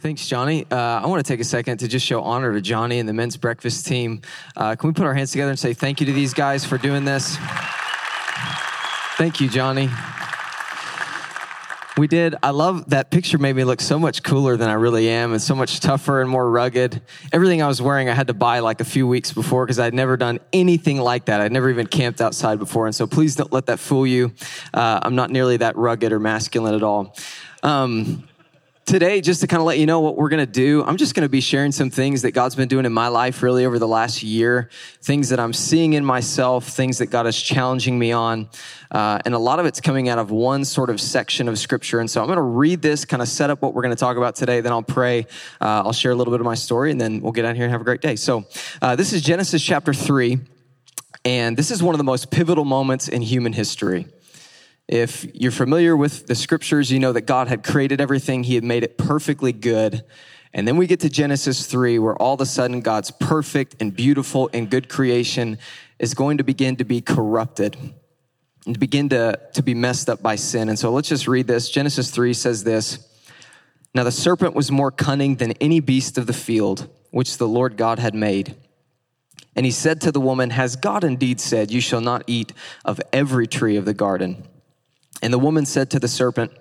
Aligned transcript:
Thanks, 0.00 0.26
Johnny. 0.26 0.64
Uh, 0.70 0.76
I 0.76 1.06
want 1.08 1.22
to 1.22 1.30
take 1.30 1.40
a 1.40 1.44
second 1.44 1.76
to 1.78 1.88
just 1.88 2.06
show 2.06 2.22
honor 2.22 2.54
to 2.54 2.62
Johnny 2.62 3.00
and 3.00 3.08
the 3.08 3.12
men's 3.12 3.36
breakfast 3.36 3.86
team. 3.86 4.22
Uh, 4.56 4.74
can 4.74 4.88
we 4.88 4.94
put 4.94 5.04
our 5.04 5.12
hands 5.12 5.30
together 5.30 5.50
and 5.50 5.58
say 5.58 5.74
thank 5.74 6.00
you 6.00 6.06
to 6.06 6.12
these 6.14 6.32
guys 6.32 6.64
for 6.64 6.78
doing 6.78 7.04
this? 7.04 7.36
Thank 9.18 9.42
you, 9.42 9.50
Johnny. 9.50 9.90
We 11.98 12.06
did. 12.06 12.34
I 12.42 12.48
love 12.48 12.88
that 12.88 13.10
picture 13.10 13.36
made 13.36 13.54
me 13.54 13.64
look 13.64 13.82
so 13.82 13.98
much 13.98 14.22
cooler 14.22 14.56
than 14.56 14.70
I 14.70 14.72
really 14.72 15.06
am 15.10 15.32
and 15.32 15.42
so 15.42 15.54
much 15.54 15.80
tougher 15.80 16.22
and 16.22 16.30
more 16.30 16.50
rugged. 16.50 17.02
Everything 17.30 17.60
I 17.60 17.66
was 17.66 17.82
wearing, 17.82 18.08
I 18.08 18.14
had 18.14 18.28
to 18.28 18.34
buy 18.34 18.60
like 18.60 18.80
a 18.80 18.86
few 18.86 19.06
weeks 19.06 19.34
before 19.34 19.66
because 19.66 19.78
I'd 19.78 19.92
never 19.92 20.16
done 20.16 20.40
anything 20.50 20.96
like 20.96 21.26
that. 21.26 21.42
I'd 21.42 21.52
never 21.52 21.68
even 21.68 21.86
camped 21.86 22.22
outside 22.22 22.58
before. 22.58 22.86
And 22.86 22.94
so 22.94 23.06
please 23.06 23.36
don't 23.36 23.52
let 23.52 23.66
that 23.66 23.78
fool 23.78 24.06
you. 24.06 24.32
Uh, 24.72 25.00
I'm 25.02 25.14
not 25.14 25.28
nearly 25.30 25.58
that 25.58 25.76
rugged 25.76 26.10
or 26.10 26.18
masculine 26.18 26.74
at 26.74 26.82
all. 26.82 27.14
Um, 27.62 28.26
today, 28.90 29.20
just 29.20 29.40
to 29.40 29.46
kind 29.46 29.60
of 29.60 29.66
let 29.66 29.78
you 29.78 29.86
know 29.86 30.00
what 30.00 30.16
we're 30.16 30.28
going 30.28 30.44
to 30.44 30.52
do, 30.52 30.82
I'm 30.82 30.96
just 30.96 31.14
going 31.14 31.22
to 31.22 31.28
be 31.28 31.40
sharing 31.40 31.70
some 31.70 31.90
things 31.90 32.22
that 32.22 32.32
God's 32.32 32.56
been 32.56 32.66
doing 32.66 32.84
in 32.84 32.92
my 32.92 33.06
life 33.06 33.40
really 33.40 33.64
over 33.64 33.78
the 33.78 33.86
last 33.86 34.20
year, 34.20 34.68
things 35.00 35.28
that 35.28 35.38
I'm 35.38 35.52
seeing 35.52 35.92
in 35.92 36.04
myself, 36.04 36.66
things 36.66 36.98
that 36.98 37.06
God 37.06 37.28
is 37.28 37.40
challenging 37.40 38.00
me 38.00 38.10
on. 38.10 38.48
Uh, 38.90 39.20
and 39.24 39.32
a 39.32 39.38
lot 39.38 39.60
of 39.60 39.66
it's 39.66 39.80
coming 39.80 40.08
out 40.08 40.18
of 40.18 40.32
one 40.32 40.64
sort 40.64 40.90
of 40.90 41.00
section 41.00 41.46
of 41.46 41.56
scripture. 41.56 42.00
And 42.00 42.10
so 42.10 42.20
I'm 42.20 42.26
going 42.26 42.36
to 42.36 42.42
read 42.42 42.82
this, 42.82 43.04
kind 43.04 43.22
of 43.22 43.28
set 43.28 43.48
up 43.48 43.62
what 43.62 43.74
we're 43.74 43.82
going 43.82 43.94
to 43.94 44.00
talk 44.00 44.16
about 44.16 44.34
today. 44.34 44.60
Then 44.60 44.72
I'll 44.72 44.82
pray. 44.82 45.20
Uh, 45.60 45.86
I'll 45.86 45.92
share 45.92 46.10
a 46.10 46.16
little 46.16 46.32
bit 46.32 46.40
of 46.40 46.46
my 46.46 46.56
story, 46.56 46.90
and 46.90 47.00
then 47.00 47.20
we'll 47.20 47.30
get 47.30 47.44
out 47.44 47.54
here 47.54 47.66
and 47.66 47.70
have 47.70 47.80
a 47.80 47.84
great 47.84 48.00
day. 48.00 48.16
So 48.16 48.44
uh, 48.82 48.96
this 48.96 49.12
is 49.12 49.22
Genesis 49.22 49.62
chapter 49.62 49.94
3. 49.94 50.40
And 51.24 51.56
this 51.56 51.70
is 51.70 51.80
one 51.80 51.94
of 51.94 51.98
the 51.98 52.04
most 52.04 52.32
pivotal 52.32 52.64
moments 52.64 53.06
in 53.06 53.22
human 53.22 53.52
history. 53.52 54.06
If 54.90 55.24
you're 55.36 55.52
familiar 55.52 55.96
with 55.96 56.26
the 56.26 56.34
scriptures, 56.34 56.90
you 56.90 56.98
know 56.98 57.12
that 57.12 57.20
God 57.20 57.46
had 57.46 57.62
created 57.62 58.00
everything, 58.00 58.42
He 58.42 58.56
had 58.56 58.64
made 58.64 58.82
it 58.82 58.98
perfectly 58.98 59.52
good. 59.52 60.02
And 60.52 60.66
then 60.66 60.76
we 60.76 60.88
get 60.88 60.98
to 61.00 61.08
Genesis 61.08 61.64
3, 61.66 62.00
where 62.00 62.16
all 62.16 62.34
of 62.34 62.40
a 62.40 62.46
sudden 62.46 62.80
God's 62.80 63.12
perfect 63.12 63.76
and 63.78 63.94
beautiful 63.94 64.50
and 64.52 64.68
good 64.68 64.88
creation 64.88 65.58
is 66.00 66.12
going 66.14 66.38
to 66.38 66.42
begin 66.42 66.74
to 66.74 66.84
be 66.84 67.00
corrupted 67.00 67.76
and 68.66 68.80
begin 68.80 69.10
to, 69.10 69.38
to 69.54 69.62
be 69.62 69.74
messed 69.74 70.10
up 70.10 70.22
by 70.22 70.34
sin. 70.34 70.68
And 70.68 70.76
so 70.76 70.90
let's 70.90 71.08
just 71.08 71.28
read 71.28 71.46
this. 71.46 71.70
Genesis 71.70 72.10
3 72.10 72.34
says 72.34 72.64
this 72.64 72.98
Now 73.94 74.02
the 74.02 74.10
serpent 74.10 74.56
was 74.56 74.72
more 74.72 74.90
cunning 74.90 75.36
than 75.36 75.52
any 75.60 75.78
beast 75.78 76.18
of 76.18 76.26
the 76.26 76.32
field, 76.32 76.88
which 77.12 77.38
the 77.38 77.46
Lord 77.46 77.76
God 77.76 78.00
had 78.00 78.16
made. 78.16 78.56
And 79.54 79.64
he 79.64 79.70
said 79.70 80.00
to 80.00 80.10
the 80.10 80.20
woman, 80.20 80.50
Has 80.50 80.74
God 80.74 81.04
indeed 81.04 81.40
said, 81.40 81.70
You 81.70 81.80
shall 81.80 82.00
not 82.00 82.24
eat 82.26 82.52
of 82.84 83.00
every 83.12 83.46
tree 83.46 83.76
of 83.76 83.84
the 83.84 83.94
garden? 83.94 84.48
And 85.22 85.32
the 85.32 85.38
woman 85.38 85.66
said 85.66 85.90
to 85.90 85.98
the 85.98 86.08
serpent, 86.08 86.52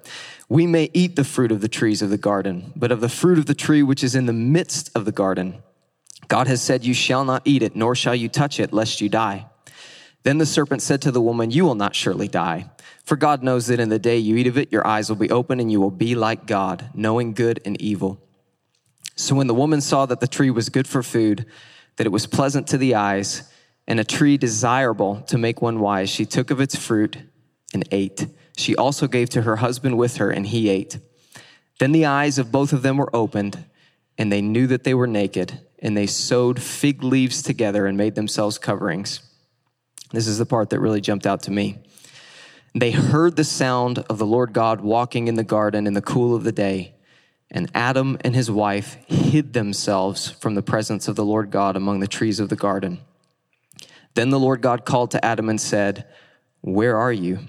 We 0.48 0.68
may 0.68 0.90
eat 0.94 1.16
the 1.16 1.24
fruit 1.24 1.52
of 1.52 1.62
the 1.62 1.68
trees 1.68 2.02
of 2.02 2.10
the 2.10 2.18
garden, 2.18 2.74
but 2.76 2.92
of 2.92 3.02
the 3.02 3.10
fruit 3.10 3.38
of 3.38 3.46
the 3.46 3.54
tree 3.54 3.84
which 3.84 4.04
is 4.04 4.16
in 4.16 4.26
the 4.26 4.34
midst 4.34 4.92
of 4.96 5.06
the 5.06 5.12
garden, 5.12 5.64
God 6.28 6.48
has 6.48 6.62
said, 6.62 6.86
You 6.86 6.94
shall 6.94 7.26
not 7.26 7.42
eat 7.46 7.64
it, 7.64 7.76
nor 7.76 7.96
shall 7.96 8.16
you 8.16 8.30
touch 8.30 8.60
it, 8.60 8.74
lest 8.74 9.02
you 9.02 9.10
die. 9.10 9.48
Then 10.24 10.38
the 10.38 10.46
serpent 10.46 10.82
said 10.82 11.02
to 11.04 11.12
the 11.12 11.22
woman, 11.22 11.52
You 11.52 11.64
will 11.64 11.76
not 11.76 11.96
surely 11.96 12.28
die. 12.28 12.70
For 13.04 13.16
God 13.16 13.42
knows 13.42 13.68
that 13.68 13.80
in 13.80 13.90
the 13.90 13.98
day 13.98 14.18
you 14.18 14.36
eat 14.36 14.48
of 14.48 14.58
it, 14.58 14.72
your 14.72 14.86
eyes 14.86 15.10
will 15.10 15.16
be 15.16 15.32
open, 15.32 15.60
and 15.60 15.72
you 15.72 15.82
will 15.82 15.92
be 15.92 16.14
like 16.16 16.46
God, 16.46 16.90
knowing 16.94 17.34
good 17.34 17.62
and 17.66 17.82
evil. 17.82 18.22
So 19.16 19.36
when 19.36 19.48
the 19.48 19.54
woman 19.54 19.82
saw 19.82 20.06
that 20.06 20.20
the 20.20 20.28
tree 20.28 20.52
was 20.52 20.70
good 20.70 20.88
for 20.88 21.02
food, 21.02 21.46
that 21.96 22.06
it 22.06 22.12
was 22.12 22.28
pleasant 22.28 22.68
to 22.68 22.78
the 22.78 22.96
eyes, 22.96 23.52
and 23.88 24.00
a 24.00 24.04
tree 24.04 24.38
desirable 24.38 25.22
to 25.22 25.38
make 25.38 25.62
one 25.62 25.80
wise, 25.80 26.10
she 26.10 26.26
took 26.26 26.52
of 26.52 26.62
its 26.62 26.76
fruit 26.76 27.18
and 27.74 27.84
ate. 27.92 28.28
She 28.60 28.76
also 28.76 29.08
gave 29.08 29.30
to 29.30 29.44
her 29.44 29.56
husband 29.58 29.98
with 29.98 30.18
her, 30.18 30.30
and 30.30 30.46
he 30.46 30.68
ate. 30.68 31.00
Then 31.80 31.94
the 31.94 32.06
eyes 32.06 32.38
of 32.38 32.52
both 32.52 32.74
of 32.74 32.82
them 32.82 32.98
were 32.98 33.16
opened, 33.16 33.64
and 34.18 34.30
they 34.30 34.42
knew 34.42 34.68
that 34.68 34.84
they 34.84 34.94
were 34.94 35.08
naked, 35.08 35.62
and 35.80 35.96
they 35.96 36.06
sewed 36.06 36.62
fig 36.62 37.02
leaves 37.02 37.42
together 37.42 37.86
and 37.86 37.98
made 37.98 38.16
themselves 38.16 38.58
coverings. 38.58 39.22
This 40.12 40.28
is 40.28 40.40
the 40.40 40.46
part 40.46 40.72
that 40.72 40.82
really 40.82 41.00
jumped 41.00 41.26
out 41.26 41.42
to 41.44 41.52
me. 41.52 41.78
They 42.76 42.92
heard 42.92 43.38
the 43.38 43.46
sound 43.46 44.00
of 44.10 44.18
the 44.18 44.26
Lord 44.26 44.52
God 44.52 44.82
walking 44.82 45.30
in 45.30 45.36
the 45.36 45.44
garden 45.46 45.88
in 45.88 45.94
the 45.94 46.02
cool 46.02 46.36
of 46.36 46.44
the 46.44 46.52
day, 46.52 46.96
and 47.50 47.72
Adam 47.74 48.18
and 48.26 48.36
his 48.36 48.52
wife 48.52 48.96
hid 49.08 49.54
themselves 49.54 50.32
from 50.32 50.56
the 50.56 50.62
presence 50.62 51.08
of 51.08 51.16
the 51.16 51.26
Lord 51.26 51.50
God 51.50 51.78
among 51.78 52.02
the 52.02 52.08
trees 52.08 52.42
of 52.42 52.50
the 52.50 52.58
garden. 52.58 53.00
Then 54.16 54.32
the 54.32 54.40
Lord 54.40 54.62
God 54.62 54.84
called 54.84 55.12
to 55.12 55.24
Adam 55.24 55.48
and 55.48 55.62
said, 55.62 56.06
Where 56.60 56.98
are 56.98 57.14
you? 57.14 57.40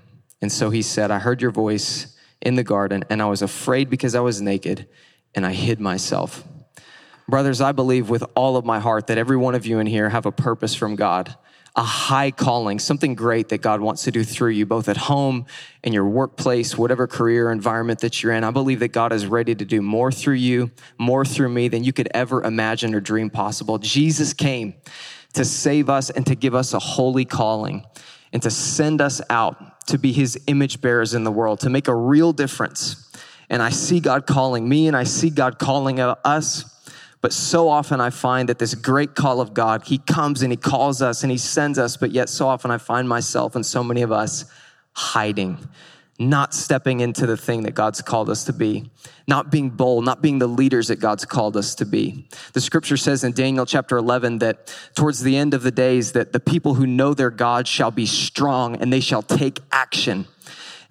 And 0.43 0.51
so 0.51 0.71
he 0.71 0.83
said, 0.83 1.11
I 1.11 1.19
heard 1.19 1.43
your 1.43 1.51
voice 1.51 2.17
in 2.41 2.55
the 2.55 2.65
garden, 2.65 3.05
and 3.11 3.21
I 3.21 3.27
was 3.27 3.43
afraid 3.43 3.91
because 3.91 4.15
I 4.15 4.21
was 4.21 4.41
naked, 4.41 4.89
and 5.34 5.45
I 5.45 5.53
hid 5.53 5.81
myself. 5.81 6.45
Brothers, 7.28 7.61
I 7.61 7.73
believe 7.73 8.09
with 8.09 8.25
all 8.34 8.56
of 8.56 8.65
my 8.65 8.81
heart 8.81 9.06
that 9.06 9.19
every 9.19 9.37
one 9.37 9.55
of 9.55 9.67
you 9.67 9.78
in 9.78 9.87
here 9.87 10.09
have 10.09 10.27
a 10.27 10.33
purpose 10.33 10.75
from 10.75 10.97
God, 10.97 11.37
a 11.77 11.83
high 11.83 12.33
calling, 12.33 12.78
something 12.81 13.15
great 13.15 13.51
that 13.51 13.59
God 13.59 13.81
wants 13.81 14.03
to 14.05 14.11
do 14.11 14.25
through 14.25 14.51
you, 14.51 14.67
both 14.67 14.89
at 14.89 14.97
home, 14.97 15.47
in 15.84 15.93
your 15.93 16.06
workplace, 16.06 16.77
whatever 16.77 17.07
career 17.07 17.53
environment 17.53 18.01
that 18.01 18.22
you're 18.22 18.33
in. 18.33 18.43
I 18.43 18.51
believe 18.51 18.81
that 18.81 18.89
God 18.89 19.12
is 19.12 19.27
ready 19.27 19.55
to 19.55 19.65
do 19.65 19.81
more 19.81 20.11
through 20.11 20.34
you, 20.34 20.72
more 20.99 21.25
through 21.25 21.51
me 21.51 21.69
than 21.69 21.84
you 21.84 21.93
could 21.93 22.09
ever 22.12 22.43
imagine 22.43 22.95
or 22.95 23.01
dream 23.01 23.31
possible. 23.31 23.78
Jesus 23.78 24.33
came 24.33 24.75
to 25.34 25.45
save 25.45 25.89
us 25.89 26.11
and 26.11 26.27
to 26.27 26.34
give 26.34 26.57
us 26.57 26.75
a 26.75 26.81
holy 26.81 27.25
calling 27.25 27.84
and 28.33 28.43
to 28.43 28.51
send 28.51 29.01
us 29.01 29.21
out 29.31 29.69
to 29.86 29.98
be 29.98 30.12
his 30.12 30.38
image 30.46 30.80
bearers 30.80 31.14
in 31.14 31.24
the 31.24 31.30
world, 31.30 31.60
to 31.60 31.70
make 31.70 31.88
a 31.88 31.94
real 31.94 32.32
difference. 32.32 33.10
And 33.48 33.62
I 33.62 33.70
see 33.70 34.00
God 34.00 34.26
calling 34.26 34.68
me 34.68 34.86
and 34.86 34.96
I 34.96 35.04
see 35.04 35.30
God 35.30 35.58
calling 35.58 35.98
us. 36.00 36.64
But 37.20 37.32
so 37.32 37.68
often 37.68 38.00
I 38.00 38.10
find 38.10 38.48
that 38.48 38.58
this 38.58 38.74
great 38.74 39.14
call 39.14 39.41
of 39.41 39.52
God, 39.52 39.82
he 39.84 39.98
comes 39.98 40.42
and 40.42 40.52
he 40.52 40.56
calls 40.56 41.02
us 41.02 41.22
and 41.22 41.30
he 41.30 41.38
sends 41.38 41.78
us, 41.78 41.96
but 41.96 42.12
yet 42.12 42.28
so 42.28 42.48
often 42.48 42.70
I 42.70 42.78
find 42.78 43.08
myself 43.08 43.54
and 43.54 43.66
so 43.66 43.84
many 43.84 44.02
of 44.02 44.12
us 44.12 44.44
hiding 44.92 45.58
not 46.20 46.53
stepping 46.53 47.00
into 47.00 47.26
the 47.26 47.36
thing 47.36 47.62
that 47.62 47.75
God's 47.75 48.03
called 48.03 48.28
us 48.28 48.44
to 48.44 48.53
be, 48.53 48.91
not 49.26 49.50
being 49.50 49.70
bold, 49.70 50.04
not 50.04 50.20
being 50.20 50.38
the 50.38 50.47
leaders 50.47 50.88
that 50.88 50.97
God's 50.97 51.25
called 51.25 51.56
us 51.56 51.75
to 51.76 51.86
be. 51.86 52.28
The 52.53 52.60
scripture 52.60 52.98
says 52.98 53.25
in 53.25 53.32
Daniel 53.32 53.64
chapter 53.64 53.97
11 53.97 54.38
that 54.41 54.72
towards 54.94 55.22
the 55.22 55.36
end 55.36 55.54
of 55.54 55.62
the 55.62 55.70
days 55.70 56.12
that 56.12 56.34
the 56.34 56.38
people 56.38 56.75
who 56.75 56.86
know 56.86 57.14
their 57.14 57.30
God 57.30 57.66
shall 57.66 57.91
be 57.91 58.04
strong 58.04 58.76
and 58.76 58.92
they 58.92 59.00
shall 59.00 59.22
take 59.22 59.60
action. 59.72 60.26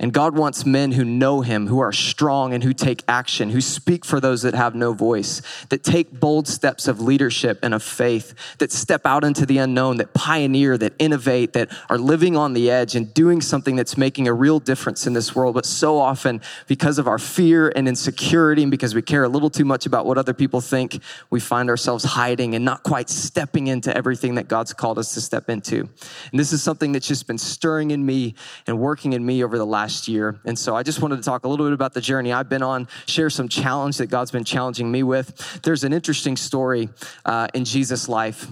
And 0.02 0.14
God 0.14 0.36
wants 0.38 0.66
men 0.66 0.94
who 0.94 1.04
know 1.04 1.42
Him, 1.42 1.68
who 1.68 1.80
are 1.80 1.92
strong 1.92 2.54
and 2.54 2.64
who 2.64 2.72
take 2.72 3.04
action, 3.08 3.50
who 3.50 3.60
speak 3.60 4.06
for 4.06 4.22
those 4.22 4.44
that 4.44 4.56
have 4.56 4.74
no 4.74 4.94
voice, 4.94 5.42
that 5.68 5.84
take 5.84 6.18
bold 6.20 6.48
steps 6.48 6.88
of 6.88 7.02
leadership 7.02 7.60
and 7.64 7.74
of 7.74 7.84
faith, 7.84 8.34
that 8.60 8.72
step 8.72 9.06
out 9.06 9.26
into 9.26 9.46
the 9.46 9.58
unknown, 9.58 9.98
that 9.98 10.14
pioneer, 10.14 10.78
that 10.78 10.94
innovate, 11.00 11.52
that 11.52 11.70
are 11.90 11.98
living 11.98 12.38
on 12.38 12.54
the 12.54 12.72
edge 12.72 12.96
and 12.96 13.14
doing 13.14 13.42
something 13.42 13.76
that's 13.76 13.98
making 13.98 14.30
a 14.30 14.34
real 14.34 14.60
difference 14.60 15.06
in 15.06 15.12
this 15.12 15.36
world. 15.36 15.54
But 15.54 15.66
so 15.66 15.98
often, 15.98 16.40
because 16.68 16.98
of 16.98 17.08
our 17.08 17.20
fear 17.20 17.72
and 17.76 17.86
insecurity, 17.86 18.62
and 18.62 18.72
because 18.72 18.96
we 18.96 19.02
care 19.02 19.26
a 19.26 19.30
little 19.30 19.50
too 19.50 19.66
much 19.66 19.86
about 19.86 20.06
what 20.06 20.18
other 20.18 20.34
people 20.34 20.62
think, 20.62 21.02
we 21.30 21.42
find 21.42 21.70
ourselves 21.70 22.06
hiding 22.06 22.56
and 22.56 22.64
not 22.64 22.84
quite 22.84 23.10
stepping 23.10 23.68
into 23.68 23.96
everything 23.96 24.36
that 24.36 24.48
God's 24.48 24.72
called 24.72 24.98
us 24.98 25.14
to 25.16 25.22
step 25.22 25.50
into. 25.50 25.90
And 26.32 26.40
this 26.40 26.54
is 26.54 26.64
something 26.64 26.94
that's 26.94 27.08
just 27.08 27.28
been 27.28 27.38
stirring 27.38 27.92
in 27.92 28.06
me 28.06 28.36
and 28.66 28.80
working 28.80 29.12
in 29.12 29.26
me 29.26 29.44
over 29.44 29.58
the 29.58 29.66
last 29.66 29.89
last 29.90 30.08
year. 30.08 30.40
And 30.46 30.58
so 30.58 30.76
I 30.76 30.84
just 30.84 31.02
wanted 31.02 31.16
to 31.16 31.24
talk 31.24 31.46
a 31.46 31.48
little 31.48 31.66
bit 31.66 31.74
about 31.74 31.96
the 31.96 32.02
journey 32.02 32.32
I've 32.32 32.48
been 32.48 32.62
on, 32.62 32.88
share 33.08 33.32
some 33.32 33.50
challenge 33.50 33.98
that 33.98 34.06
God's 34.06 34.30
been 34.30 34.44
challenging 34.44 34.92
me 34.92 35.02
with. 35.02 35.62
There's 35.64 35.84
an 35.84 35.94
interesting 35.94 36.38
story 36.38 36.90
uh, 37.26 37.48
in 37.56 37.66
Jesus' 37.66 38.08
life 38.08 38.46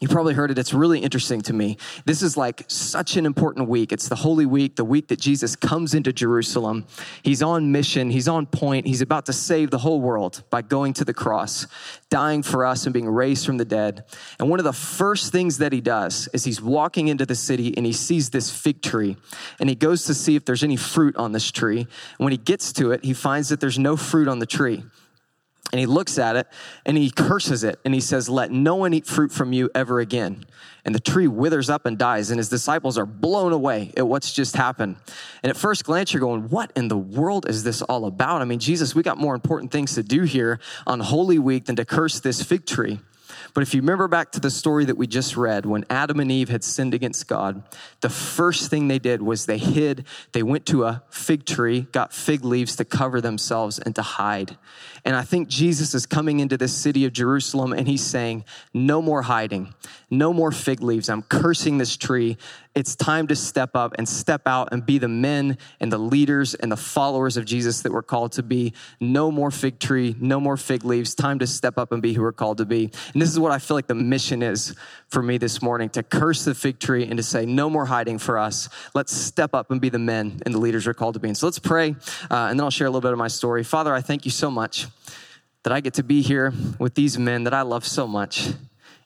you 0.00 0.08
probably 0.08 0.34
heard 0.34 0.50
it. 0.50 0.58
It's 0.58 0.74
really 0.74 1.00
interesting 1.00 1.40
to 1.42 1.52
me. 1.52 1.76
This 2.04 2.22
is 2.22 2.36
like 2.36 2.64
such 2.68 3.16
an 3.16 3.26
important 3.26 3.68
week. 3.68 3.92
It's 3.92 4.08
the 4.08 4.16
Holy 4.16 4.46
Week, 4.46 4.76
the 4.76 4.84
week 4.84 5.08
that 5.08 5.20
Jesus 5.20 5.56
comes 5.56 5.94
into 5.94 6.12
Jerusalem. 6.12 6.86
He's 7.22 7.42
on 7.42 7.72
mission, 7.72 8.10
he's 8.10 8.28
on 8.28 8.46
point. 8.46 8.86
He's 8.86 9.00
about 9.00 9.26
to 9.26 9.32
save 9.32 9.70
the 9.70 9.78
whole 9.78 10.00
world 10.00 10.42
by 10.50 10.62
going 10.62 10.92
to 10.94 11.04
the 11.04 11.14
cross, 11.14 11.66
dying 12.10 12.42
for 12.42 12.64
us, 12.64 12.86
and 12.86 12.92
being 12.92 13.08
raised 13.08 13.46
from 13.46 13.56
the 13.56 13.64
dead. 13.64 14.04
And 14.38 14.50
one 14.50 14.60
of 14.60 14.64
the 14.64 14.72
first 14.72 15.32
things 15.32 15.58
that 15.58 15.72
he 15.72 15.80
does 15.80 16.28
is 16.32 16.44
he's 16.44 16.60
walking 16.60 17.08
into 17.08 17.26
the 17.26 17.34
city 17.34 17.76
and 17.76 17.86
he 17.86 17.92
sees 17.92 18.30
this 18.30 18.50
fig 18.50 18.82
tree. 18.82 19.16
And 19.60 19.68
he 19.68 19.74
goes 19.74 20.04
to 20.04 20.14
see 20.14 20.36
if 20.36 20.44
there's 20.44 20.64
any 20.64 20.76
fruit 20.76 21.16
on 21.16 21.32
this 21.32 21.50
tree. 21.50 21.80
And 21.80 22.18
when 22.18 22.32
he 22.32 22.38
gets 22.38 22.72
to 22.74 22.92
it, 22.92 23.04
he 23.04 23.14
finds 23.14 23.48
that 23.48 23.60
there's 23.60 23.78
no 23.78 23.96
fruit 23.96 24.28
on 24.28 24.38
the 24.38 24.46
tree 24.46 24.84
and 25.72 25.80
he 25.80 25.86
looks 25.86 26.18
at 26.18 26.36
it 26.36 26.46
and 26.86 26.96
he 26.96 27.10
curses 27.10 27.64
it 27.64 27.80
and 27.84 27.94
he 27.94 28.00
says, 28.00 28.28
Let 28.28 28.50
no 28.50 28.76
one 28.76 28.94
eat 28.94 29.06
fruit 29.06 29.32
from 29.32 29.52
you 29.52 29.70
ever 29.74 30.00
again. 30.00 30.44
And 30.84 30.94
the 30.94 31.00
tree 31.00 31.26
withers 31.26 31.70
up 31.70 31.86
and 31.86 31.96
dies, 31.96 32.30
and 32.30 32.38
his 32.38 32.50
disciples 32.50 32.98
are 32.98 33.06
blown 33.06 33.52
away 33.52 33.92
at 33.96 34.06
what's 34.06 34.32
just 34.32 34.54
happened. 34.54 34.96
And 35.42 35.48
at 35.48 35.56
first 35.56 35.84
glance, 35.84 36.12
you're 36.12 36.20
going, 36.20 36.48
What 36.50 36.70
in 36.76 36.88
the 36.88 36.98
world 36.98 37.48
is 37.48 37.64
this 37.64 37.82
all 37.82 38.04
about? 38.04 38.42
I 38.42 38.44
mean, 38.44 38.58
Jesus, 38.58 38.94
we 38.94 39.02
got 39.02 39.18
more 39.18 39.34
important 39.34 39.72
things 39.72 39.94
to 39.94 40.02
do 40.02 40.22
here 40.22 40.60
on 40.86 41.00
Holy 41.00 41.38
Week 41.38 41.64
than 41.64 41.76
to 41.76 41.84
curse 41.84 42.20
this 42.20 42.42
fig 42.42 42.66
tree. 42.66 43.00
But 43.52 43.62
if 43.62 43.72
you 43.72 43.80
remember 43.80 44.08
back 44.08 44.32
to 44.32 44.40
the 44.40 44.50
story 44.50 44.84
that 44.84 44.96
we 44.96 45.06
just 45.06 45.36
read, 45.36 45.64
when 45.64 45.84
Adam 45.88 46.20
and 46.20 46.30
Eve 46.30 46.48
had 46.48 46.64
sinned 46.64 46.92
against 46.92 47.28
God, 47.28 47.62
the 48.00 48.08
first 48.08 48.70
thing 48.70 48.88
they 48.88 48.98
did 48.98 49.22
was 49.22 49.46
they 49.46 49.58
hid. 49.58 50.06
They 50.32 50.42
went 50.42 50.66
to 50.66 50.84
a 50.84 51.02
fig 51.08 51.46
tree, 51.46 51.82
got 51.92 52.12
fig 52.12 52.44
leaves 52.44 52.76
to 52.76 52.84
cover 52.84 53.20
themselves 53.20 53.78
and 53.78 53.94
to 53.94 54.02
hide. 54.02 54.56
And 55.06 55.14
I 55.14 55.22
think 55.22 55.48
Jesus 55.48 55.94
is 55.94 56.06
coming 56.06 56.40
into 56.40 56.56
this 56.56 56.72
city 56.72 57.04
of 57.04 57.12
Jerusalem 57.12 57.74
and 57.74 57.86
he's 57.86 58.02
saying, 58.02 58.44
No 58.72 59.02
more 59.02 59.20
hiding, 59.20 59.74
no 60.08 60.32
more 60.32 60.50
fig 60.50 60.82
leaves. 60.82 61.10
I'm 61.10 61.22
cursing 61.22 61.76
this 61.76 61.96
tree. 61.96 62.38
It's 62.74 62.96
time 62.96 63.28
to 63.28 63.36
step 63.36 63.76
up 63.76 63.94
and 63.98 64.08
step 64.08 64.42
out 64.46 64.70
and 64.72 64.84
be 64.84 64.98
the 64.98 65.08
men 65.08 65.58
and 65.78 65.92
the 65.92 65.98
leaders 65.98 66.54
and 66.54 66.72
the 66.72 66.76
followers 66.76 67.36
of 67.36 67.44
Jesus 67.44 67.82
that 67.82 67.92
we're 67.92 68.02
called 68.02 68.32
to 68.32 68.42
be. 68.42 68.72
No 68.98 69.30
more 69.30 69.50
fig 69.50 69.78
tree, 69.78 70.16
no 70.18 70.40
more 70.40 70.56
fig 70.56 70.84
leaves. 70.84 71.14
Time 71.14 71.38
to 71.38 71.46
step 71.46 71.78
up 71.78 71.92
and 71.92 72.02
be 72.02 72.14
who 72.14 72.22
we're 72.22 72.32
called 72.32 72.58
to 72.58 72.64
be. 72.64 72.90
And 73.12 73.22
this 73.22 73.30
is 73.30 73.38
what 73.38 73.52
I 73.52 73.58
feel 73.58 73.76
like 73.76 73.86
the 73.86 73.94
mission 73.94 74.42
is 74.42 74.74
for 75.08 75.22
me 75.22 75.38
this 75.38 75.62
morning 75.62 75.90
to 75.90 76.02
curse 76.02 76.44
the 76.44 76.54
fig 76.54 76.80
tree 76.80 77.04
and 77.04 77.18
to 77.18 77.22
say, 77.22 77.44
No 77.44 77.68
more 77.68 77.84
hiding 77.84 78.18
for 78.18 78.38
us. 78.38 78.70
Let's 78.94 79.12
step 79.12 79.54
up 79.54 79.70
and 79.70 79.80
be 79.80 79.90
the 79.90 79.98
men 79.98 80.40
and 80.46 80.54
the 80.54 80.58
leaders 80.58 80.86
we're 80.86 80.94
called 80.94 81.14
to 81.14 81.20
be. 81.20 81.28
And 81.28 81.36
so 81.36 81.46
let's 81.46 81.58
pray, 81.58 81.94
uh, 82.30 82.48
and 82.48 82.58
then 82.58 82.64
I'll 82.64 82.70
share 82.70 82.86
a 82.86 82.90
little 82.90 83.02
bit 83.02 83.12
of 83.12 83.18
my 83.18 83.28
story. 83.28 83.62
Father, 83.64 83.94
I 83.94 84.00
thank 84.00 84.24
you 84.24 84.30
so 84.30 84.50
much 84.50 84.86
that 85.62 85.72
I 85.72 85.80
get 85.80 85.94
to 85.94 86.02
be 86.02 86.22
here 86.22 86.52
with 86.78 86.94
these 86.94 87.18
men 87.18 87.44
that 87.44 87.54
I 87.54 87.62
love 87.62 87.86
so 87.86 88.06
much. 88.06 88.50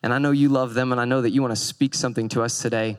And 0.03 0.13
I 0.13 0.19
know 0.19 0.31
you 0.31 0.49
love 0.49 0.75
them, 0.75 0.93
and 0.93 1.01
I 1.01 1.05
know 1.05 1.23
that 1.23 1.31
you 1.31 1.43
want 1.43 1.53
to 1.53 1.61
speak 1.61 1.95
something 1.95 2.29
to 2.31 2.43
us 2.43 2.61
today. 2.61 2.97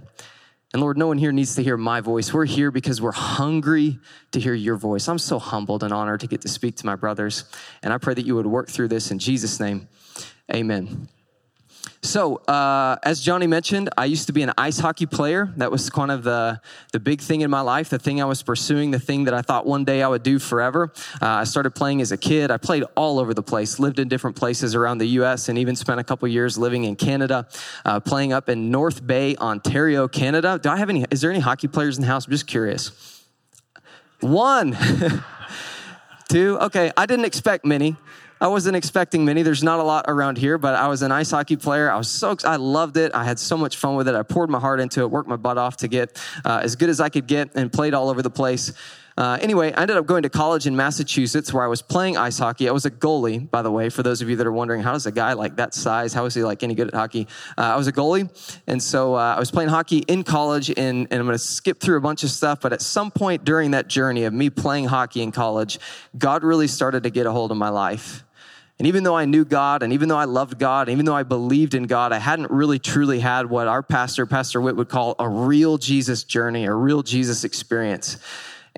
And 0.74 0.82
Lord, 0.82 0.98
no 0.98 1.08
one 1.08 1.18
here 1.18 1.32
needs 1.32 1.56
to 1.56 1.64
hear 1.64 1.78
my 1.78 2.00
voice. 2.02 2.34
We're 2.34 2.46
here 2.46 2.72
because 2.72 3.02
we're 3.02 3.12
hungry 3.12 4.00
to 4.32 4.40
hear 4.40 4.54
your 4.54 4.76
voice. 4.76 5.08
I'm 5.08 5.18
so 5.18 5.40
humbled 5.40 5.84
and 5.84 5.92
honored 5.92 6.20
to 6.20 6.28
get 6.28 6.42
to 6.42 6.48
speak 6.48 6.76
to 6.78 6.86
my 6.86 6.96
brothers. 6.96 7.46
And 7.82 7.92
I 7.92 7.98
pray 7.98 8.14
that 8.14 8.26
you 8.26 8.36
would 8.36 8.46
work 8.46 8.70
through 8.70 8.90
this 8.90 9.12
in 9.12 9.18
Jesus' 9.18 9.60
name. 9.60 9.88
Amen. 10.54 11.08
So, 12.02 12.38
uh, 12.48 12.96
as 13.04 13.20
Johnny 13.20 13.46
mentioned, 13.46 13.90
I 13.98 14.06
used 14.06 14.28
to 14.28 14.34
be 14.34 14.42
an 14.42 14.54
ice 14.58 14.80
hockey 14.80 15.06
player. 15.06 15.54
That 15.58 15.70
was 15.70 15.90
kind 15.90 16.12
of 16.12 16.24
the, 16.24 16.62
the 16.94 17.00
big 17.00 17.20
thing 17.20 17.42
in 17.42 17.50
my 17.52 17.60
life, 17.60 17.90
the 17.90 18.00
thing 18.00 18.22
I 18.22 18.26
was 18.26 18.42
pursuing, 18.42 18.92
the 18.92 19.00
thing 19.00 19.26
that 19.26 19.34
I 19.34 19.42
thought 19.42 19.66
one 19.66 19.84
day 19.84 20.02
I 20.02 20.08
would 20.08 20.24
do 20.24 20.40
forever. 20.40 20.94
Uh, 21.22 21.28
I 21.28 21.44
started 21.44 21.72
playing 21.72 22.00
as 22.00 22.14
a 22.14 22.18
kid. 22.18 22.52
I 22.52 22.58
played 22.58 22.84
all 22.96 23.20
over 23.20 23.34
the 23.34 23.44
place, 23.44 23.80
lived 23.80 24.00
in 24.00 24.08
different 24.08 24.38
places 24.38 24.76
around 24.76 25.00
the 25.00 25.08
U.S., 25.08 25.50
and 25.50 25.58
even 25.58 25.76
spent 25.76 26.00
a 26.00 26.04
couple 26.04 26.26
years 26.30 26.58
living 26.58 26.86
in 26.86 26.96
Canada, 26.96 27.48
uh, 27.84 28.00
playing 28.00 28.32
up 28.32 28.48
in 28.48 28.72
North 28.72 29.06
Bay, 29.06 29.36
Ontario, 29.36 30.08
Canada. 30.08 30.58
Do 30.62 30.70
I 30.70 30.78
have 30.78 30.90
any? 30.90 31.06
Is 31.12 31.20
there 31.20 31.32
any 31.32 31.42
hockey 31.42 31.68
players 31.68 31.98
in 31.98 32.02
the 32.02 32.08
house? 32.08 32.28
I'm 32.28 32.32
just 32.32 32.48
curious. 32.48 33.26
One. 34.22 34.78
Two. 36.30 36.60
Okay, 36.62 36.92
I 36.96 37.06
didn't 37.08 37.26
expect 37.26 37.66
many. 37.66 37.98
I 38.42 38.48
wasn't 38.48 38.78
expecting 38.78 39.26
many. 39.26 39.44
There's 39.44 39.64
not 39.64 39.80
a 39.80 39.84
lot 39.84 40.06
around 40.08 40.38
here, 40.38 40.58
but 40.58 40.74
I 40.76 40.88
was 40.88 41.02
an 41.02 41.12
ice 41.12 41.32
hockey 41.32 41.58
player. 41.58 41.92
I 41.92 41.98
was 41.98 42.10
so, 42.10 42.38
I 42.46 42.56
loved 42.56 42.96
it. 42.96 43.14
I 43.14 43.26
had 43.26 43.38
so 43.38 43.58
much 43.58 43.76
fun 43.76 43.96
with 43.96 44.08
it. 44.08 44.16
I 44.16 44.24
poured 44.24 44.50
my 44.50 44.60
heart 44.60 44.80
into 44.80 45.02
it, 45.02 45.12
worked 45.12 45.28
my 45.28 45.36
butt 45.36 45.58
off 45.58 45.78
to 45.78 45.90
get 45.90 46.22
uh, 46.46 46.62
as 46.64 46.76
good 46.78 46.90
as 46.90 47.02
I 47.02 47.10
could 47.10 47.28
get, 47.28 47.50
and 47.56 47.72
played 47.72 47.94
all 47.94 48.10
over 48.10 48.22
the 48.22 48.30
place. 48.30 48.72
Uh, 49.18 49.38
anyway, 49.42 49.74
I 49.74 49.82
ended 49.82 49.98
up 49.98 50.06
going 50.06 50.24
to 50.24 50.30
college 50.30 50.66
in 50.66 50.78
Massachusetts 50.78 51.52
where 51.52 51.62
I 51.62 51.68
was 51.68 51.82
playing 51.82 52.16
ice 52.16 52.38
hockey. 52.38 52.70
I 52.70 52.72
was 52.72 52.86
a 52.86 52.92
goalie, 52.92 53.52
by 53.52 53.62
the 53.62 53.70
way, 53.70 53.90
for 53.90 54.02
those 54.02 54.22
of 54.22 54.30
you 54.30 54.38
that 54.38 54.48
are 54.48 54.52
wondering, 54.54 54.82
how 54.82 54.94
does 54.94 55.06
a 55.08 55.12
guy 55.12 55.34
like 55.34 55.58
that 55.58 55.74
size, 55.74 56.14
how 56.14 56.24
is 56.24 56.34
he 56.34 56.42
like 56.42 56.64
any 56.64 56.74
good 56.74 56.88
at 56.88 56.94
hockey? 56.94 57.28
Uh, 57.58 57.64
I 57.64 57.76
was 57.76 57.88
a 57.88 57.92
goalie. 57.92 58.30
And 58.68 58.82
so 58.82 59.16
uh, 59.16 59.36
I 59.36 59.40
was 59.40 59.52
playing 59.52 59.72
hockey 59.72 59.98
in 60.08 60.24
college 60.24 60.70
and, 60.70 61.06
and 61.12 61.14
I'm 61.20 61.26
going 61.26 61.38
to 61.38 61.38
skip 61.38 61.82
through 61.82 61.98
a 61.98 62.02
bunch 62.02 62.24
of 62.24 62.30
stuff. 62.30 62.62
But 62.62 62.72
at 62.72 62.82
some 62.82 63.12
point 63.12 63.44
during 63.44 63.72
that 63.72 63.90
journey 63.90 64.24
of 64.24 64.32
me 64.32 64.50
playing 64.50 64.86
hockey 64.86 65.22
in 65.22 65.34
college, 65.34 65.80
God 66.18 66.46
really 66.46 66.68
started 66.68 67.04
to 67.04 67.10
get 67.10 67.26
a 67.26 67.32
hold 67.34 67.52
of 67.52 67.58
my 67.58 67.70
life. 67.70 68.24
And 68.80 68.88
even 68.88 69.04
though 69.04 69.18
I 69.18 69.26
knew 69.26 69.44
God 69.44 69.84
and 69.84 69.92
even 69.92 70.08
though 70.08 70.18
I 70.18 70.24
loved 70.24 70.58
God, 70.58 70.88
and 70.88 70.94
even 70.94 71.06
though 71.06 71.16
I 71.16 71.24
believed 71.24 71.74
in 71.76 71.84
God, 71.84 72.14
I 72.14 72.18
hadn't 72.18 72.50
really 72.50 72.80
truly 72.80 73.20
had 73.20 73.50
what 73.50 73.68
our 73.68 73.84
pastor, 73.84 74.26
Pastor 74.26 74.62
Whit, 74.62 74.78
would 74.78 74.88
call 74.88 75.16
a 75.20 75.28
real 75.28 75.78
Jesus 75.78 76.24
journey, 76.24 76.64
a 76.64 76.74
real 76.74 77.04
Jesus 77.04 77.44
experience. 77.44 78.18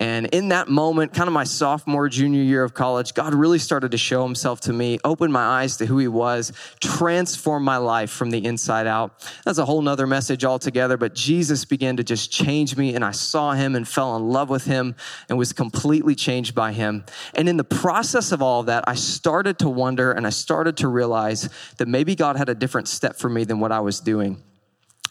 And 0.01 0.25
in 0.33 0.49
that 0.49 0.67
moment, 0.67 1.13
kind 1.13 1.27
of 1.27 1.33
my 1.33 1.43
sophomore, 1.43 2.09
junior 2.09 2.41
year 2.41 2.63
of 2.63 2.73
college, 2.73 3.13
God 3.13 3.35
really 3.35 3.59
started 3.59 3.91
to 3.91 3.99
show 3.99 4.23
himself 4.23 4.59
to 4.61 4.73
me, 4.73 4.97
open 5.03 5.31
my 5.31 5.43
eyes 5.43 5.77
to 5.77 5.85
who 5.85 5.99
he 5.99 6.07
was, 6.07 6.51
transform 6.79 7.63
my 7.63 7.77
life 7.77 8.09
from 8.09 8.31
the 8.31 8.43
inside 8.43 8.87
out. 8.87 9.31
That's 9.45 9.59
a 9.59 9.65
whole 9.65 9.83
nother 9.83 10.07
message 10.07 10.43
altogether, 10.43 10.97
but 10.97 11.13
Jesus 11.13 11.65
began 11.65 11.97
to 11.97 12.03
just 12.03 12.31
change 12.31 12.75
me 12.75 12.95
and 12.95 13.05
I 13.05 13.11
saw 13.11 13.51
him 13.51 13.75
and 13.75 13.87
fell 13.87 14.15
in 14.15 14.27
love 14.29 14.49
with 14.49 14.65
him 14.65 14.95
and 15.29 15.37
was 15.37 15.53
completely 15.53 16.15
changed 16.15 16.55
by 16.55 16.71
him. 16.71 17.05
And 17.35 17.47
in 17.47 17.57
the 17.57 17.63
process 17.63 18.31
of 18.31 18.41
all 18.41 18.61
of 18.61 18.65
that, 18.65 18.83
I 18.87 18.95
started 18.95 19.59
to 19.59 19.69
wonder 19.69 20.13
and 20.13 20.25
I 20.25 20.31
started 20.31 20.77
to 20.77 20.87
realize 20.87 21.47
that 21.77 21.87
maybe 21.87 22.15
God 22.15 22.37
had 22.37 22.49
a 22.49 22.55
different 22.55 22.87
step 22.87 23.17
for 23.17 23.29
me 23.29 23.43
than 23.43 23.59
what 23.59 23.71
I 23.71 23.81
was 23.81 23.99
doing. 23.99 24.41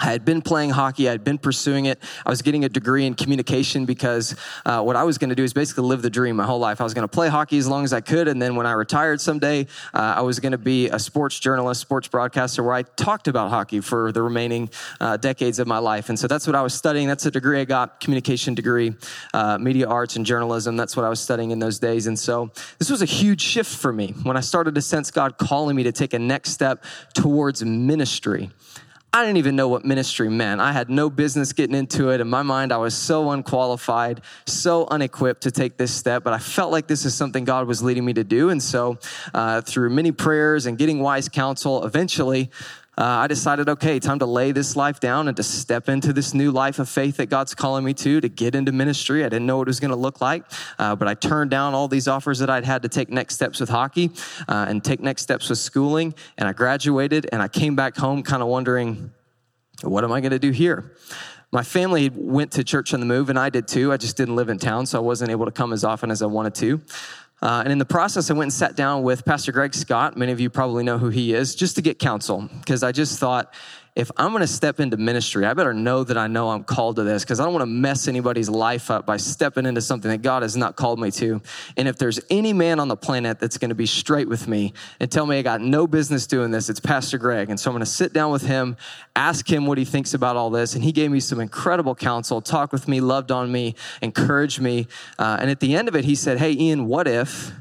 I 0.01 0.07
had 0.13 0.25
been 0.25 0.41
playing 0.41 0.71
hockey. 0.71 1.09
I 1.09 1.13
had 1.13 1.25
been 1.25 1.37
pursuing 1.37 1.85
it. 1.85 2.03
I 2.25 2.31
was 2.31 2.41
getting 2.41 2.65
a 2.65 2.69
degree 2.69 3.05
in 3.05 3.15
communication 3.15 3.85
because 3.85 4.35
uh, 4.65 4.83
what 4.83 4.97
I 4.97 5.05
was 5.05 5.19
going 5.19 5.29
to 5.29 5.37
do 5.37 5.45
is 5.45 5.53
basically 5.53 5.85
live 5.85 6.01
the 6.01 6.09
dream 6.09 6.37
my 6.37 6.47
whole 6.47 6.59
life. 6.59 6.81
I 6.81 6.85
was 6.85 6.95
going 6.95 7.07
to 7.07 7.15
play 7.15 7.29
hockey 7.29 7.59
as 7.59 7.69
long 7.69 7.85
as 7.85 7.93
I 7.93 8.01
could. 8.01 8.27
And 8.27 8.41
then 8.41 8.57
when 8.57 8.67
I 8.67 8.73
retired 8.73 9.21
someday, 9.21 9.67
uh, 9.93 10.15
I 10.17 10.23
was 10.23 10.41
going 10.41 10.53
to 10.53 10.59
be 10.59 10.89
a 10.89 10.99
sports 10.99 11.39
journalist, 11.39 11.83
sports 11.83 12.09
broadcaster 12.09 12.63
where 12.63 12.75
I 12.75 12.83
talked 12.83 13.29
about 13.29 13.51
hockey 13.51 13.81
for 13.81 14.11
the 14.11 14.23
remaining 14.23 14.71
uh, 15.01 15.19
decades 15.19 15.59
of 15.59 15.67
my 15.67 15.79
life. 15.79 16.09
And 16.09 16.19
so 16.19 16.27
that's 16.27 16.47
what 16.47 16.57
I 16.57 16.63
was 16.63 16.73
studying. 16.73 17.07
That's 17.07 17.27
a 17.27 17.31
degree 17.31 17.61
I 17.61 17.65
got, 17.65 18.01
communication 18.01 18.55
degree, 18.55 18.95
uh, 19.35 19.59
media 19.59 19.87
arts 19.87 20.17
and 20.17 20.25
journalism. 20.25 20.77
That's 20.77 20.97
what 20.97 21.05
I 21.05 21.11
was 21.11 21.21
studying 21.21 21.51
in 21.51 21.59
those 21.59 21.79
days. 21.79 22.07
And 22.07 22.19
so 22.19 22.51
this 22.79 22.89
was 22.89 23.03
a 23.03 23.07
huge 23.07 23.43
shift 23.43 23.77
for 23.77 23.93
me 23.93 24.15
when 24.23 24.37
I 24.37 24.41
started 24.41 24.75
to 24.77 24.83
sense 24.83 25.11
God 25.11 25.37
calling 25.37 25.77
me 25.77 25.83
to 25.83 25.93
take 25.93 26.15
a 26.15 26.19
next 26.19 26.51
step 26.53 26.85
towards 27.13 27.63
ministry. 27.63 28.51
I 29.13 29.25
didn't 29.25 29.39
even 29.39 29.57
know 29.57 29.67
what 29.67 29.85
ministry 29.85 30.29
meant. 30.29 30.61
I 30.61 30.71
had 30.71 30.89
no 30.89 31.11
business 31.11 31.53
getting 31.53 31.75
into 31.75 32.11
it. 32.11 32.21
In 32.21 32.29
my 32.29 32.43
mind, 32.43 32.71
I 32.71 32.77
was 32.77 32.95
so 32.95 33.33
unqualified, 33.33 34.21
so 34.47 34.87
unequipped 34.87 35.43
to 35.43 35.51
take 35.51 35.77
this 35.77 35.93
step, 35.93 36.23
but 36.23 36.33
I 36.33 36.39
felt 36.39 36.71
like 36.71 36.87
this 36.87 37.05
is 37.05 37.13
something 37.13 37.45
God 37.45 37.67
was 37.67 37.83
leading 37.83 38.05
me 38.05 38.13
to 38.13 38.23
do. 38.23 38.51
And 38.51 38.63
so, 38.63 38.99
uh, 39.35 39.63
through 39.63 39.91
many 39.91 40.13
prayers 40.13 40.67
and 40.67 40.79
getting 40.79 41.01
wise 41.01 41.29
counsel, 41.29 41.85
eventually, 41.85 42.51
uh, 43.01 43.23
I 43.23 43.29
decided, 43.29 43.71
okay, 43.71 43.99
time 43.99 44.19
to 44.19 44.27
lay 44.27 44.53
this 44.53 44.77
life 44.77 45.01
down 45.01 45.27
and 45.27 45.37
to 45.39 45.43
step 45.43 45.89
into 45.89 46.13
this 46.13 46.35
new 46.35 46.51
life 46.51 46.79
of 46.79 46.87
faith 46.87 47.17
that 47.17 47.31
God's 47.31 47.55
calling 47.55 47.83
me 47.83 47.95
to, 47.95 48.21
to 48.21 48.29
get 48.29 48.55
into 48.55 48.73
ministry. 48.73 49.25
I 49.25 49.31
didn't 49.31 49.47
know 49.47 49.57
what 49.57 49.69
it 49.69 49.71
was 49.71 49.81
going 49.81 49.91
to 49.91 49.97
look 49.97 50.21
like, 50.21 50.45
uh, 50.79 50.95
but 50.97 51.09
I 51.09 51.15
turned 51.15 51.51
down 51.51 51.73
all 51.73 51.89
these 51.89 52.07
offers 52.07 52.41
that 52.41 52.51
I'd 52.51 52.67
had 52.67 52.83
to 52.83 52.91
take 52.91 53.09
next 53.09 53.37
steps 53.37 53.59
with 53.59 53.71
hockey 53.71 54.11
uh, 54.47 54.67
and 54.69 54.85
take 54.85 55.01
next 55.01 55.23
steps 55.23 55.49
with 55.49 55.59
schooling. 55.59 56.15
And 56.37 56.47
I 56.47 56.53
graduated 56.53 57.27
and 57.33 57.41
I 57.41 57.49
came 57.49 57.75
back 57.75 57.97
home 57.97 58.23
kind 58.23 58.43
of 58.43 58.49
wondering, 58.49 59.11
what 59.81 60.05
am 60.05 60.13
I 60.13 60.21
going 60.21 60.33
to 60.33 60.39
do 60.39 60.51
here? 60.51 60.95
My 61.53 61.63
family 61.63 62.11
went 62.15 62.53
to 62.53 62.65
church 62.65 62.95
on 62.95 63.01
the 63.01 63.07
move, 63.07 63.29
and 63.29 63.39
I 63.39 63.51
did 63.51 63.67
too. 63.67 63.93
I 63.93 63.97
just 63.97 64.17
didn't 64.17 64.37
live 64.37 64.51
in 64.51 64.59
town, 64.59 64.87
so 64.87 64.99
I 64.99 65.03
wasn't 65.03 65.33
able 65.33 65.47
to 65.47 65.51
come 65.51 65.73
as 65.73 65.83
often 65.83 66.11
as 66.13 66.23
I 66.23 66.27
wanted 66.27 66.55
to. 66.57 66.81
Uh, 67.43 67.63
and 67.65 67.73
in 67.73 67.79
the 67.79 67.87
process, 67.87 68.31
I 68.31 68.35
went 68.35 68.47
and 68.47 68.53
sat 68.53 68.77
down 68.77 69.03
with 69.03 69.25
Pastor 69.25 69.51
Greg 69.51 69.75
Scott. 69.75 70.17
Many 70.17 70.33
of 70.33 70.41
you 70.41 70.51
probably 70.51 70.85
know 70.85 70.99
who 70.99 71.09
he 71.09 71.33
is, 71.33 71.55
just 71.55 71.77
to 71.77 71.83
get 71.83 71.99
counsel, 71.99 72.49
because 72.61 72.83
I 72.83 72.93
just 72.93 73.19
thought, 73.19 73.55
if 73.97 74.11
I'm 74.17 74.31
going 74.31 74.43
to 74.43 74.47
step 74.47 74.79
into 74.79 74.97
ministry, 74.97 75.45
I 75.45 75.53
better 75.53 75.75
know 75.75 76.05
that 76.05 76.17
I 76.17 76.29
know 76.29 76.51
I'm 76.51 76.63
called 76.63 76.97
to 76.97 77.03
this 77.03 77.25
because 77.25 77.41
I 77.41 77.45
don't 77.45 77.53
want 77.53 77.63
to 77.63 77.67
mess 77.67 78.07
anybody's 78.07 78.49
life 78.49 78.91
up 78.91 79.05
by 79.05 79.17
stepping 79.17 79.67
into 79.67 79.81
something 79.81 80.11
that 80.11 80.23
God 80.23 80.43
has 80.43 80.57
not 80.57 80.77
called 80.77 81.01
me 81.01 81.11
to. 81.13 81.43
And 81.77 81.89
if 81.89 81.99
there's 81.99 82.21
any 82.31 82.53
man 82.53 82.79
on 82.79 82.87
the 82.87 82.97
planet 82.97 83.41
that's 83.41 83.59
going 83.59 83.71
to 83.71 83.75
be 83.75 83.87
straight 83.87 84.29
with 84.29 84.47
me 84.47 84.75
and 85.01 85.11
tell 85.11 85.27
me 85.27 85.39
I 85.39 85.43
got 85.43 85.61
no 85.61 85.89
business 85.89 86.27
doing 86.29 86.53
this, 86.53 86.71
it's 86.71 86.79
Pastor 86.79 87.19
Greg. 87.19 87.51
And 87.51 87.59
so 87.59 87.71
I'm 87.71 87.75
going 87.75 87.85
to 87.85 87.91
sit 87.91 88.13
down 88.13 88.31
with 88.31 88.43
him, 88.43 88.77
ask 89.17 89.51
him 89.51 89.67
what 89.67 89.77
he 89.77 89.85
thinks 89.85 90.15
about 90.15 90.37
all 90.37 90.51
this. 90.51 90.75
And 90.75 90.85
he 90.85 90.93
gave 90.93 91.11
me 91.11 91.19
some 91.19 91.41
incredible 91.41 91.97
counsel, 91.97 92.41
talked 92.41 92.73
with 92.73 92.87
me, 92.87 93.01
loved 93.01 93.33
on 93.33 93.51
me, 93.51 93.75
encouraged 94.03 94.61
me. 94.61 94.87
Uh, 95.19 95.39
and 95.41 95.51
at 95.51 95.59
the 95.59 95.75
end 95.75 95.89
of 95.89 95.97
it, 95.97 96.05
he 96.05 96.15
said, 96.15 96.39
Hey, 96.39 96.53
Ian, 96.53 96.87
what 96.87 97.09
if? 97.09 97.53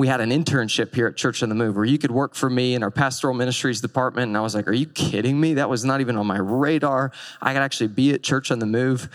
We 0.00 0.08
had 0.08 0.22
an 0.22 0.30
internship 0.30 0.94
here 0.94 1.06
at 1.06 1.14
Church 1.14 1.42
on 1.42 1.50
the 1.50 1.54
Move 1.54 1.76
where 1.76 1.84
you 1.84 1.98
could 1.98 2.10
work 2.10 2.34
for 2.34 2.48
me 2.48 2.74
in 2.74 2.82
our 2.82 2.90
pastoral 2.90 3.34
ministries 3.34 3.82
department. 3.82 4.28
And 4.28 4.36
I 4.36 4.40
was 4.40 4.54
like, 4.54 4.66
Are 4.66 4.72
you 4.72 4.86
kidding 4.86 5.38
me? 5.38 5.54
That 5.54 5.68
was 5.68 5.84
not 5.84 6.00
even 6.00 6.16
on 6.16 6.26
my 6.26 6.38
radar. 6.38 7.12
I 7.42 7.52
could 7.52 7.60
actually 7.60 7.88
be 7.88 8.14
at 8.14 8.22
Church 8.22 8.50
on 8.50 8.60
the 8.60 8.66
Move. 8.66 9.10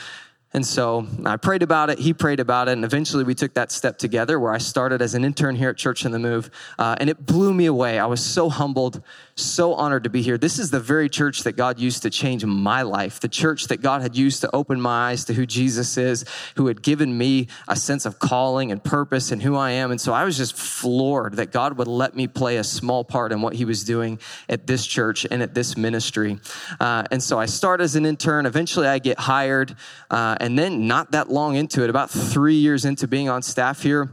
And 0.53 0.63
so 0.63 1.07
I 1.25 1.37
prayed 1.37 1.63
about 1.63 1.89
it. 1.89 1.97
He 1.97 2.13
prayed 2.13 2.39
about 2.39 2.69
it. 2.69 2.73
And 2.73 2.85
eventually 2.85 3.23
we 3.23 3.33
took 3.33 3.55
that 3.55 3.71
step 3.71 3.97
together 3.97 4.39
where 4.39 4.53
I 4.53 4.59
started 4.59 5.01
as 5.01 5.15
an 5.15 5.25
intern 5.25 5.55
here 5.55 5.71
at 5.71 5.77
Church 5.77 6.05
on 6.05 6.11
the 6.11 6.19
Move. 6.19 6.51
Uh, 6.77 6.95
and 6.99 7.09
it 7.09 7.25
blew 7.25 7.51
me 7.51 7.65
away. 7.65 7.97
I 7.97 8.05
was 8.05 8.23
so 8.23 8.47
humbled, 8.47 9.01
so 9.37 9.73
honored 9.73 10.05
to 10.05 10.09
be 10.09 10.21
here. 10.21 10.37
This 10.37 10.59
is 10.59 10.71
the 10.71 10.79
very 10.79 11.09
church 11.09 11.43
that 11.43 11.57
God 11.57 11.77
used 11.77 12.03
to 12.03 12.09
change 12.09 12.45
my 12.45 12.83
life, 12.83 13.19
the 13.19 13.27
church 13.27 13.67
that 13.67 13.81
God 13.81 14.01
had 14.01 14.15
used 14.15 14.39
to 14.41 14.55
open 14.55 14.79
my 14.79 15.09
eyes 15.09 15.25
to 15.25 15.33
who 15.33 15.45
Jesus 15.45 15.97
is, 15.97 16.23
who 16.55 16.67
had 16.67 16.81
given 16.81 17.17
me 17.17 17.47
a 17.67 17.75
sense 17.75 18.05
of 18.05 18.17
calling 18.17 18.71
and 18.71 18.81
purpose 18.81 19.31
and 19.31 19.41
who 19.41 19.57
I 19.57 19.71
am. 19.71 19.91
And 19.91 19.99
so 19.99 20.13
I 20.13 20.23
was 20.23 20.37
just 20.37 20.55
floored 20.55 21.33
that 21.33 21.51
God 21.51 21.77
would 21.77 21.87
let 21.87 22.15
me 22.15 22.27
play 22.27 22.57
a 22.57 22.63
small 22.63 23.03
part 23.03 23.33
in 23.33 23.41
what 23.41 23.55
he 23.55 23.65
was 23.65 23.83
doing 23.83 24.19
at 24.47 24.67
this 24.67 24.85
church 24.85 25.27
and 25.29 25.43
at 25.43 25.53
this 25.53 25.75
ministry. 25.75 26.39
Uh, 26.79 27.03
and 27.11 27.21
so 27.21 27.37
I 27.37 27.45
start 27.45 27.81
as 27.81 27.97
an 27.97 28.05
intern. 28.05 28.45
Eventually 28.45 28.87
I 28.87 28.99
get 28.99 29.19
hired. 29.19 29.75
Uh, 30.09 30.37
and 30.39 30.57
then, 30.57 30.87
not 30.87 31.11
that 31.11 31.29
long 31.29 31.55
into 31.55 31.83
it, 31.83 31.89
about 31.89 32.09
three 32.09 32.55
years 32.55 32.85
into 32.85 33.07
being 33.07 33.27
on 33.27 33.41
staff 33.41 33.81
here, 33.81 34.11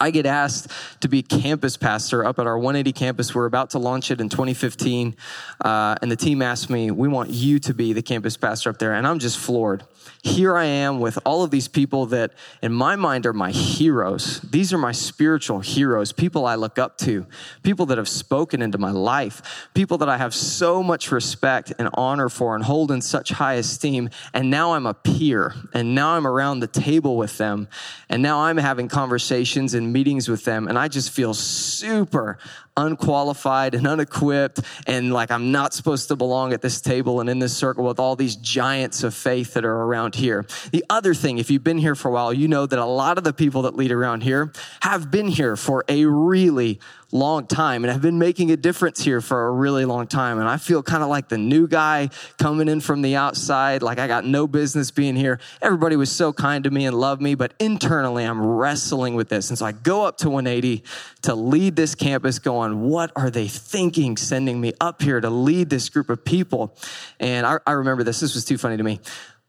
I 0.00 0.12
get 0.12 0.26
asked 0.26 0.70
to 1.00 1.08
be 1.08 1.22
campus 1.22 1.76
pastor 1.76 2.24
up 2.24 2.38
at 2.38 2.46
our 2.46 2.56
180 2.56 2.92
campus. 2.92 3.34
We're 3.34 3.46
about 3.46 3.70
to 3.70 3.80
launch 3.80 4.12
it 4.12 4.20
in 4.20 4.28
2015. 4.28 5.16
Uh, 5.60 5.96
and 6.00 6.10
the 6.10 6.16
team 6.16 6.40
asked 6.40 6.70
me, 6.70 6.92
We 6.92 7.08
want 7.08 7.30
you 7.30 7.58
to 7.60 7.74
be 7.74 7.92
the 7.92 8.02
campus 8.02 8.36
pastor 8.36 8.70
up 8.70 8.78
there. 8.78 8.94
And 8.94 9.06
I'm 9.06 9.18
just 9.18 9.38
floored. 9.38 9.82
Here 10.22 10.56
I 10.56 10.64
am 10.64 11.00
with 11.00 11.18
all 11.24 11.42
of 11.42 11.50
these 11.50 11.68
people 11.68 12.06
that, 12.06 12.32
in 12.62 12.72
my 12.72 12.96
mind, 12.96 13.26
are 13.26 13.32
my 13.32 13.50
heroes. 13.50 14.40
These 14.40 14.72
are 14.72 14.78
my 14.78 14.92
spiritual 14.92 15.60
heroes, 15.60 16.12
people 16.12 16.46
I 16.46 16.54
look 16.54 16.78
up 16.78 16.98
to, 16.98 17.26
people 17.62 17.86
that 17.86 17.98
have 17.98 18.08
spoken 18.08 18.62
into 18.62 18.78
my 18.78 18.90
life, 18.90 19.68
people 19.74 19.98
that 19.98 20.08
I 20.08 20.16
have 20.16 20.34
so 20.34 20.82
much 20.82 21.10
respect 21.10 21.72
and 21.78 21.88
honor 21.94 22.28
for 22.28 22.54
and 22.54 22.64
hold 22.64 22.90
in 22.90 23.00
such 23.00 23.30
high 23.30 23.54
esteem. 23.54 24.10
And 24.34 24.50
now 24.50 24.74
I'm 24.74 24.86
a 24.86 24.94
peer, 24.94 25.54
and 25.74 25.94
now 25.94 26.10
I'm 26.10 26.26
around 26.26 26.60
the 26.60 26.66
table 26.66 27.16
with 27.16 27.38
them, 27.38 27.68
and 28.08 28.22
now 28.22 28.40
I'm 28.40 28.56
having 28.56 28.88
conversations 28.88 29.74
and 29.74 29.92
meetings 29.92 30.28
with 30.28 30.44
them, 30.44 30.68
and 30.68 30.78
I 30.78 30.88
just 30.88 31.10
feel 31.10 31.34
super 31.34 32.38
unqualified 32.78 33.74
and 33.74 33.86
unequipped 33.86 34.60
and 34.86 35.12
like 35.12 35.32
I'm 35.32 35.50
not 35.50 35.74
supposed 35.74 36.08
to 36.08 36.16
belong 36.16 36.52
at 36.52 36.62
this 36.62 36.80
table 36.80 37.20
and 37.20 37.28
in 37.28 37.40
this 37.40 37.56
circle 37.56 37.84
with 37.84 37.98
all 37.98 38.14
these 38.14 38.36
giants 38.36 39.02
of 39.02 39.14
faith 39.14 39.54
that 39.54 39.64
are 39.64 39.82
around 39.82 39.97
here. 40.16 40.46
The 40.70 40.84
other 40.88 41.14
thing, 41.14 41.38
if 41.38 41.50
you've 41.50 41.64
been 41.64 41.78
here 41.78 41.94
for 41.94 42.08
a 42.08 42.12
while, 42.12 42.32
you 42.32 42.48
know 42.48 42.66
that 42.66 42.78
a 42.78 42.84
lot 42.84 43.18
of 43.18 43.24
the 43.24 43.32
people 43.32 43.62
that 43.62 43.76
lead 43.76 43.92
around 43.92 44.22
here 44.22 44.52
have 44.80 45.10
been 45.10 45.28
here 45.28 45.56
for 45.56 45.84
a 45.88 46.04
really 46.04 46.80
long 47.10 47.46
time 47.46 47.84
and 47.84 47.92
have 47.92 48.02
been 48.02 48.18
making 48.18 48.50
a 48.50 48.56
difference 48.56 49.02
here 49.02 49.20
for 49.20 49.46
a 49.46 49.50
really 49.50 49.84
long 49.84 50.06
time. 50.06 50.38
And 50.38 50.48
I 50.48 50.58
feel 50.58 50.82
kind 50.82 51.02
of 51.02 51.08
like 51.08 51.28
the 51.28 51.38
new 51.38 51.66
guy 51.66 52.10
coming 52.38 52.68
in 52.68 52.80
from 52.80 53.02
the 53.02 53.16
outside, 53.16 53.82
like 53.82 53.98
I 53.98 54.06
got 54.06 54.24
no 54.24 54.46
business 54.46 54.90
being 54.90 55.16
here. 55.16 55.40
Everybody 55.62 55.96
was 55.96 56.12
so 56.12 56.32
kind 56.32 56.64
to 56.64 56.70
me 56.70 56.84
and 56.86 56.98
loved 56.98 57.22
me, 57.22 57.34
but 57.34 57.54
internally 57.58 58.24
I'm 58.24 58.44
wrestling 58.44 59.14
with 59.14 59.28
this. 59.28 59.48
And 59.48 59.58
so 59.58 59.64
I 59.64 59.72
go 59.72 60.04
up 60.04 60.18
to 60.18 60.30
180 60.30 60.84
to 61.22 61.34
lead 61.34 61.76
this 61.76 61.94
campus, 61.94 62.38
going, 62.38 62.82
what 62.82 63.10
are 63.16 63.30
they 63.30 63.48
thinking 63.48 64.16
sending 64.16 64.60
me 64.60 64.74
up 64.80 65.00
here 65.00 65.20
to 65.20 65.30
lead 65.30 65.70
this 65.70 65.88
group 65.88 66.10
of 66.10 66.24
people? 66.24 66.76
And 67.18 67.46
I, 67.46 67.58
I 67.66 67.72
remember 67.72 68.04
this. 68.04 68.20
This 68.20 68.34
was 68.34 68.44
too 68.44 68.58
funny 68.58 68.76
to 68.76 68.82
me. 68.82 69.00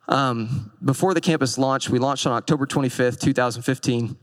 Um, 0.09 0.71
before 0.83 1.13
the 1.13 1.21
campus 1.21 1.57
launched, 1.57 1.89
we 1.89 1.99
launched 1.99 2.25
on 2.25 2.33
October 2.33 2.65
25th, 2.65 3.19
2015 3.19 4.17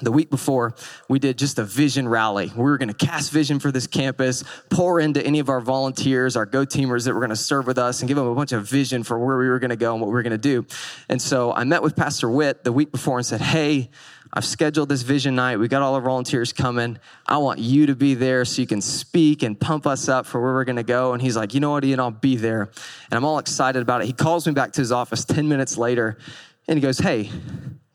the 0.00 0.12
week 0.12 0.30
before, 0.30 0.74
we 1.08 1.18
did 1.18 1.36
just 1.38 1.58
a 1.58 1.64
vision 1.64 2.08
rally. 2.08 2.52
We 2.54 2.62
were 2.62 2.78
going 2.78 2.88
to 2.88 2.94
cast 2.94 3.32
vision 3.32 3.58
for 3.58 3.72
this 3.72 3.86
campus, 3.86 4.44
pour 4.70 5.00
into 5.00 5.24
any 5.24 5.40
of 5.40 5.48
our 5.48 5.60
volunteers, 5.60 6.36
our 6.36 6.46
go 6.46 6.64
teamers 6.64 7.04
that 7.04 7.14
were 7.14 7.20
going 7.20 7.30
to 7.30 7.36
serve 7.36 7.66
with 7.66 7.78
us, 7.78 8.00
and 8.00 8.08
give 8.08 8.16
them 8.16 8.26
a 8.26 8.34
bunch 8.34 8.52
of 8.52 8.64
vision 8.64 9.02
for 9.02 9.18
where 9.18 9.36
we 9.38 9.48
were 9.48 9.58
going 9.58 9.70
to 9.70 9.76
go 9.76 9.92
and 9.92 10.00
what 10.00 10.08
we 10.08 10.12
were 10.12 10.22
going 10.22 10.30
to 10.30 10.38
do. 10.38 10.64
And 11.08 11.20
so 11.20 11.52
I 11.52 11.64
met 11.64 11.82
with 11.82 11.96
Pastor 11.96 12.30
Whit 12.30 12.62
the 12.62 12.72
week 12.72 12.92
before 12.92 13.18
and 13.18 13.26
said, 13.26 13.40
Hey, 13.40 13.90
I've 14.32 14.44
scheduled 14.44 14.88
this 14.88 15.02
vision 15.02 15.34
night. 15.34 15.58
We 15.58 15.68
got 15.68 15.82
all 15.82 15.94
our 15.94 16.00
volunteers 16.00 16.52
coming. 16.52 16.98
I 17.26 17.38
want 17.38 17.58
you 17.58 17.86
to 17.86 17.96
be 17.96 18.14
there 18.14 18.44
so 18.44 18.60
you 18.60 18.68
can 18.68 18.80
speak 18.80 19.42
and 19.42 19.58
pump 19.58 19.86
us 19.86 20.08
up 20.08 20.26
for 20.26 20.40
where 20.40 20.52
we're 20.52 20.64
going 20.64 20.76
to 20.76 20.82
go. 20.82 21.12
And 21.12 21.22
he's 21.22 21.36
like, 21.36 21.54
You 21.54 21.60
know 21.60 21.70
what, 21.70 21.84
Ian? 21.84 22.00
I'll 22.00 22.10
be 22.10 22.36
there. 22.36 22.62
And 23.10 23.16
I'm 23.16 23.24
all 23.24 23.38
excited 23.38 23.80
about 23.80 24.02
it. 24.02 24.06
He 24.06 24.12
calls 24.12 24.46
me 24.46 24.52
back 24.52 24.72
to 24.72 24.80
his 24.80 24.92
office 24.92 25.24
10 25.24 25.48
minutes 25.48 25.78
later 25.78 26.18
and 26.66 26.76
he 26.76 26.82
goes, 26.82 26.98
Hey, 26.98 27.30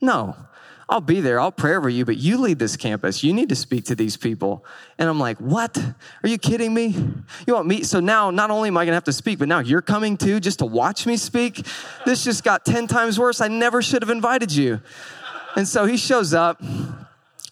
no. 0.00 0.36
I'll 0.88 1.00
be 1.00 1.20
there. 1.20 1.40
I'll 1.40 1.52
pray 1.52 1.74
over 1.74 1.88
you, 1.88 2.04
but 2.04 2.18
you 2.18 2.36
lead 2.38 2.58
this 2.58 2.76
campus. 2.76 3.24
You 3.24 3.32
need 3.32 3.48
to 3.48 3.56
speak 3.56 3.86
to 3.86 3.94
these 3.94 4.16
people. 4.16 4.64
And 4.98 5.08
I'm 5.08 5.18
like, 5.18 5.38
what? 5.38 5.78
Are 6.22 6.28
you 6.28 6.36
kidding 6.36 6.74
me? 6.74 6.88
You 7.46 7.54
want 7.54 7.66
me? 7.66 7.84
So 7.84 8.00
now, 8.00 8.30
not 8.30 8.50
only 8.50 8.68
am 8.68 8.76
I 8.76 8.84
going 8.84 8.92
to 8.92 8.96
have 8.96 9.04
to 9.04 9.12
speak, 9.12 9.38
but 9.38 9.48
now 9.48 9.60
you're 9.60 9.82
coming 9.82 10.16
too 10.16 10.40
just 10.40 10.58
to 10.58 10.66
watch 10.66 11.06
me 11.06 11.16
speak? 11.16 11.66
This 12.04 12.22
just 12.22 12.44
got 12.44 12.66
10 12.66 12.86
times 12.86 13.18
worse. 13.18 13.40
I 13.40 13.48
never 13.48 13.80
should 13.80 14.02
have 14.02 14.10
invited 14.10 14.54
you. 14.54 14.80
And 15.56 15.68
so 15.68 15.86
he 15.86 15.96
shows 15.96 16.34
up, 16.34 16.60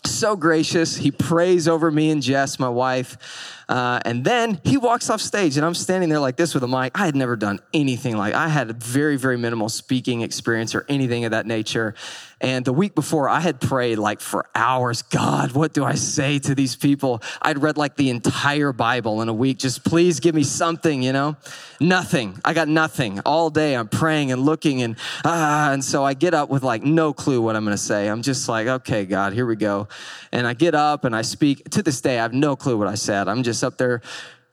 so 0.04 0.37
gracious. 0.37 0.97
He 0.97 1.11
prays 1.11 1.68
over 1.68 1.90
me 1.90 2.11
and 2.11 2.23
Jess, 2.23 2.59
my 2.59 2.68
wife. 2.68 3.62
Uh, 3.69 4.00
and 4.04 4.25
then 4.25 4.61
he 4.64 4.76
walks 4.76 5.11
off 5.11 5.21
stage, 5.21 5.57
and 5.57 5.64
I'm 5.64 5.75
standing 5.75 6.09
there 6.09 6.21
like 6.21 6.37
this 6.37 6.54
with 6.54 6.62
a 6.62 6.69
mic. 6.69 6.99
I 6.99 7.07
had 7.07 7.16
never 7.16 7.37
done 7.37 7.61
anything 7.73 8.16
like 8.16 8.35
I 8.35 8.49
had 8.49 8.71
a 8.71 8.73
very, 8.73 9.16
very 9.16 9.37
minimal 9.38 9.69
speaking 9.69 10.23
experience 10.23 10.75
or 10.75 10.85
anything 10.88 11.25
of 11.25 11.31
that 11.31 11.47
nature. 11.47 11.95
And 12.42 12.64
the 12.64 12.73
week 12.73 12.97
before, 12.97 13.28
I 13.28 13.38
had 13.38 13.61
prayed 13.61 13.99
like 13.99 14.21
for 14.21 14.47
hours. 14.52 15.02
God, 15.02 15.52
what 15.52 15.73
do 15.73 15.85
I 15.85 15.95
say 15.95 16.40
to 16.40 16.57
these 16.57 16.75
people? 16.75 17.23
I'd 17.40 17.62
read 17.62 17.76
like 17.76 17.95
the 17.95 18.11
entire 18.11 18.73
Bible 18.73 19.23
in 19.23 19.28
a 19.28 19.33
week. 19.33 19.59
Just 19.59 19.85
please 19.85 20.19
give 20.19 20.35
me 20.35 20.42
something, 20.42 21.04
you 21.04 21.12
know? 21.12 21.37
Nothing. 21.78 22.40
I 22.45 22.52
got 22.52 22.66
nothing. 22.66 23.21
All 23.25 23.49
day 23.49 23.76
I'm 23.76 23.87
praying 23.87 24.33
and 24.33 24.42
looking 24.42 24.83
and 24.83 24.97
ah, 25.25 25.73
and 25.73 25.85
so 25.85 26.04
I 26.04 26.14
get 26.14 26.35
up 26.35 26.50
with 26.50 26.64
like 26.64 26.83
no 26.83 27.12
clue 27.12 27.40
what 27.40 27.54
I'm 27.54 27.64
going 27.64 27.76
to 27.76 27.83
say. 27.83 28.09
I'm 28.09 28.23
just 28.23 28.49
like, 28.49 28.66
okay, 28.66 29.04
God, 29.04 29.33
here 29.33 29.47
we 29.47 29.54
go. 29.54 29.87
And 30.33 30.45
I 30.45 30.54
get 30.54 30.75
up 30.75 31.04
and 31.04 31.14
I 31.14 31.23
speak. 31.23 31.71
To 31.71 31.83
this 31.83 32.00
day, 32.00 32.19
I 32.19 32.23
have 32.23 32.35
no 32.35 32.57
clue 32.57 32.76
what 32.76 32.88
I 32.88 32.97
said. 32.97 33.28
I'm 33.28 33.45
just 33.52 33.64
up 33.64 33.76
there 33.76 34.00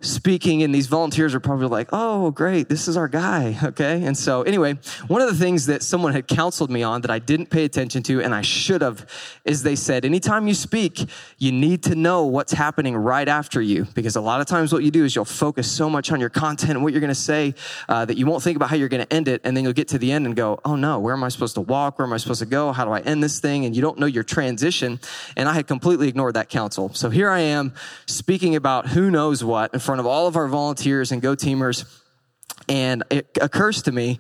speaking 0.02 0.64
and 0.64 0.74
these 0.74 0.88
volunteers 0.88 1.36
are 1.36 1.42
probably 1.42 1.68
like 1.68 1.90
oh 1.92 2.32
great 2.32 2.70
this 2.70 2.88
is 2.88 2.96
our 2.96 3.10
guy 3.10 3.58
okay? 3.64 4.02
And 4.04 4.18
so 4.18 4.44
anyway 4.44 4.78
one 5.08 5.22
of 5.22 5.28
the 5.28 5.36
things 5.36 5.66
that 5.66 5.84
someone 5.84 6.14
had 6.14 6.26
counseled 6.26 6.70
me 6.70 6.84
on 6.84 7.02
that 7.02 7.12
i 7.12 7.20
didn't 7.20 7.48
pay 7.48 7.66
attention 7.66 8.02
to 8.04 8.22
and 8.22 8.34
i 8.34 8.42
should 8.42 8.82
have 8.82 9.06
is 9.44 9.64
they 9.64 9.76
said 9.76 10.06
anytime 10.06 10.48
you 10.48 10.54
speak 10.54 11.10
you 11.38 11.52
need 11.52 11.84
to 11.84 11.96
know 11.96 12.26
what's 12.26 12.54
happening 12.54 12.96
right 12.96 13.28
after 13.28 13.62
you 13.62 13.86
because 13.94 14.16
a 14.16 14.22
lot 14.22 14.40
of 14.40 14.48
times 14.48 14.72
what 14.72 14.84
you 14.84 14.92
do 14.92 15.04
is 15.04 15.16
you'll 15.16 15.26
focus 15.26 15.70
so 15.70 15.90
much 15.90 16.14
on 16.14 16.20
your 16.20 16.30
content 16.30 16.72
and 16.72 16.84
what 16.84 16.94
you're 16.94 17.02
going 17.02 17.10
to 17.10 17.16
say 17.16 17.54
uh, 17.90 18.06
that 18.06 18.18
you 18.18 18.26
won't 18.26 18.42
think 18.42 18.56
about 18.56 18.70
how 18.70 18.78
you're 18.78 18.88
going 18.88 19.06
to 19.06 19.14
end 19.14 19.28
it 19.28 19.42
and 19.44 19.56
then 19.56 19.66
you'll 19.66 19.74
get 19.74 19.90
to 19.90 19.98
the 19.98 20.12
end 20.12 20.26
and 20.26 20.36
go 20.36 20.60
oh 20.64 20.78
no 20.78 20.98
where 20.98 21.14
am 21.14 21.24
i 21.24 21.30
supposed 21.30 21.56
to 21.56 21.62
walk? 21.62 22.00
Where 22.00 22.06
am 22.06 22.14
i 22.14 22.18
supposed 22.18 22.40
to 22.40 22.46
go? 22.46 22.72
How 22.72 22.86
do 22.86 22.92
i 22.92 23.02
end 23.02 23.22
this 23.22 23.40
thing 23.40 23.66
and 23.66 23.76
you 23.76 23.82
don't 23.82 24.00
know 24.00 24.06
your 24.06 24.24
transition 24.24 25.00
and 25.36 25.50
i 25.50 25.54
had 25.54 25.68
completely 25.68 26.08
ignored 26.08 26.36
that 26.36 26.48
counsel. 26.48 26.94
So 26.94 27.10
here 27.10 27.30
i 27.30 27.40
am 27.40 27.74
speaking 28.06 28.56
about 28.56 28.88
who 28.88 29.12
knows 29.12 29.44
what 29.44 29.74
front 29.90 30.00
of 30.00 30.06
all 30.06 30.28
of 30.28 30.36
our 30.36 30.48
volunteers 30.48 31.12
and 31.12 31.20
go 31.20 31.36
teamers. 31.36 31.84
And 32.68 33.04
it 33.10 33.40
occurs 33.42 33.82
to 33.84 33.92
me, 33.92 34.20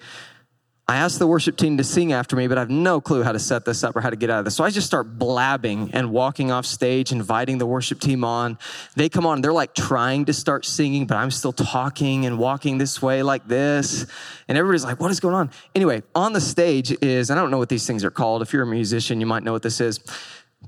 I 0.88 0.95
asked 0.95 1.19
the 1.19 1.27
worship 1.27 1.57
team 1.57 1.77
to 1.77 1.83
sing 1.83 2.11
after 2.11 2.35
me, 2.35 2.47
but 2.47 2.57
I 2.57 2.61
have 2.61 2.71
no 2.71 2.99
clue 2.99 3.21
how 3.21 3.33
to 3.33 3.38
set 3.38 3.65
this 3.65 3.83
up 3.83 3.95
or 3.95 4.01
how 4.01 4.09
to 4.09 4.15
get 4.15 4.31
out 4.31 4.39
of 4.39 4.45
this. 4.45 4.55
So 4.55 4.63
I 4.63 4.71
just 4.71 4.88
start 4.88 5.19
blabbing 5.19 5.91
and 5.93 6.09
walking 6.11 6.49
off 6.49 6.65
stage, 6.65 7.11
inviting 7.11 7.59
the 7.59 7.67
worship 7.67 7.99
team 7.99 8.23
on. 8.23 8.57
They 8.95 9.09
come 9.09 9.27
on, 9.27 9.41
they're 9.41 9.53
like 9.53 9.75
trying 9.75 10.25
to 10.25 10.33
start 10.33 10.65
singing, 10.65 11.05
but 11.05 11.17
I'm 11.17 11.29
still 11.29 11.53
talking 11.53 12.25
and 12.25 12.39
walking 12.39 12.79
this 12.79 12.99
way 12.99 13.21
like 13.21 13.47
this. 13.47 14.07
And 14.47 14.57
everybody's 14.57 14.83
like, 14.83 14.99
what 14.99 15.11
is 15.11 15.19
going 15.19 15.35
on? 15.35 15.51
Anyway, 15.75 16.01
on 16.15 16.33
the 16.33 16.41
stage 16.41 16.91
is, 17.03 17.29
I 17.29 17.35
don't 17.35 17.51
know 17.51 17.59
what 17.59 17.69
these 17.69 17.85
things 17.85 18.03
are 18.03 18.09
called. 18.09 18.41
If 18.41 18.53
you're 18.53 18.63
a 18.63 18.65
musician, 18.65 19.19
you 19.19 19.27
might 19.27 19.43
know 19.43 19.51
what 19.51 19.61
this 19.61 19.79
is 19.79 19.99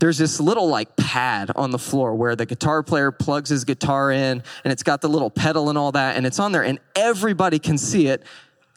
there's 0.02 0.18
this 0.18 0.40
little 0.40 0.68
like 0.68 0.96
pad 0.96 1.52
on 1.56 1.70
the 1.70 1.78
floor 1.78 2.16
where 2.16 2.36
the 2.36 2.48
guitar 2.48 2.82
player 2.82 3.12
plugs 3.12 3.52
his 3.52 3.66
guitar 3.66 4.12
in 4.12 4.42
and 4.64 4.74
it's 4.74 4.82
got 4.82 5.00
the 5.00 5.08
little 5.08 5.30
pedal 5.30 5.70
and 5.70 5.78
all 5.78 5.92
that 5.92 6.18
and 6.18 6.26
it's 6.26 6.40
on 6.40 6.52
there 6.52 6.64
and 6.64 6.80
everybody 6.96 7.60
can 7.60 7.78
see 7.78 8.08
it 8.08 8.24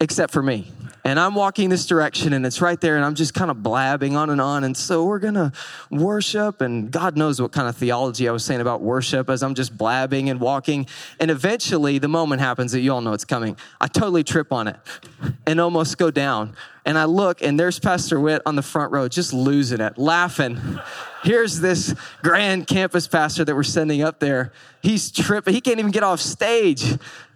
except 0.01 0.35
for 0.35 0.43
me. 0.43 0.71
And 1.03 1.19
I'm 1.19 1.35
walking 1.35 1.71
this 1.71 1.87
direction 1.87 2.35
and 2.35 2.45
it's 2.45 2.61
right 2.61 2.79
there 2.79 2.97
and 2.97 3.05
I'm 3.07 3.15
just 3.15 3.33
kind 3.33 3.51
of 3.51 3.63
blabbing 3.63 4.17
on 4.17 4.29
and 4.29 4.41
on. 4.41 4.65
And 4.65 4.77
so 4.77 5.07
we're 5.07 5.19
going 5.19 5.35
to 5.35 5.51
worship 5.91 6.61
and 6.61 6.91
God 6.91 7.17
knows 7.17 7.41
what 7.41 7.53
kind 7.53 7.69
of 7.69 7.77
theology 7.77 8.29
I 8.29 8.33
was 8.33 8.45
saying 8.45 8.61
about 8.61 8.83
worship 8.83 9.31
as 9.31 9.43
I'm 9.43 9.55
just 9.55 9.77
blabbing 9.79 10.29
and 10.29 10.41
walking. 10.41 10.87
And 11.21 11.31
eventually 11.31 11.97
the 11.97 12.09
moment 12.09 12.43
happens 12.43 12.73
that 12.73 12.81
you 12.81 12.93
all 12.93 13.01
know 13.01 13.15
it's 13.15 13.25
coming. 13.25 13.57
I 13.81 13.87
totally 13.87 14.25
trip 14.25 14.53
on 14.53 14.69
it 14.69 14.77
and 15.47 15.59
almost 15.59 15.97
go 15.97 16.11
down. 16.11 16.55
And 16.85 16.99
I 16.99 17.05
look 17.05 17.41
and 17.41 17.59
there's 17.59 17.79
Pastor 17.79 18.21
Whit 18.21 18.43
on 18.45 18.57
the 18.57 18.63
front 18.63 18.93
row 18.93 19.09
just 19.09 19.33
losing 19.33 19.81
it, 19.81 19.97
laughing 19.97 20.59
here's 21.25 21.61
this 21.61 21.95
grand 22.23 22.67
campus 22.67 23.09
pastor 23.09 23.45
that 23.45 23.55
we're 23.55 23.63
sending 23.63 24.03
up 24.03 24.21
there. 24.21 24.53
He's 24.83 25.11
tripping. 25.11 25.55
He 25.55 25.61
can't 25.61 25.79
even 25.79 25.91
get 25.91 26.03
off 26.03 26.21
stage. 26.21 26.85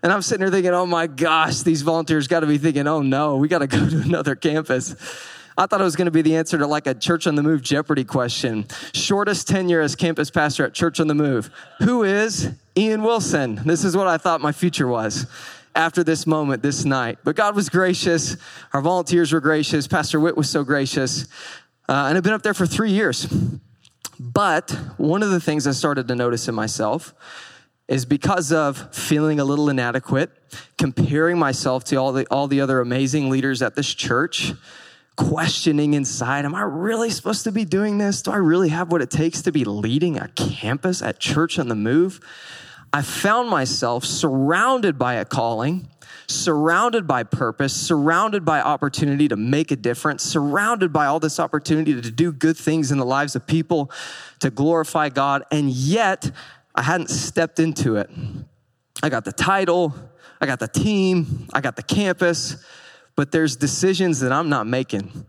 And 0.02 0.12
I'm 0.12 0.23
sitting 0.23 0.40
there 0.40 0.50
thinking, 0.50 0.73
oh 0.73 0.87
my 0.87 1.07
gosh, 1.07 1.62
these 1.62 1.83
volunteers 1.83 2.28
got 2.28 2.40
to 2.40 2.47
be 2.47 2.59
thinking, 2.59 2.87
oh 2.87 3.02
no, 3.02 3.37
we 3.37 3.49
got 3.49 3.59
to 3.59 3.66
go 3.66 3.88
to 3.88 4.00
another 4.00 4.37
campus. 4.37 4.95
I 5.57 5.66
thought 5.66 5.80
it 5.80 5.85
was 5.85 5.97
going 5.97 6.07
to 6.07 6.12
be 6.12 6.23
the 6.23 6.37
answer 6.37 6.57
to 6.57 6.68
like 6.68 6.87
a 6.87 6.95
church 6.95 7.26
on 7.26 7.35
the 7.35 7.42
move 7.42 7.62
Jeopardy 7.62 8.04
question. 8.04 8.66
Shortest 8.95 9.49
tenure 9.49 9.80
as 9.80 9.97
campus 9.97 10.30
pastor 10.30 10.64
at 10.64 10.73
Church 10.73 11.00
on 11.00 11.09
the 11.09 11.16
Move. 11.16 11.50
Who 11.80 12.04
is 12.04 12.52
Ian 12.76 13.02
Wilson? 13.02 13.57
This 13.66 13.83
is 13.83 13.97
what 13.97 14.07
I 14.07 14.18
thought 14.18 14.40
my 14.40 14.52
future 14.52 14.87
was 14.87 15.26
after 15.75 16.04
this 16.04 16.28
moment, 16.28 16.62
this 16.62 16.85
night. 16.85 17.18
But 17.25 17.35
God 17.35 17.57
was 17.57 17.68
gracious. 17.68 18.37
Our 18.73 18.80
volunteers 18.80 19.33
were 19.33 19.40
gracious. 19.40 19.88
Pastor 19.88 20.21
Whit 20.21 20.37
was 20.37 20.49
so 20.49 20.62
gracious. 20.62 21.26
Uh, 21.88 22.07
and 22.09 22.16
I've 22.16 22.23
been 22.23 22.35
up 22.35 22.42
there 22.42 22.54
for 22.54 22.66
three 22.66 22.92
years. 22.92 23.26
But 24.18 24.70
one 24.96 25.22
of 25.22 25.30
the 25.30 25.40
things 25.40 25.66
I 25.66 25.72
started 25.72 26.08
to 26.08 26.14
notice 26.14 26.48
in 26.48 26.54
myself 26.54 27.14
is 27.87 28.04
because 28.04 28.52
of 28.52 28.94
feeling 28.94 29.40
a 29.40 29.44
little 29.44 29.70
inadequate, 29.70 30.30
comparing 30.76 31.38
myself 31.38 31.84
to 31.84 31.96
all 31.96 32.12
the, 32.12 32.26
all 32.30 32.46
the 32.46 32.60
other 32.60 32.80
amazing 32.80 33.30
leaders 33.30 33.62
at 33.62 33.75
this 33.75 33.94
church, 33.94 34.52
questioning 35.16 35.94
inside, 35.94 36.44
am 36.44 36.54
I 36.54 36.62
really 36.62 37.10
supposed 37.10 37.44
to 37.44 37.52
be 37.52 37.64
doing 37.64 37.98
this? 37.98 38.22
Do 38.22 38.30
I 38.30 38.37
really 38.37 38.68
have 38.68 38.92
what 38.92 39.02
it 39.02 39.10
takes 39.10 39.42
to 39.42 39.52
be 39.52 39.64
leading 39.64 40.18
a 40.18 40.28
campus 40.28 41.02
at 41.02 41.18
Church 41.18 41.58
on 41.58 41.68
the 41.68 41.75
Move? 41.75 42.20
I 42.92 43.02
found 43.02 43.48
myself 43.48 44.04
surrounded 44.04 44.98
by 44.98 45.14
a 45.14 45.25
calling, 45.25 45.88
surrounded 46.28 47.06
by 47.06 47.23
purpose, 47.23 47.75
surrounded 47.75 48.44
by 48.44 48.61
opportunity 48.61 49.28
to 49.28 49.37
make 49.37 49.70
a 49.70 49.76
difference, 49.76 50.23
surrounded 50.23 50.92
by 50.92 51.06
all 51.06 51.18
this 51.18 51.40
opportunity 51.40 51.99
to 51.99 52.11
do 52.11 52.30
good 52.30 52.56
things 52.56 52.92
in 52.92 52.99
the 52.99 53.04
lives 53.04 53.35
of 53.35 53.47
people, 53.47 53.90
to 54.40 54.50
glorify 54.50 55.08
God, 55.08 55.42
and 55.50 55.70
yet 55.70 56.30
I 56.75 56.82
hadn't 56.82 57.08
stepped 57.08 57.58
into 57.58 57.97
it. 57.97 58.11
I 59.02 59.08
got 59.08 59.25
the 59.25 59.32
title, 59.32 59.94
I 60.40 60.47
got 60.47 60.61
the 60.61 60.68
team, 60.68 61.49
I 61.52 61.61
got 61.61 61.76
the 61.76 61.82
campus, 61.82 62.62
but 63.16 63.32
there's 63.32 63.56
decisions 63.56 64.20
that 64.20 64.30
I'm 64.30 64.50
not 64.50 64.66
making, 64.66 65.26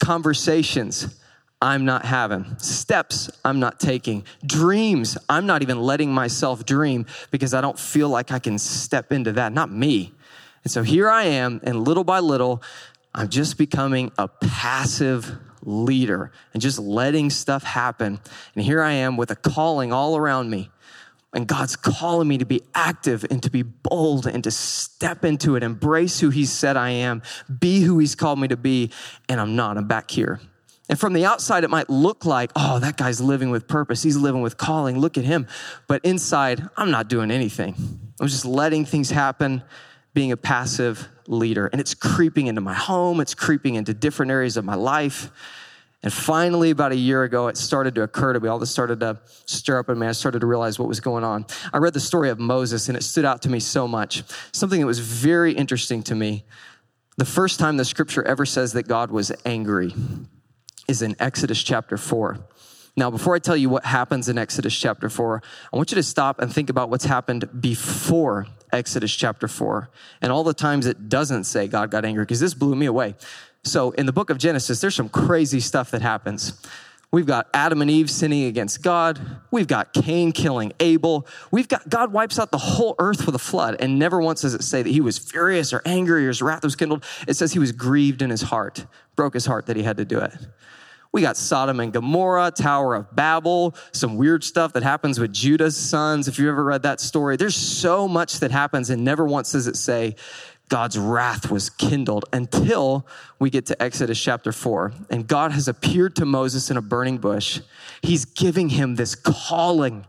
conversations 0.00 1.16
I'm 1.62 1.84
not 1.84 2.04
having, 2.04 2.58
steps 2.58 3.30
I'm 3.44 3.60
not 3.60 3.78
taking, 3.78 4.24
dreams 4.44 5.16
I'm 5.28 5.46
not 5.46 5.62
even 5.62 5.80
letting 5.80 6.12
myself 6.12 6.64
dream 6.64 7.06
because 7.30 7.54
I 7.54 7.60
don't 7.60 7.78
feel 7.78 8.08
like 8.08 8.32
I 8.32 8.38
can 8.38 8.58
step 8.58 9.12
into 9.12 9.32
that. 9.32 9.52
Not 9.52 9.70
me. 9.70 10.12
And 10.64 10.70
so 10.70 10.82
here 10.82 11.08
I 11.08 11.24
am, 11.24 11.60
and 11.62 11.84
little 11.84 12.04
by 12.04 12.20
little, 12.20 12.62
I'm 13.14 13.28
just 13.28 13.58
becoming 13.58 14.12
a 14.18 14.28
passive 14.28 15.38
leader 15.62 16.32
and 16.52 16.62
just 16.62 16.78
letting 16.78 17.30
stuff 17.30 17.62
happen. 17.62 18.20
And 18.54 18.64
here 18.64 18.82
I 18.82 18.92
am 18.92 19.16
with 19.16 19.30
a 19.30 19.36
calling 19.36 19.92
all 19.92 20.16
around 20.16 20.50
me. 20.50 20.70
And 21.32 21.46
God's 21.46 21.76
calling 21.76 22.26
me 22.26 22.38
to 22.38 22.44
be 22.44 22.62
active 22.74 23.24
and 23.30 23.40
to 23.44 23.50
be 23.50 23.62
bold 23.62 24.26
and 24.26 24.42
to 24.42 24.50
step 24.50 25.24
into 25.24 25.54
it, 25.54 25.62
embrace 25.62 26.18
who 26.18 26.30
He 26.30 26.44
said 26.44 26.76
I 26.76 26.90
am, 26.90 27.22
be 27.60 27.82
who 27.82 27.98
He's 27.98 28.16
called 28.16 28.40
me 28.40 28.48
to 28.48 28.56
be. 28.56 28.90
And 29.28 29.40
I'm 29.40 29.54
not. 29.54 29.76
I'm 29.76 29.86
back 29.86 30.10
here. 30.10 30.40
And 30.88 30.98
from 30.98 31.12
the 31.12 31.24
outside, 31.24 31.62
it 31.62 31.70
might 31.70 31.88
look 31.88 32.24
like, 32.24 32.50
oh, 32.56 32.80
that 32.80 32.96
guy's 32.96 33.20
living 33.20 33.50
with 33.50 33.68
purpose. 33.68 34.02
He's 34.02 34.16
living 34.16 34.42
with 34.42 34.56
calling. 34.56 34.98
Look 34.98 35.16
at 35.16 35.24
him. 35.24 35.46
But 35.86 36.04
inside, 36.04 36.68
I'm 36.76 36.90
not 36.90 37.06
doing 37.06 37.30
anything. 37.30 37.76
I'm 38.20 38.26
just 38.26 38.44
letting 38.44 38.84
things 38.84 39.10
happen, 39.10 39.62
being 40.14 40.32
a 40.32 40.36
passive 40.36 41.08
leader. 41.26 41.66
And 41.68 41.80
it's 41.80 41.94
creeping 41.94 42.46
into 42.46 42.60
my 42.60 42.74
home, 42.74 43.20
it's 43.20 43.34
creeping 43.34 43.76
into 43.76 43.94
different 43.94 44.32
areas 44.32 44.56
of 44.56 44.64
my 44.64 44.74
life. 44.74 45.30
And 46.02 46.10
finally, 46.10 46.70
about 46.70 46.92
a 46.92 46.96
year 46.96 47.24
ago, 47.24 47.48
it 47.48 47.58
started 47.58 47.94
to 47.96 48.02
occur 48.02 48.32
to 48.32 48.40
me. 48.40 48.48
All 48.48 48.58
this 48.58 48.70
started 48.70 49.00
to 49.00 49.18
stir 49.44 49.78
up 49.78 49.90
in 49.90 49.98
me. 49.98 50.06
I 50.06 50.12
started 50.12 50.40
to 50.40 50.46
realize 50.46 50.78
what 50.78 50.88
was 50.88 50.98
going 50.98 51.24
on. 51.24 51.44
I 51.74 51.78
read 51.78 51.92
the 51.92 52.00
story 52.00 52.30
of 52.30 52.38
Moses, 52.38 52.88
and 52.88 52.96
it 52.96 53.02
stood 53.02 53.26
out 53.26 53.42
to 53.42 53.50
me 53.50 53.60
so 53.60 53.86
much. 53.86 54.22
Something 54.52 54.80
that 54.80 54.86
was 54.86 54.98
very 54.98 55.52
interesting 55.52 56.02
to 56.04 56.14
me. 56.14 56.44
The 57.18 57.26
first 57.26 57.60
time 57.60 57.76
the 57.76 57.84
scripture 57.84 58.22
ever 58.22 58.46
says 58.46 58.72
that 58.72 58.84
God 58.88 59.10
was 59.10 59.30
angry 59.44 59.94
is 60.88 61.02
in 61.02 61.16
Exodus 61.18 61.62
chapter 61.62 61.98
4. 61.98 62.38
Now, 62.96 63.10
before 63.10 63.34
I 63.34 63.38
tell 63.38 63.56
you 63.56 63.68
what 63.68 63.84
happens 63.84 64.28
in 64.28 64.36
Exodus 64.38 64.76
chapter 64.78 65.08
4, 65.08 65.42
I 65.72 65.76
want 65.76 65.90
you 65.90 65.96
to 65.96 66.02
stop 66.02 66.40
and 66.40 66.52
think 66.52 66.70
about 66.70 66.90
what's 66.90 67.04
happened 67.04 67.48
before 67.60 68.46
Exodus 68.72 69.14
chapter 69.14 69.48
4 69.48 69.88
and 70.22 70.32
all 70.32 70.44
the 70.44 70.54
times 70.54 70.86
it 70.86 71.08
doesn't 71.08 71.44
say 71.44 71.66
God 71.66 71.90
got 71.90 72.04
angry, 72.04 72.24
because 72.24 72.40
this 72.40 72.54
blew 72.54 72.74
me 72.74 72.86
away. 72.86 73.14
So, 73.62 73.90
in 73.92 74.06
the 74.06 74.12
book 74.12 74.30
of 74.30 74.38
Genesis, 74.38 74.80
there's 74.80 74.94
some 74.94 75.08
crazy 75.08 75.60
stuff 75.60 75.90
that 75.90 76.02
happens. 76.02 76.60
We've 77.12 77.26
got 77.26 77.48
Adam 77.52 77.82
and 77.82 77.90
Eve 77.90 78.08
sinning 78.08 78.44
against 78.44 78.82
God. 78.82 79.20
We've 79.50 79.66
got 79.66 79.92
Cain 79.92 80.30
killing 80.30 80.72
Abel. 80.78 81.26
We've 81.50 81.66
got 81.66 81.88
God 81.88 82.12
wipes 82.12 82.38
out 82.38 82.52
the 82.52 82.58
whole 82.58 82.94
earth 83.00 83.26
with 83.26 83.34
a 83.34 83.40
flood. 83.40 83.76
And 83.80 83.98
never 83.98 84.20
once 84.20 84.42
does 84.42 84.54
it 84.54 84.62
say 84.62 84.82
that 84.82 84.88
he 84.88 85.00
was 85.00 85.18
furious 85.18 85.72
or 85.72 85.82
angry 85.84 86.24
or 86.24 86.28
his 86.28 86.40
wrath 86.40 86.62
was 86.62 86.76
kindled. 86.76 87.04
It 87.26 87.34
says 87.34 87.52
he 87.52 87.58
was 87.58 87.72
grieved 87.72 88.22
in 88.22 88.30
his 88.30 88.42
heart, 88.42 88.86
broke 89.16 89.34
his 89.34 89.46
heart 89.46 89.66
that 89.66 89.76
he 89.76 89.82
had 89.82 89.96
to 89.96 90.04
do 90.04 90.20
it. 90.20 90.32
We 91.12 91.22
got 91.22 91.36
Sodom 91.36 91.80
and 91.80 91.92
Gomorrah, 91.92 92.52
Tower 92.52 92.94
of 92.94 93.14
Babel, 93.16 93.74
some 93.92 94.16
weird 94.16 94.44
stuff 94.44 94.72
that 94.74 94.84
happens 94.84 95.18
with 95.18 95.32
Judah's 95.32 95.76
sons. 95.76 96.28
If 96.28 96.38
you 96.38 96.48
ever 96.48 96.62
read 96.62 96.82
that 96.82 97.00
story, 97.00 97.36
there's 97.36 97.56
so 97.56 98.06
much 98.06 98.38
that 98.40 98.52
happens, 98.52 98.90
and 98.90 99.04
never 99.04 99.24
once 99.24 99.52
does 99.52 99.66
it 99.66 99.76
say 99.76 100.14
God's 100.68 100.96
wrath 100.96 101.50
was 101.50 101.68
kindled 101.68 102.26
until 102.32 103.04
we 103.40 103.50
get 103.50 103.66
to 103.66 103.82
Exodus 103.82 104.22
chapter 104.22 104.52
4. 104.52 104.92
And 105.10 105.26
God 105.26 105.50
has 105.50 105.66
appeared 105.66 106.14
to 106.16 106.24
Moses 106.24 106.70
in 106.70 106.76
a 106.76 106.82
burning 106.82 107.18
bush. 107.18 107.60
He's 108.02 108.24
giving 108.24 108.68
him 108.68 108.94
this 108.94 109.16
calling 109.16 110.06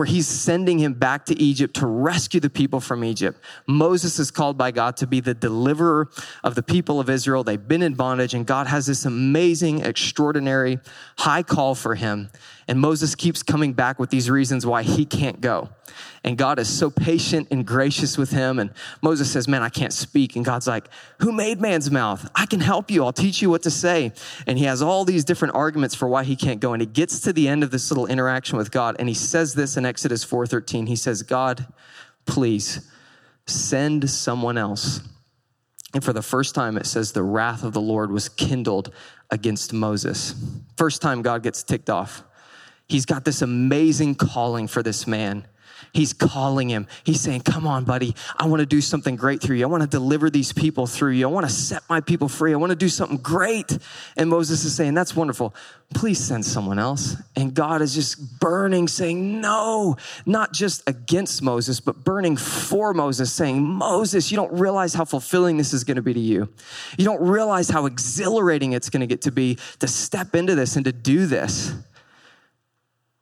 where 0.00 0.06
he's 0.06 0.26
sending 0.26 0.78
him 0.78 0.94
back 0.94 1.26
to 1.26 1.38
Egypt 1.38 1.76
to 1.76 1.84
rescue 1.84 2.40
the 2.40 2.48
people 2.48 2.80
from 2.80 3.04
Egypt. 3.04 3.38
Moses 3.66 4.18
is 4.18 4.30
called 4.30 4.56
by 4.56 4.70
God 4.70 4.96
to 4.96 5.06
be 5.06 5.20
the 5.20 5.34
deliverer 5.34 6.08
of 6.42 6.54
the 6.54 6.62
people 6.62 7.00
of 7.00 7.10
Israel. 7.10 7.44
They've 7.44 7.68
been 7.68 7.82
in 7.82 7.92
bondage, 7.92 8.32
and 8.32 8.46
God 8.46 8.66
has 8.66 8.86
this 8.86 9.04
amazing, 9.04 9.84
extraordinary, 9.84 10.78
high 11.18 11.42
call 11.42 11.74
for 11.74 11.96
him. 11.96 12.30
And 12.66 12.80
Moses 12.80 13.14
keeps 13.14 13.42
coming 13.42 13.74
back 13.74 13.98
with 13.98 14.08
these 14.08 14.30
reasons 14.30 14.64
why 14.64 14.84
he 14.84 15.04
can't 15.04 15.42
go. 15.42 15.68
And 16.22 16.36
God 16.36 16.58
is 16.58 16.68
so 16.68 16.90
patient 16.90 17.48
and 17.50 17.66
gracious 17.66 18.18
with 18.18 18.30
him. 18.30 18.58
And 18.58 18.70
Moses 19.00 19.30
says, 19.30 19.48
Man, 19.48 19.62
I 19.62 19.70
can't 19.70 19.92
speak. 19.92 20.36
And 20.36 20.44
God's 20.44 20.66
like, 20.66 20.88
Who 21.20 21.32
made 21.32 21.60
man's 21.60 21.90
mouth? 21.90 22.30
I 22.34 22.44
can 22.44 22.60
help 22.60 22.90
you. 22.90 23.04
I'll 23.04 23.12
teach 23.12 23.40
you 23.40 23.48
what 23.48 23.62
to 23.62 23.70
say. 23.70 24.12
And 24.46 24.58
he 24.58 24.64
has 24.64 24.82
all 24.82 25.04
these 25.04 25.24
different 25.24 25.54
arguments 25.54 25.94
for 25.94 26.08
why 26.08 26.24
he 26.24 26.36
can't 26.36 26.60
go. 26.60 26.74
And 26.74 26.82
he 26.82 26.86
gets 26.86 27.20
to 27.20 27.32
the 27.32 27.48
end 27.48 27.62
of 27.64 27.70
this 27.70 27.90
little 27.90 28.06
interaction 28.06 28.58
with 28.58 28.70
God. 28.70 28.96
And 28.98 29.08
he 29.08 29.14
says 29.14 29.54
this 29.54 29.78
in 29.78 29.86
Exodus 29.86 30.24
4:13. 30.24 30.88
He 30.88 30.96
says, 30.96 31.22
God, 31.22 31.66
please 32.26 32.86
send 33.46 34.10
someone 34.10 34.58
else. 34.58 35.00
And 35.94 36.04
for 36.04 36.12
the 36.12 36.22
first 36.22 36.54
time, 36.54 36.76
it 36.76 36.86
says 36.86 37.12
the 37.12 37.22
wrath 37.22 37.64
of 37.64 37.72
the 37.72 37.80
Lord 37.80 38.12
was 38.12 38.28
kindled 38.28 38.92
against 39.30 39.72
Moses. 39.72 40.34
First 40.76 41.02
time 41.02 41.22
God 41.22 41.42
gets 41.42 41.62
ticked 41.62 41.90
off. 41.90 42.22
He's 42.88 43.06
got 43.06 43.24
this 43.24 43.42
amazing 43.42 44.16
calling 44.16 44.66
for 44.66 44.82
this 44.82 45.06
man. 45.06 45.46
He's 45.92 46.12
calling 46.12 46.68
him. 46.68 46.86
He's 47.04 47.20
saying, 47.20 47.40
Come 47.40 47.66
on, 47.66 47.84
buddy. 47.84 48.14
I 48.36 48.46
want 48.46 48.60
to 48.60 48.66
do 48.66 48.80
something 48.80 49.16
great 49.16 49.40
through 49.42 49.56
you. 49.56 49.64
I 49.64 49.68
want 49.68 49.82
to 49.82 49.88
deliver 49.88 50.30
these 50.30 50.52
people 50.52 50.86
through 50.86 51.12
you. 51.12 51.28
I 51.28 51.30
want 51.30 51.46
to 51.46 51.52
set 51.52 51.82
my 51.88 52.00
people 52.00 52.28
free. 52.28 52.52
I 52.52 52.56
want 52.56 52.70
to 52.70 52.76
do 52.76 52.88
something 52.88 53.18
great. 53.18 53.78
And 54.16 54.30
Moses 54.30 54.64
is 54.64 54.74
saying, 54.74 54.94
That's 54.94 55.16
wonderful. 55.16 55.54
Please 55.92 56.20
send 56.20 56.44
someone 56.44 56.78
else. 56.78 57.16
And 57.34 57.52
God 57.52 57.82
is 57.82 57.94
just 57.94 58.38
burning, 58.38 58.86
saying, 58.86 59.40
No, 59.40 59.96
not 60.26 60.52
just 60.52 60.88
against 60.88 61.42
Moses, 61.42 61.80
but 61.80 62.04
burning 62.04 62.36
for 62.36 62.94
Moses, 62.94 63.32
saying, 63.32 63.60
Moses, 63.62 64.30
you 64.30 64.36
don't 64.36 64.52
realize 64.52 64.94
how 64.94 65.04
fulfilling 65.04 65.56
this 65.56 65.72
is 65.72 65.82
going 65.82 65.96
to 65.96 66.02
be 66.02 66.14
to 66.14 66.20
you. 66.20 66.48
You 66.96 67.04
don't 67.04 67.20
realize 67.20 67.68
how 67.68 67.86
exhilarating 67.86 68.72
it's 68.72 68.90
going 68.90 69.00
to 69.00 69.06
get 69.06 69.22
to 69.22 69.32
be 69.32 69.58
to 69.80 69.88
step 69.88 70.34
into 70.36 70.54
this 70.54 70.76
and 70.76 70.84
to 70.84 70.92
do 70.92 71.26
this. 71.26 71.74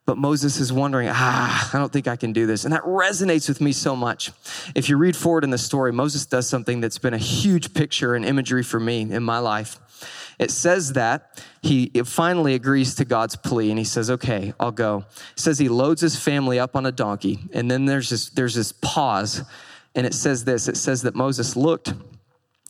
But 0.09 0.16
Moses 0.16 0.59
is 0.59 0.73
wondering, 0.73 1.11
ah, 1.12 1.71
I 1.71 1.79
don't 1.79 1.92
think 1.92 2.09
I 2.09 2.16
can 2.16 2.33
do 2.33 2.47
this. 2.47 2.64
And 2.64 2.73
that 2.73 2.83
resonates 2.85 3.47
with 3.47 3.61
me 3.61 3.73
so 3.73 3.94
much. 3.94 4.33
If 4.75 4.88
you 4.88 4.97
read 4.97 5.14
forward 5.14 5.44
in 5.44 5.51
the 5.51 5.59
story, 5.59 5.92
Moses 5.92 6.25
does 6.25 6.49
something 6.49 6.81
that's 6.81 6.97
been 6.97 7.12
a 7.12 7.18
huge 7.18 7.75
picture 7.75 8.14
and 8.14 8.25
imagery 8.25 8.62
for 8.62 8.81
me 8.81 9.03
in 9.03 9.23
my 9.23 9.38
life. 9.38 9.79
It 10.38 10.51
says 10.51 10.94
that 10.94 11.44
he 11.61 11.90
finally 12.07 12.55
agrees 12.55 12.94
to 12.94 13.05
God's 13.05 13.37
plea 13.37 13.68
and 13.68 13.79
he 13.79 13.85
says, 13.85 14.11
okay, 14.11 14.55
I'll 14.59 14.73
go. 14.73 15.05
It 15.33 15.40
says 15.40 15.59
he 15.59 15.68
loads 15.68 16.01
his 16.01 16.18
family 16.18 16.59
up 16.59 16.75
on 16.75 16.87
a 16.87 16.92
donkey. 16.92 17.40
And 17.53 17.71
then 17.71 17.85
there's 17.85 18.09
this, 18.09 18.31
there's 18.31 18.55
this 18.55 18.73
pause. 18.73 19.42
And 19.94 20.07
it 20.07 20.14
says 20.14 20.44
this, 20.44 20.68
it 20.68 20.79
says 20.79 21.03
that 21.03 21.16
Moses 21.16 21.55
looked 21.55 21.92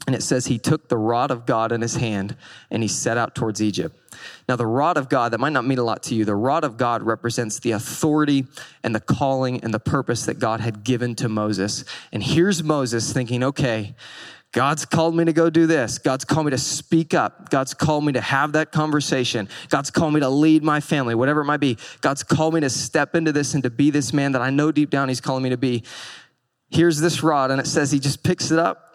and 0.08 0.16
it 0.16 0.24
says 0.24 0.46
he 0.46 0.58
took 0.58 0.88
the 0.88 0.98
rod 0.98 1.30
of 1.30 1.46
God 1.46 1.70
in 1.70 1.82
his 1.82 1.94
hand 1.94 2.36
and 2.68 2.82
he 2.82 2.88
set 2.88 3.16
out 3.16 3.36
towards 3.36 3.62
Egypt. 3.62 3.96
Now, 4.48 4.56
the 4.56 4.66
rod 4.66 4.96
of 4.96 5.08
God, 5.08 5.32
that 5.32 5.38
might 5.38 5.52
not 5.52 5.64
mean 5.64 5.78
a 5.78 5.82
lot 5.82 6.02
to 6.04 6.14
you. 6.14 6.24
The 6.24 6.34
rod 6.34 6.64
of 6.64 6.76
God 6.76 7.02
represents 7.02 7.58
the 7.58 7.72
authority 7.72 8.46
and 8.82 8.94
the 8.94 9.00
calling 9.00 9.62
and 9.62 9.72
the 9.72 9.80
purpose 9.80 10.26
that 10.26 10.38
God 10.38 10.60
had 10.60 10.84
given 10.84 11.14
to 11.16 11.28
Moses. 11.28 11.84
And 12.12 12.22
here's 12.22 12.62
Moses 12.62 13.12
thinking, 13.12 13.42
okay, 13.44 13.94
God's 14.52 14.86
called 14.86 15.14
me 15.14 15.26
to 15.26 15.32
go 15.32 15.50
do 15.50 15.66
this. 15.66 15.98
God's 15.98 16.24
called 16.24 16.46
me 16.46 16.50
to 16.50 16.58
speak 16.58 17.12
up. 17.12 17.50
God's 17.50 17.74
called 17.74 18.04
me 18.04 18.12
to 18.12 18.20
have 18.20 18.52
that 18.52 18.72
conversation. 18.72 19.48
God's 19.68 19.90
called 19.90 20.14
me 20.14 20.20
to 20.20 20.28
lead 20.28 20.62
my 20.62 20.80
family, 20.80 21.14
whatever 21.14 21.42
it 21.42 21.44
might 21.44 21.60
be. 21.60 21.76
God's 22.00 22.22
called 22.22 22.54
me 22.54 22.60
to 22.60 22.70
step 22.70 23.14
into 23.14 23.30
this 23.30 23.52
and 23.52 23.62
to 23.62 23.70
be 23.70 23.90
this 23.90 24.12
man 24.12 24.32
that 24.32 24.40
I 24.40 24.48
know 24.48 24.72
deep 24.72 24.88
down 24.88 25.08
He's 25.08 25.20
calling 25.20 25.42
me 25.42 25.50
to 25.50 25.58
be. 25.58 25.84
Here's 26.70 26.98
this 27.00 27.22
rod, 27.22 27.50
and 27.50 27.60
it 27.60 27.66
says 27.66 27.90
he 27.90 27.98
just 27.98 28.22
picks 28.22 28.50
it 28.50 28.58
up 28.58 28.87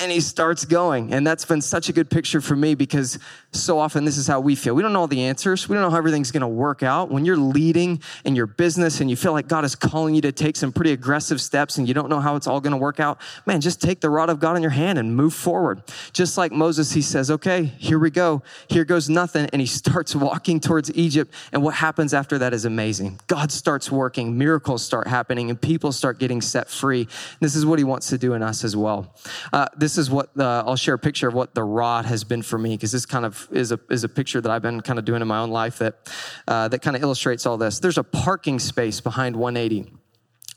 and 0.00 0.10
he 0.10 0.20
starts 0.20 0.64
going. 0.64 1.12
And 1.12 1.24
that's 1.24 1.44
been 1.44 1.60
such 1.60 1.88
a 1.88 1.92
good 1.92 2.10
picture 2.10 2.40
for 2.40 2.56
me 2.56 2.74
because 2.74 3.18
so 3.52 3.78
often 3.78 4.04
this 4.04 4.18
is 4.18 4.26
how 4.26 4.40
we 4.40 4.56
feel. 4.56 4.74
We 4.74 4.82
don't 4.82 4.92
know 4.92 5.00
all 5.00 5.06
the 5.06 5.22
answers. 5.22 5.68
We 5.68 5.74
don't 5.74 5.82
know 5.82 5.90
how 5.90 5.98
everything's 5.98 6.32
going 6.32 6.40
to 6.40 6.48
work 6.48 6.82
out. 6.82 7.10
When 7.10 7.24
you're 7.24 7.36
leading 7.36 8.02
in 8.24 8.34
your 8.34 8.46
business 8.46 9.00
and 9.00 9.08
you 9.08 9.14
feel 9.14 9.32
like 9.32 9.46
God 9.46 9.64
is 9.64 9.76
calling 9.76 10.16
you 10.16 10.20
to 10.22 10.32
take 10.32 10.56
some 10.56 10.72
pretty 10.72 10.90
aggressive 10.90 11.40
steps 11.40 11.78
and 11.78 11.86
you 11.86 11.94
don't 11.94 12.08
know 12.08 12.18
how 12.18 12.34
it's 12.34 12.48
all 12.48 12.60
going 12.60 12.72
to 12.72 12.76
work 12.76 12.98
out, 12.98 13.20
man, 13.46 13.60
just 13.60 13.80
take 13.80 14.00
the 14.00 14.10
rod 14.10 14.30
of 14.30 14.40
God 14.40 14.56
in 14.56 14.62
your 14.62 14.72
hand 14.72 14.98
and 14.98 15.14
move 15.14 15.32
forward. 15.32 15.82
Just 16.12 16.36
like 16.36 16.50
Moses, 16.50 16.92
he 16.92 17.02
says, 17.02 17.30
okay, 17.30 17.64
here 17.64 18.00
we 18.00 18.10
go. 18.10 18.42
Here 18.68 18.84
goes 18.84 19.08
nothing. 19.08 19.48
And 19.52 19.60
he 19.60 19.66
starts 19.84 20.16
walking 20.16 20.58
towards 20.58 20.92
Egypt. 20.94 21.32
And 21.52 21.62
what 21.62 21.74
happens 21.74 22.12
after 22.12 22.38
that 22.38 22.52
is 22.52 22.64
amazing. 22.64 23.20
God 23.28 23.52
starts 23.52 23.92
working, 23.92 24.36
miracles 24.36 24.84
start 24.84 25.06
happening, 25.06 25.50
and 25.50 25.60
people 25.60 25.92
start 25.92 26.18
getting 26.18 26.40
set 26.40 26.68
free. 26.68 27.06
This 27.38 27.54
is 27.54 27.64
what 27.64 27.78
he 27.78 27.84
wants 27.84 28.08
to 28.08 28.18
do 28.18 28.34
in 28.34 28.42
us 28.42 28.64
as 28.64 28.76
well. 28.76 29.14
Uh, 29.52 29.68
this 29.84 29.98
is 29.98 30.10
what 30.10 30.32
the, 30.34 30.64
I'll 30.66 30.76
share 30.76 30.94
a 30.94 30.98
picture 30.98 31.28
of 31.28 31.34
what 31.34 31.54
the 31.54 31.62
rod 31.62 32.06
has 32.06 32.24
been 32.24 32.40
for 32.40 32.56
me 32.56 32.70
because 32.70 32.90
this 32.90 33.04
kind 33.04 33.26
of 33.26 33.46
is 33.50 33.70
a, 33.70 33.78
is 33.90 34.02
a 34.02 34.08
picture 34.08 34.40
that 34.40 34.50
I've 34.50 34.62
been 34.62 34.80
kind 34.80 34.98
of 34.98 35.04
doing 35.04 35.20
in 35.20 35.28
my 35.28 35.40
own 35.40 35.50
life 35.50 35.76
that, 35.80 36.10
uh, 36.48 36.68
that 36.68 36.80
kind 36.80 36.96
of 36.96 37.02
illustrates 37.02 37.44
all 37.44 37.58
this. 37.58 37.80
There's 37.80 37.98
a 37.98 38.02
parking 38.02 38.58
space 38.58 39.02
behind 39.02 39.36
180 39.36 39.92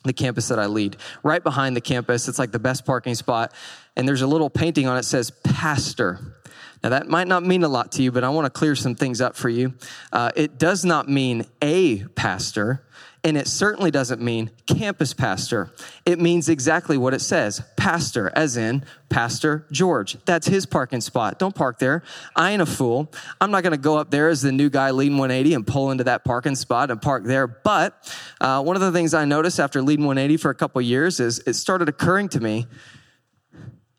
the 0.06 0.14
campus 0.14 0.48
that 0.48 0.60
I 0.60 0.68
lead. 0.68 0.96
Right 1.24 1.44
behind 1.44 1.76
the 1.76 1.82
campus, 1.82 2.30
it's 2.30 2.40
like 2.40 2.52
the 2.52 2.60
best 2.60 2.86
parking 2.86 3.16
spot. 3.16 3.52
And 3.98 4.08
there's 4.08 4.22
a 4.22 4.28
little 4.28 4.50
painting 4.50 4.88
on 4.88 4.96
it 4.96 5.04
says 5.04 5.32
pastor. 5.44 6.38
Now, 6.82 6.90
that 6.90 7.10
might 7.10 7.28
not 7.28 7.44
mean 7.44 7.66
a 7.66 7.68
lot 7.68 7.92
to 7.94 8.04
you, 8.04 8.14
but 8.14 8.24
I 8.24 8.30
want 8.30 8.46
to 8.46 8.50
clear 8.50 8.76
some 8.76 8.96
things 8.96 9.20
up 9.20 9.36
for 9.36 9.50
you. 9.50 9.74
Uh, 10.14 10.32
it 10.38 10.58
does 10.58 10.86
not 10.86 11.10
mean 11.10 11.46
a 11.62 12.06
pastor, 12.16 12.86
and 13.24 13.38
it 13.38 13.48
certainly 13.48 13.92
doesn't 13.92 14.22
mean 14.22 14.52
campus 14.66 15.14
pastor. 15.14 15.72
It 16.06 16.20
means 16.20 16.50
exactly 16.50 16.98
what 16.98 17.14
it 17.14 17.22
says 17.22 17.62
pastor, 17.76 18.32
as 18.36 18.58
in 18.58 18.86
Pastor 19.10 19.66
George. 19.72 20.18
That's 20.26 20.48
his 20.48 20.66
parking 20.66 21.02
spot. 21.02 21.40
Don't 21.40 21.56
park 21.56 21.80
there. 21.80 22.04
I 22.36 22.52
ain't 22.52 22.62
a 22.62 22.66
fool. 22.66 23.12
I'm 23.40 23.52
not 23.52 23.64
going 23.64 23.72
to 23.72 23.78
go 23.78 23.98
up 23.98 24.12
there 24.12 24.30
as 24.30 24.42
the 24.42 24.52
new 24.52 24.70
guy 24.70 24.92
leading 24.92 25.18
180 25.18 25.54
and 25.54 25.66
pull 25.66 25.92
into 25.92 26.04
that 26.06 26.24
parking 26.24 26.56
spot 26.56 26.92
and 26.92 27.02
park 27.02 27.24
there. 27.24 27.48
But 27.48 28.14
uh, 28.42 28.62
one 28.64 28.76
of 28.76 28.82
the 28.82 28.92
things 28.92 29.14
I 29.14 29.26
noticed 29.26 29.60
after 29.60 29.82
leading 29.82 30.06
180 30.06 30.38
for 30.38 30.52
a 30.52 30.56
couple 30.56 30.82
years 30.82 31.20
is 31.20 31.40
it 31.48 31.54
started 31.54 31.90
occurring 31.90 32.30
to 32.30 32.40
me 32.40 32.68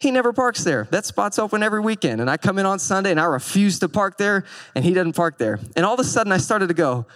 he 0.00 0.12
never 0.12 0.32
parks 0.32 0.62
there. 0.62 0.86
That 0.90 1.04
spot's 1.06 1.38
open 1.38 1.62
every 1.62 1.80
weekend. 1.80 2.20
And 2.20 2.30
I 2.30 2.36
come 2.36 2.58
in 2.58 2.66
on 2.66 2.78
Sunday 2.78 3.10
and 3.10 3.18
I 3.18 3.24
refuse 3.24 3.80
to 3.80 3.88
park 3.88 4.16
there, 4.16 4.44
and 4.74 4.84
he 4.84 4.94
doesn't 4.94 5.14
park 5.14 5.38
there. 5.38 5.58
And 5.74 5.84
all 5.84 5.94
of 5.94 6.00
a 6.00 6.04
sudden, 6.04 6.32
I 6.32 6.38
started 6.38 6.68
to 6.68 6.74
go, 6.74 7.06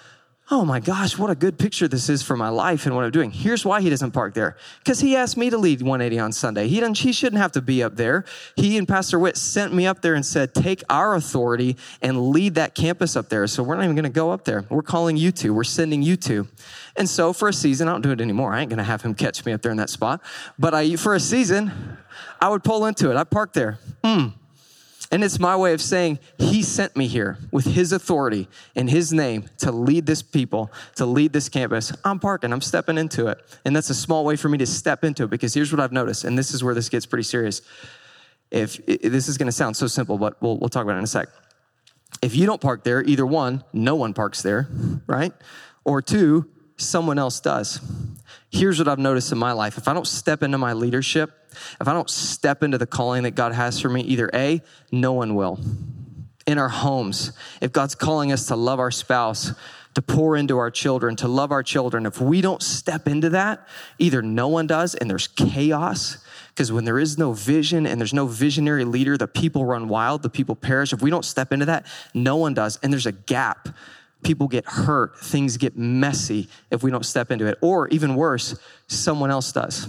Oh 0.54 0.66
my 0.66 0.80
gosh, 0.80 1.16
what 1.16 1.30
a 1.30 1.34
good 1.34 1.58
picture 1.58 1.88
this 1.88 2.10
is 2.10 2.22
for 2.22 2.36
my 2.36 2.50
life 2.50 2.84
and 2.84 2.94
what 2.94 3.06
I'm 3.06 3.10
doing. 3.10 3.30
Here's 3.30 3.64
why 3.64 3.80
he 3.80 3.88
doesn't 3.88 4.10
park 4.10 4.34
there. 4.34 4.58
Because 4.80 5.00
he 5.00 5.16
asked 5.16 5.38
me 5.38 5.48
to 5.48 5.56
lead 5.56 5.80
180 5.80 6.18
on 6.20 6.30
Sunday. 6.30 6.68
He, 6.68 6.78
doesn't, 6.78 6.98
he 6.98 7.10
shouldn't 7.10 7.40
have 7.40 7.52
to 7.52 7.62
be 7.62 7.82
up 7.82 7.96
there. 7.96 8.26
He 8.54 8.76
and 8.76 8.86
Pastor 8.86 9.18
Whit 9.18 9.38
sent 9.38 9.72
me 9.72 9.86
up 9.86 10.02
there 10.02 10.14
and 10.14 10.26
said, 10.26 10.52
Take 10.52 10.82
our 10.90 11.14
authority 11.14 11.78
and 12.02 12.28
lead 12.28 12.56
that 12.56 12.74
campus 12.74 13.16
up 13.16 13.30
there. 13.30 13.46
So 13.46 13.62
we're 13.62 13.76
not 13.76 13.84
even 13.84 13.96
going 13.96 14.04
to 14.04 14.10
go 14.10 14.30
up 14.30 14.44
there. 14.44 14.66
We're 14.68 14.82
calling 14.82 15.16
you 15.16 15.32
to. 15.32 15.54
We're 15.54 15.64
sending 15.64 16.02
you 16.02 16.16
to. 16.16 16.46
And 16.96 17.08
so 17.08 17.32
for 17.32 17.48
a 17.48 17.52
season, 17.54 17.88
I 17.88 17.92
don't 17.92 18.02
do 18.02 18.10
it 18.10 18.20
anymore. 18.20 18.52
I 18.52 18.60
ain't 18.60 18.68
going 18.68 18.76
to 18.76 18.84
have 18.84 19.00
him 19.00 19.14
catch 19.14 19.46
me 19.46 19.54
up 19.54 19.62
there 19.62 19.72
in 19.72 19.78
that 19.78 19.88
spot. 19.88 20.20
But 20.58 20.74
I, 20.74 20.96
for 20.96 21.14
a 21.14 21.20
season, 21.20 21.96
I 22.42 22.50
would 22.50 22.62
pull 22.62 22.84
into 22.84 23.10
it. 23.10 23.16
I 23.16 23.24
park 23.24 23.54
there. 23.54 23.78
Hmm. 24.04 24.26
And 25.12 25.22
it's 25.22 25.38
my 25.38 25.54
way 25.54 25.74
of 25.74 25.82
saying, 25.82 26.18
He 26.38 26.62
sent 26.62 26.96
me 26.96 27.06
here 27.06 27.38
with 27.52 27.66
His 27.66 27.92
authority 27.92 28.48
in 28.74 28.88
His 28.88 29.12
name 29.12 29.44
to 29.58 29.70
lead 29.70 30.06
this 30.06 30.22
people, 30.22 30.72
to 30.96 31.04
lead 31.04 31.34
this 31.34 31.50
campus. 31.50 31.92
I'm 32.02 32.18
parking, 32.18 32.50
I'm 32.50 32.62
stepping 32.62 32.96
into 32.96 33.26
it. 33.26 33.38
And 33.66 33.76
that's 33.76 33.90
a 33.90 33.94
small 33.94 34.24
way 34.24 34.36
for 34.36 34.48
me 34.48 34.56
to 34.58 34.66
step 34.66 35.04
into 35.04 35.24
it 35.24 35.30
because 35.30 35.52
here's 35.52 35.70
what 35.70 35.80
I've 35.80 35.92
noticed, 35.92 36.24
and 36.24 36.36
this 36.36 36.54
is 36.54 36.64
where 36.64 36.74
this 36.74 36.88
gets 36.88 37.04
pretty 37.04 37.24
serious. 37.24 37.60
If, 38.50 38.84
this 38.86 39.28
is 39.28 39.36
going 39.36 39.46
to 39.46 39.52
sound 39.52 39.76
so 39.76 39.86
simple, 39.86 40.16
but 40.16 40.40
we'll, 40.42 40.58
we'll 40.58 40.70
talk 40.70 40.82
about 40.82 40.94
it 40.94 40.98
in 40.98 41.04
a 41.04 41.08
sec. 41.08 41.28
If 42.22 42.34
you 42.34 42.46
don't 42.46 42.60
park 42.60 42.82
there, 42.82 43.02
either 43.02 43.26
one, 43.26 43.64
no 43.72 43.94
one 43.94 44.14
parks 44.14 44.42
there, 44.42 44.68
right? 45.06 45.32
Or 45.84 46.00
two, 46.00 46.50
someone 46.76 47.18
else 47.18 47.40
does. 47.40 47.80
Here's 48.50 48.78
what 48.78 48.88
I've 48.88 48.98
noticed 48.98 49.32
in 49.32 49.38
my 49.38 49.52
life. 49.52 49.78
If 49.78 49.88
I 49.88 49.94
don't 49.94 50.06
step 50.06 50.42
into 50.42 50.58
my 50.58 50.72
leadership, 50.72 51.32
if 51.80 51.88
I 51.88 51.92
don't 51.92 52.10
step 52.10 52.62
into 52.62 52.78
the 52.78 52.86
calling 52.86 53.22
that 53.24 53.32
God 53.34 53.52
has 53.52 53.80
for 53.80 53.88
me, 53.88 54.02
either 54.02 54.30
A, 54.34 54.60
no 54.90 55.12
one 55.12 55.34
will. 55.34 55.58
In 56.46 56.58
our 56.58 56.68
homes, 56.68 57.32
if 57.60 57.72
God's 57.72 57.94
calling 57.94 58.32
us 58.32 58.46
to 58.46 58.56
love 58.56 58.80
our 58.80 58.90
spouse, 58.90 59.52
to 59.94 60.02
pour 60.02 60.36
into 60.36 60.58
our 60.58 60.70
children, 60.70 61.16
to 61.16 61.28
love 61.28 61.52
our 61.52 61.62
children, 61.62 62.06
if 62.06 62.20
we 62.20 62.40
don't 62.40 62.62
step 62.62 63.06
into 63.06 63.30
that, 63.30 63.66
either 63.98 64.22
no 64.22 64.48
one 64.48 64.66
does 64.66 64.94
and 64.94 65.08
there's 65.08 65.28
chaos. 65.28 66.18
Because 66.48 66.72
when 66.72 66.84
there 66.84 66.98
is 66.98 67.16
no 67.16 67.32
vision 67.32 67.86
and 67.86 68.00
there's 68.00 68.12
no 68.14 68.26
visionary 68.26 68.84
leader, 68.84 69.16
the 69.16 69.28
people 69.28 69.64
run 69.64 69.88
wild, 69.88 70.22
the 70.22 70.30
people 70.30 70.54
perish. 70.54 70.92
If 70.92 71.00
we 71.00 71.10
don't 71.10 71.24
step 71.24 71.52
into 71.52 71.66
that, 71.66 71.86
no 72.12 72.36
one 72.36 72.54
does. 72.54 72.78
And 72.82 72.92
there's 72.92 73.06
a 73.06 73.12
gap 73.12 73.68
people 74.22 74.48
get 74.48 74.64
hurt, 74.66 75.18
things 75.18 75.56
get 75.56 75.76
messy 75.76 76.48
if 76.70 76.82
we 76.82 76.90
don't 76.90 77.04
step 77.04 77.30
into 77.30 77.46
it. 77.46 77.58
Or 77.60 77.88
even 77.88 78.14
worse, 78.14 78.58
someone 78.86 79.30
else 79.30 79.52
does. 79.52 79.88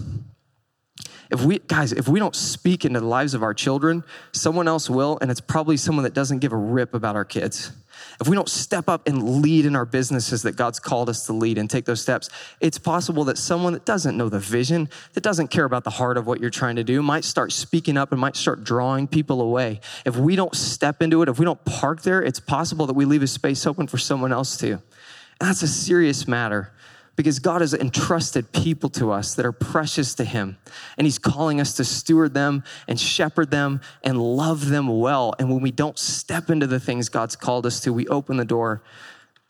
If 1.31 1.43
we, 1.43 1.59
guys, 1.59 1.93
if 1.93 2.07
we 2.07 2.19
don't 2.19 2.35
speak 2.35 2.85
into 2.85 2.99
the 2.99 3.05
lives 3.05 3.33
of 3.33 3.41
our 3.41 3.53
children, 3.53 4.03
someone 4.33 4.67
else 4.67 4.89
will, 4.89 5.17
and 5.21 5.31
it's 5.31 5.41
probably 5.41 5.77
someone 5.77 6.03
that 6.03 6.13
doesn't 6.13 6.39
give 6.39 6.53
a 6.53 6.57
rip 6.57 6.93
about 6.93 7.15
our 7.15 7.25
kids 7.25 7.71
if 8.19 8.27
we 8.27 8.35
don't 8.35 8.49
step 8.49 8.89
up 8.89 9.07
and 9.07 9.41
lead 9.41 9.65
in 9.65 9.75
our 9.75 9.85
businesses 9.85 10.43
that 10.43 10.55
God's 10.55 10.79
called 10.79 11.09
us 11.09 11.25
to 11.25 11.33
lead 11.33 11.57
and 11.57 11.69
take 11.69 11.85
those 11.85 12.01
steps, 12.01 12.29
it's 12.59 12.77
possible 12.77 13.23
that 13.25 13.37
someone 13.37 13.73
that 13.73 13.85
doesn't 13.85 14.15
know 14.17 14.29
the 14.29 14.39
vision, 14.39 14.89
that 15.13 15.23
doesn't 15.23 15.47
care 15.47 15.65
about 15.65 15.83
the 15.83 15.89
heart 15.89 16.17
of 16.17 16.27
what 16.27 16.39
you're 16.39 16.49
trying 16.49 16.75
to 16.75 16.83
do, 16.83 17.01
might 17.01 17.23
start 17.23 17.51
speaking 17.51 17.97
up 17.97 18.11
and 18.11 18.19
might 18.19 18.35
start 18.35 18.63
drawing 18.63 19.07
people 19.07 19.41
away. 19.41 19.79
If 20.05 20.15
we 20.15 20.35
don't 20.35 20.55
step 20.55 21.01
into 21.01 21.21
it, 21.21 21.29
if 21.29 21.39
we 21.39 21.45
don't 21.45 21.63
park 21.65 22.01
there, 22.01 22.21
it's 22.21 22.39
possible 22.39 22.85
that 22.87 22.93
we 22.93 23.05
leave 23.05 23.23
a 23.23 23.27
space 23.27 23.65
open 23.65 23.87
for 23.87 23.97
someone 23.97 24.31
else 24.31 24.57
to. 24.57 24.71
And 24.71 25.49
that's 25.49 25.63
a 25.63 25.67
serious 25.67 26.27
matter 26.27 26.71
because 27.15 27.39
God 27.39 27.61
has 27.61 27.73
entrusted 27.73 28.51
people 28.51 28.89
to 28.91 29.11
us 29.11 29.35
that 29.35 29.45
are 29.45 29.51
precious 29.51 30.15
to 30.15 30.23
Him. 30.23 30.57
And 30.97 31.05
He's 31.05 31.19
calling 31.19 31.61
us 31.61 31.75
to 31.75 31.83
steward 31.83 32.33
them 32.33 32.63
and 32.87 32.99
shepherd 32.99 33.51
them 33.51 33.81
and 34.03 34.19
love 34.19 34.69
them 34.69 34.87
well. 34.99 35.35
And 35.37 35.49
when 35.51 35.61
we 35.61 35.71
don't 35.71 35.99
step 35.99 36.49
into 36.49 36.67
the 36.67 36.79
things 36.79 37.09
God's 37.09 37.35
called 37.35 37.65
us 37.65 37.79
to, 37.81 37.93
we 37.93 38.07
open 38.07 38.37
the 38.37 38.45
door 38.45 38.81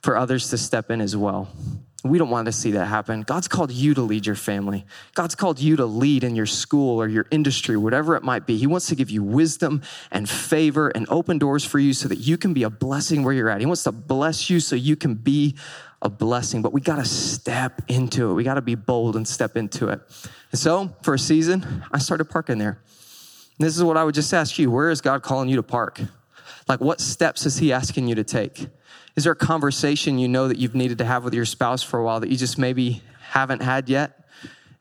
for 0.01 0.17
others 0.17 0.49
to 0.49 0.57
step 0.57 0.91
in 0.91 0.99
as 0.99 1.15
well. 1.15 1.49
We 2.03 2.17
don't 2.17 2.29
want 2.29 2.47
to 2.47 2.51
see 2.51 2.71
that 2.71 2.87
happen. 2.87 3.21
God's 3.21 3.47
called 3.47 3.71
you 3.71 3.93
to 3.93 4.01
lead 4.01 4.25
your 4.25 4.35
family. 4.35 4.85
God's 5.15 5.35
called 5.35 5.61
you 5.61 5.77
to 5.77 5.85
lead 5.85 6.25
in 6.25 6.35
your 6.35 6.45
school 6.45 7.01
or 7.01 7.07
your 7.07 7.25
industry, 7.31 7.77
whatever 7.77 8.17
it 8.17 8.23
might 8.23 8.45
be. 8.45 8.57
He 8.57 8.67
wants 8.67 8.87
to 8.87 8.95
give 8.95 9.09
you 9.09 9.23
wisdom 9.23 9.81
and 10.11 10.29
favor 10.29 10.89
and 10.89 11.07
open 11.07 11.37
doors 11.37 11.63
for 11.63 11.79
you 11.79 11.93
so 11.93 12.09
that 12.09 12.17
you 12.17 12.37
can 12.37 12.53
be 12.53 12.63
a 12.63 12.69
blessing 12.69 13.23
where 13.23 13.33
you're 13.33 13.49
at. 13.49 13.61
He 13.61 13.65
wants 13.65 13.83
to 13.83 13.93
bless 13.93 14.49
you 14.49 14.59
so 14.59 14.75
you 14.75 14.97
can 14.97 15.13
be 15.13 15.55
a 16.03 16.09
blessing, 16.09 16.61
but 16.61 16.73
we 16.73 16.81
got 16.81 16.97
to 16.97 17.05
step 17.05 17.81
into 17.87 18.29
it. 18.29 18.33
We 18.33 18.43
got 18.43 18.55
to 18.55 18.61
be 18.61 18.75
bold 18.75 19.15
and 19.15 19.27
step 19.27 19.55
into 19.55 19.87
it. 19.87 20.01
And 20.51 20.59
so, 20.59 20.95
for 21.01 21.13
a 21.13 21.19
season, 21.19 21.83
I 21.91 21.97
started 21.97 22.25
parking 22.25 22.57
there. 22.57 22.77
And 23.57 23.65
this 23.67 23.75
is 23.75 23.83
what 23.83 23.97
I 23.97 24.03
would 24.03 24.13
just 24.13 24.33
ask 24.33 24.59
you 24.59 24.69
where 24.69 24.89
is 24.89 25.01
God 25.01 25.23
calling 25.23 25.49
you 25.49 25.55
to 25.55 25.63
park? 25.63 26.01
Like, 26.67 26.81
what 26.81 26.99
steps 26.99 27.45
is 27.45 27.57
He 27.57 27.71
asking 27.71 28.07
you 28.09 28.15
to 28.15 28.23
take? 28.23 28.67
Is 29.15 29.23
there 29.23 29.33
a 29.33 29.35
conversation 29.35 30.19
you 30.19 30.27
know 30.27 30.47
that 30.47 30.57
you've 30.57 30.75
needed 30.75 30.97
to 30.97 31.05
have 31.05 31.23
with 31.23 31.33
your 31.33 31.45
spouse 31.45 31.83
for 31.83 31.99
a 31.99 32.03
while 32.03 32.19
that 32.19 32.29
you 32.29 32.37
just 32.37 32.57
maybe 32.57 33.01
haven't 33.29 33.61
had 33.61 33.87
yet? 33.87 34.27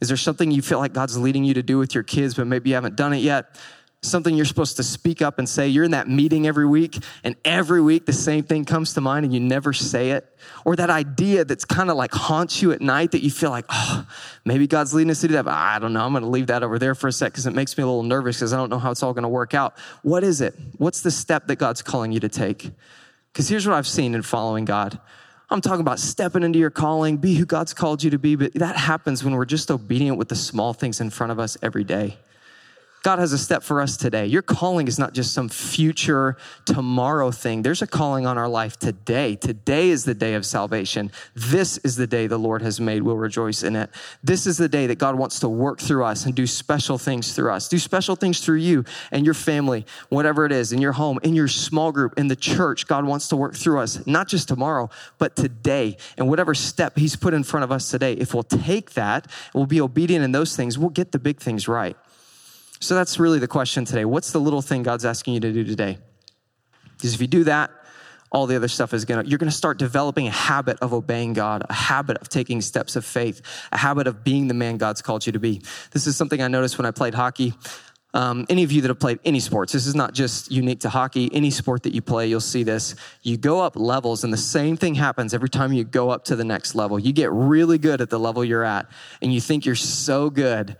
Is 0.00 0.08
there 0.08 0.16
something 0.16 0.50
you 0.50 0.62
feel 0.62 0.78
like 0.78 0.92
God's 0.92 1.16
leading 1.16 1.44
you 1.44 1.54
to 1.54 1.62
do 1.62 1.78
with 1.78 1.94
your 1.94 2.02
kids, 2.02 2.35
but 2.35 2.48
maybe 2.48 2.70
you 2.70 2.74
haven't 2.74 2.96
done 2.96 3.12
it 3.12 3.18
yet? 3.18 3.56
Something 4.02 4.34
you're 4.34 4.44
supposed 4.44 4.76
to 4.76 4.82
speak 4.82 5.22
up 5.22 5.38
and 5.38 5.48
say. 5.48 5.68
You're 5.68 5.84
in 5.84 5.92
that 5.92 6.08
meeting 6.08 6.46
every 6.46 6.66
week, 6.66 6.98
and 7.22 7.36
every 7.44 7.80
week 7.80 8.04
the 8.04 8.12
same 8.12 8.42
thing 8.42 8.64
comes 8.64 8.94
to 8.94 9.00
mind, 9.00 9.24
and 9.24 9.32
you 9.32 9.38
never 9.38 9.72
say 9.72 10.10
it. 10.10 10.26
Or 10.64 10.74
that 10.76 10.90
idea 10.90 11.44
that's 11.44 11.64
kind 11.64 11.88
of 11.88 11.96
like 11.96 12.12
haunts 12.12 12.60
you 12.60 12.72
at 12.72 12.80
night 12.80 13.12
that 13.12 13.22
you 13.22 13.30
feel 13.30 13.50
like, 13.50 13.64
oh, 13.68 14.06
maybe 14.44 14.66
God's 14.66 14.92
leading 14.92 15.10
us 15.10 15.20
to 15.20 15.28
do 15.28 15.34
that, 15.34 15.44
but 15.44 15.54
I 15.54 15.78
don't 15.78 15.92
know. 15.92 16.04
I'm 16.04 16.12
going 16.12 16.24
to 16.24 16.28
leave 16.28 16.48
that 16.48 16.64
over 16.64 16.78
there 16.78 16.96
for 16.96 17.08
a 17.08 17.12
sec 17.12 17.32
because 17.32 17.46
it 17.46 17.54
makes 17.54 17.78
me 17.78 17.84
a 17.84 17.86
little 17.86 18.02
nervous 18.02 18.38
because 18.38 18.52
I 18.52 18.56
don't 18.56 18.70
know 18.70 18.78
how 18.78 18.90
it's 18.90 19.04
all 19.04 19.12
going 19.12 19.22
to 19.22 19.28
work 19.28 19.54
out. 19.54 19.78
What 20.02 20.24
is 20.24 20.40
it? 20.40 20.54
What's 20.78 21.02
the 21.02 21.12
step 21.12 21.46
that 21.46 21.56
God's 21.56 21.82
calling 21.82 22.10
you 22.10 22.20
to 22.20 22.28
take? 22.28 22.72
Because 23.32 23.48
here's 23.48 23.66
what 23.66 23.76
I've 23.76 23.86
seen 23.86 24.14
in 24.14 24.22
following 24.22 24.64
God. 24.64 24.98
I'm 25.48 25.60
talking 25.60 25.80
about 25.80 26.00
stepping 26.00 26.42
into 26.42 26.58
your 26.58 26.70
calling, 26.70 27.18
be 27.18 27.34
who 27.34 27.44
God's 27.44 27.74
called 27.74 28.02
you 28.02 28.10
to 28.10 28.18
be, 28.18 28.34
but 28.36 28.54
that 28.54 28.74
happens 28.74 29.22
when 29.22 29.34
we're 29.34 29.44
just 29.44 29.70
obedient 29.70 30.16
with 30.16 30.28
the 30.28 30.34
small 30.34 30.72
things 30.72 31.00
in 31.00 31.10
front 31.10 31.30
of 31.30 31.38
us 31.38 31.56
every 31.62 31.84
day. 31.84 32.16
God 33.02 33.18
has 33.18 33.32
a 33.32 33.38
step 33.38 33.64
for 33.64 33.80
us 33.80 33.96
today. 33.96 34.26
Your 34.26 34.42
calling 34.42 34.86
is 34.86 34.96
not 34.96 35.12
just 35.12 35.34
some 35.34 35.48
future 35.48 36.36
tomorrow 36.64 37.32
thing. 37.32 37.62
There's 37.62 37.82
a 37.82 37.86
calling 37.86 38.26
on 38.26 38.38
our 38.38 38.48
life 38.48 38.78
today. 38.78 39.34
Today 39.34 39.90
is 39.90 40.04
the 40.04 40.14
day 40.14 40.34
of 40.34 40.46
salvation. 40.46 41.10
This 41.34 41.78
is 41.78 41.96
the 41.96 42.06
day 42.06 42.28
the 42.28 42.38
Lord 42.38 42.62
has 42.62 42.80
made. 42.80 43.02
We'll 43.02 43.16
rejoice 43.16 43.64
in 43.64 43.74
it. 43.74 43.90
This 44.22 44.46
is 44.46 44.56
the 44.56 44.68
day 44.68 44.86
that 44.86 45.00
God 45.00 45.16
wants 45.16 45.40
to 45.40 45.48
work 45.48 45.80
through 45.80 46.04
us 46.04 46.26
and 46.26 46.34
do 46.36 46.46
special 46.46 46.96
things 46.96 47.34
through 47.34 47.50
us. 47.50 47.68
Do 47.68 47.78
special 47.80 48.14
things 48.14 48.38
through 48.38 48.58
you 48.58 48.84
and 49.10 49.24
your 49.24 49.34
family, 49.34 49.84
whatever 50.08 50.46
it 50.46 50.52
is, 50.52 50.72
in 50.72 50.80
your 50.80 50.92
home, 50.92 51.18
in 51.24 51.34
your 51.34 51.48
small 51.48 51.90
group, 51.90 52.16
in 52.16 52.28
the 52.28 52.36
church. 52.36 52.86
God 52.86 53.04
wants 53.04 53.26
to 53.28 53.36
work 53.36 53.56
through 53.56 53.80
us, 53.80 54.06
not 54.06 54.28
just 54.28 54.46
tomorrow, 54.46 54.90
but 55.18 55.34
today. 55.34 55.96
And 56.16 56.28
whatever 56.28 56.54
step 56.54 56.96
He's 56.96 57.16
put 57.16 57.34
in 57.34 57.42
front 57.42 57.64
of 57.64 57.72
us 57.72 57.90
today, 57.90 58.12
if 58.12 58.32
we'll 58.32 58.44
take 58.44 58.92
that, 58.92 59.26
we'll 59.54 59.66
be 59.66 59.80
obedient 59.80 60.24
in 60.24 60.30
those 60.30 60.54
things, 60.54 60.78
we'll 60.78 60.90
get 60.90 61.10
the 61.10 61.18
big 61.18 61.40
things 61.40 61.66
right. 61.66 61.96
So 62.83 62.97
that's 62.97 63.21
really 63.21 63.38
the 63.38 63.47
question 63.47 63.85
today. 63.85 64.05
What's 64.05 64.33
the 64.33 64.40
little 64.40 64.61
thing 64.61 64.83
God's 64.83 65.05
asking 65.05 65.35
you 65.35 65.40
to 65.40 65.53
do 65.53 65.62
today? 65.62 65.99
Because 66.97 67.14
if 67.14 67.21
you 67.21 67.29
do 67.29 67.45
that, 67.45 67.71
all 68.33 68.49
the 68.49 68.57
other 68.57 68.66
stuff 68.66 68.92
is 68.92 69.05
gonna, 69.05 69.23
you're 69.23 69.38
gonna 69.38 69.53
start 69.53 69.79
developing 69.79 70.27
a 70.27 70.33
habit 70.33 70.81
of 70.81 70.92
obeying 70.92 71.33
God, 71.33 71.64
a 71.71 71.73
habit 71.73 72.16
of 72.16 72.29
taking 72.29 72.61
steps 72.61 72.97
of 72.97 73.05
faith, 73.05 73.40
a 73.71 73.79
habit 73.79 74.09
of 74.09 74.25
being 74.25 74.49
the 74.49 74.55
man 74.55 74.79
God's 74.79 75.01
called 75.01 75.25
you 75.25 75.31
to 75.31 75.38
be. 75.38 75.62
This 75.92 76.09
is 76.09 76.16
something 76.16 76.42
I 76.42 76.49
noticed 76.49 76.77
when 76.77 76.85
I 76.85 76.90
played 76.90 77.14
hockey. 77.14 77.55
Um, 78.14 78.47
any 78.49 78.64
of 78.64 78.73
you 78.73 78.81
that 78.81 78.88
have 78.88 78.99
played 78.99 79.21
any 79.25 79.38
sports, 79.38 79.73
this 79.73 79.87
is 79.87 79.95
not 79.95 80.12
just 80.12 80.51
unique 80.51 80.81
to 80.81 80.88
hockey. 80.88 81.31
Any 81.33 81.53
sport 81.53 81.85
that 81.85 81.95
you 81.95 82.03
play, 82.03 82.27
you'll 82.27 82.40
see 82.40 82.64
this. 82.64 82.97
You 83.23 83.37
go 83.37 83.61
up 83.61 83.77
levels, 83.77 84.25
and 84.25 84.33
the 84.33 84.37
same 84.37 84.77
thing 84.77 84.97
happens 84.97 85.35
every 85.35 85.49
time 85.49 85.73
you 85.73 85.85
go 85.85 86.11
up 86.11 86.25
to 86.25 86.37
the 86.37 86.45
next 86.45 86.75
level. 86.75 86.99
You 86.99 87.12
get 87.12 87.31
really 87.31 87.79
good 87.79 88.01
at 88.01 88.11
the 88.11 88.18
level 88.18 88.45
you're 88.45 88.64
at, 88.64 88.87
and 89.23 89.33
you 89.33 89.40
think 89.40 89.64
you're 89.64 89.77
so 89.77 90.31
good 90.31 90.77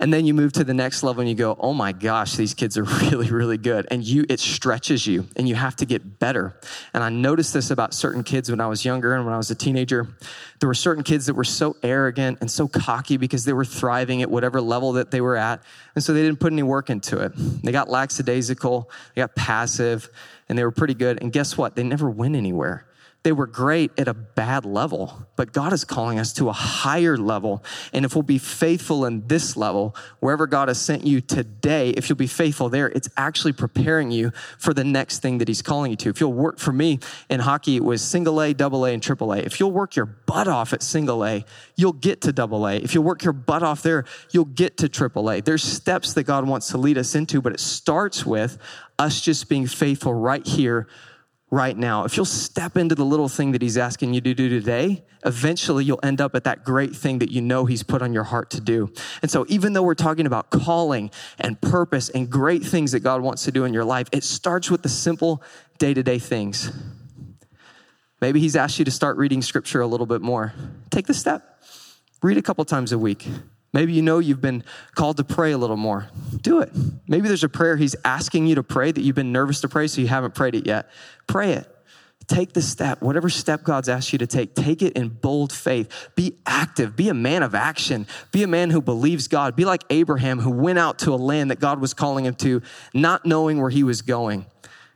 And 0.00 0.12
then 0.12 0.26
you 0.26 0.34
move 0.34 0.52
to 0.54 0.64
the 0.64 0.74
next 0.74 1.04
level 1.04 1.20
and 1.20 1.28
you 1.28 1.36
go, 1.36 1.56
oh 1.60 1.72
my 1.72 1.92
gosh, 1.92 2.34
these 2.34 2.54
kids 2.54 2.76
are 2.76 2.82
really, 3.02 3.30
really 3.30 3.56
good. 3.56 3.86
And 3.90 4.02
you, 4.02 4.24
it 4.28 4.40
stretches 4.40 5.06
you 5.06 5.28
and 5.36 5.48
you 5.48 5.54
have 5.54 5.76
to 5.76 5.86
get 5.86 6.18
better. 6.18 6.58
And 6.92 7.04
I 7.04 7.08
noticed 7.08 7.54
this 7.54 7.70
about 7.70 7.94
certain 7.94 8.24
kids 8.24 8.50
when 8.50 8.60
I 8.60 8.66
was 8.66 8.84
younger 8.84 9.14
and 9.14 9.24
when 9.24 9.32
I 9.32 9.36
was 9.36 9.50
a 9.50 9.54
teenager. 9.54 10.08
There 10.58 10.68
were 10.68 10.74
certain 10.74 11.04
kids 11.04 11.26
that 11.26 11.34
were 11.34 11.44
so 11.44 11.76
arrogant 11.82 12.38
and 12.40 12.50
so 12.50 12.66
cocky 12.66 13.16
because 13.16 13.44
they 13.44 13.52
were 13.52 13.64
thriving 13.64 14.22
at 14.22 14.30
whatever 14.30 14.60
level 14.60 14.92
that 14.94 15.12
they 15.12 15.20
were 15.20 15.36
at. 15.36 15.62
And 15.94 16.02
so 16.02 16.12
they 16.12 16.22
didn't 16.22 16.40
put 16.40 16.52
any 16.52 16.64
work 16.64 16.90
into 16.90 17.18
it. 17.20 17.32
They 17.36 17.70
got 17.70 17.88
lackadaisical, 17.88 18.90
they 19.14 19.22
got 19.22 19.36
passive, 19.36 20.08
and 20.48 20.58
they 20.58 20.64
were 20.64 20.72
pretty 20.72 20.94
good. 20.94 21.22
And 21.22 21.32
guess 21.32 21.56
what? 21.56 21.76
They 21.76 21.84
never 21.84 22.10
went 22.10 22.34
anywhere. 22.34 22.86
They 23.24 23.30
were 23.30 23.46
great 23.46 23.92
at 23.98 24.08
a 24.08 24.14
bad 24.14 24.64
level, 24.64 25.28
but 25.36 25.52
God 25.52 25.72
is 25.72 25.84
calling 25.84 26.18
us 26.18 26.32
to 26.34 26.48
a 26.48 26.52
higher 26.52 27.16
level. 27.16 27.62
And 27.92 28.04
if 28.04 28.16
we'll 28.16 28.22
be 28.22 28.38
faithful 28.38 29.04
in 29.04 29.28
this 29.28 29.56
level, 29.56 29.94
wherever 30.18 30.48
God 30.48 30.66
has 30.66 30.80
sent 30.80 31.06
you 31.06 31.20
today, 31.20 31.90
if 31.90 32.08
you'll 32.08 32.16
be 32.16 32.26
faithful 32.26 32.68
there, 32.68 32.88
it's 32.88 33.08
actually 33.16 33.52
preparing 33.52 34.10
you 34.10 34.32
for 34.58 34.74
the 34.74 34.82
next 34.82 35.20
thing 35.20 35.38
that 35.38 35.46
He's 35.46 35.62
calling 35.62 35.92
you 35.92 35.96
to. 35.98 36.08
If 36.08 36.20
you'll 36.20 36.32
work 36.32 36.58
for 36.58 36.72
me 36.72 36.98
in 37.30 37.38
hockey, 37.38 37.76
it 37.76 37.84
was 37.84 38.02
single 38.02 38.42
A, 38.42 38.54
double 38.54 38.84
A, 38.84 38.92
and 38.92 39.02
triple 39.02 39.32
A. 39.32 39.38
If 39.38 39.60
you'll 39.60 39.70
work 39.70 39.94
your 39.94 40.06
butt 40.06 40.48
off 40.48 40.72
at 40.72 40.82
single 40.82 41.24
A, 41.24 41.44
you'll 41.76 41.92
get 41.92 42.22
to 42.22 42.32
double 42.32 42.66
A. 42.66 42.74
If 42.74 42.92
you'll 42.92 43.04
work 43.04 43.22
your 43.22 43.34
butt 43.34 43.62
off 43.62 43.82
there, 43.82 44.04
you'll 44.32 44.46
get 44.46 44.78
to 44.78 44.88
triple 44.88 45.30
A. 45.30 45.40
There's 45.40 45.62
steps 45.62 46.14
that 46.14 46.24
God 46.24 46.48
wants 46.48 46.68
to 46.70 46.78
lead 46.78 46.98
us 46.98 47.14
into, 47.14 47.40
but 47.40 47.52
it 47.52 47.60
starts 47.60 48.26
with 48.26 48.58
us 48.98 49.20
just 49.20 49.48
being 49.48 49.68
faithful 49.68 50.12
right 50.12 50.44
here 50.44 50.88
right 51.52 51.76
now, 51.76 52.04
if 52.04 52.16
you'll 52.16 52.24
step 52.24 52.78
into 52.78 52.94
the 52.94 53.04
little 53.04 53.28
thing 53.28 53.52
that 53.52 53.60
he's 53.60 53.76
asking 53.76 54.14
you 54.14 54.22
to 54.22 54.34
do 54.34 54.48
today, 54.48 55.04
eventually 55.24 55.84
you'll 55.84 56.00
end 56.02 56.20
up 56.20 56.34
at 56.34 56.44
that 56.44 56.64
great 56.64 56.96
thing 56.96 57.18
that 57.18 57.30
you 57.30 57.42
know 57.42 57.66
he's 57.66 57.82
put 57.82 58.00
on 58.00 58.14
your 58.14 58.24
heart 58.24 58.50
to 58.50 58.60
do. 58.60 58.90
And 59.20 59.30
so, 59.30 59.44
even 59.48 59.74
though 59.74 59.82
we're 59.82 59.94
talking 59.94 60.26
about 60.26 60.50
calling 60.50 61.10
and 61.38 61.60
purpose 61.60 62.08
and 62.08 62.28
great 62.28 62.64
things 62.64 62.92
that 62.92 63.00
God 63.00 63.20
wants 63.20 63.44
to 63.44 63.52
do 63.52 63.64
in 63.64 63.74
your 63.74 63.84
life, 63.84 64.08
it 64.12 64.24
starts 64.24 64.70
with 64.70 64.82
the 64.82 64.88
simple 64.88 65.42
day 65.78 65.92
to 65.92 66.02
day 66.02 66.18
things. 66.18 66.72
Maybe 68.22 68.40
he's 68.40 68.56
asked 68.56 68.78
you 68.78 68.86
to 68.86 68.90
start 68.90 69.18
reading 69.18 69.42
scripture 69.42 69.82
a 69.82 69.86
little 69.86 70.06
bit 70.06 70.22
more. 70.22 70.54
Take 70.90 71.06
the 71.06 71.14
step. 71.14 71.62
Read 72.22 72.38
a 72.38 72.42
couple 72.42 72.64
times 72.64 72.92
a 72.92 72.98
week. 72.98 73.28
Maybe 73.72 73.94
you 73.94 74.02
know 74.02 74.18
you've 74.18 74.40
been 74.40 74.64
called 74.94 75.16
to 75.16 75.24
pray 75.24 75.52
a 75.52 75.58
little 75.58 75.78
more. 75.78 76.08
Do 76.42 76.60
it. 76.60 76.70
Maybe 77.08 77.28
there's 77.28 77.44
a 77.44 77.48
prayer 77.48 77.76
he's 77.76 77.96
asking 78.04 78.46
you 78.46 78.56
to 78.56 78.62
pray 78.62 78.92
that 78.92 79.00
you've 79.00 79.16
been 79.16 79.32
nervous 79.32 79.62
to 79.62 79.68
pray, 79.68 79.86
so 79.86 80.00
you 80.00 80.08
haven't 80.08 80.34
prayed 80.34 80.54
it 80.54 80.66
yet. 80.66 80.90
Pray 81.26 81.52
it. 81.52 81.68
Take 82.28 82.52
the 82.52 82.62
step, 82.62 83.02
whatever 83.02 83.28
step 83.28 83.64
God's 83.64 83.88
asked 83.88 84.12
you 84.12 84.18
to 84.20 84.26
take, 84.26 84.54
take 84.54 84.80
it 84.82 84.92
in 84.92 85.08
bold 85.08 85.52
faith. 85.52 86.10
Be 86.14 86.36
active. 86.46 86.94
Be 86.94 87.08
a 87.08 87.14
man 87.14 87.42
of 87.42 87.54
action. 87.54 88.06
Be 88.30 88.42
a 88.42 88.46
man 88.46 88.70
who 88.70 88.80
believes 88.80 89.26
God. 89.26 89.56
Be 89.56 89.64
like 89.64 89.82
Abraham, 89.90 90.38
who 90.38 90.50
went 90.50 90.78
out 90.78 91.00
to 91.00 91.12
a 91.12 91.16
land 91.16 91.50
that 91.50 91.58
God 91.58 91.80
was 91.80 91.94
calling 91.94 92.26
him 92.26 92.34
to, 92.36 92.62
not 92.94 93.26
knowing 93.26 93.60
where 93.60 93.70
he 93.70 93.82
was 93.82 94.02
going. 94.02 94.46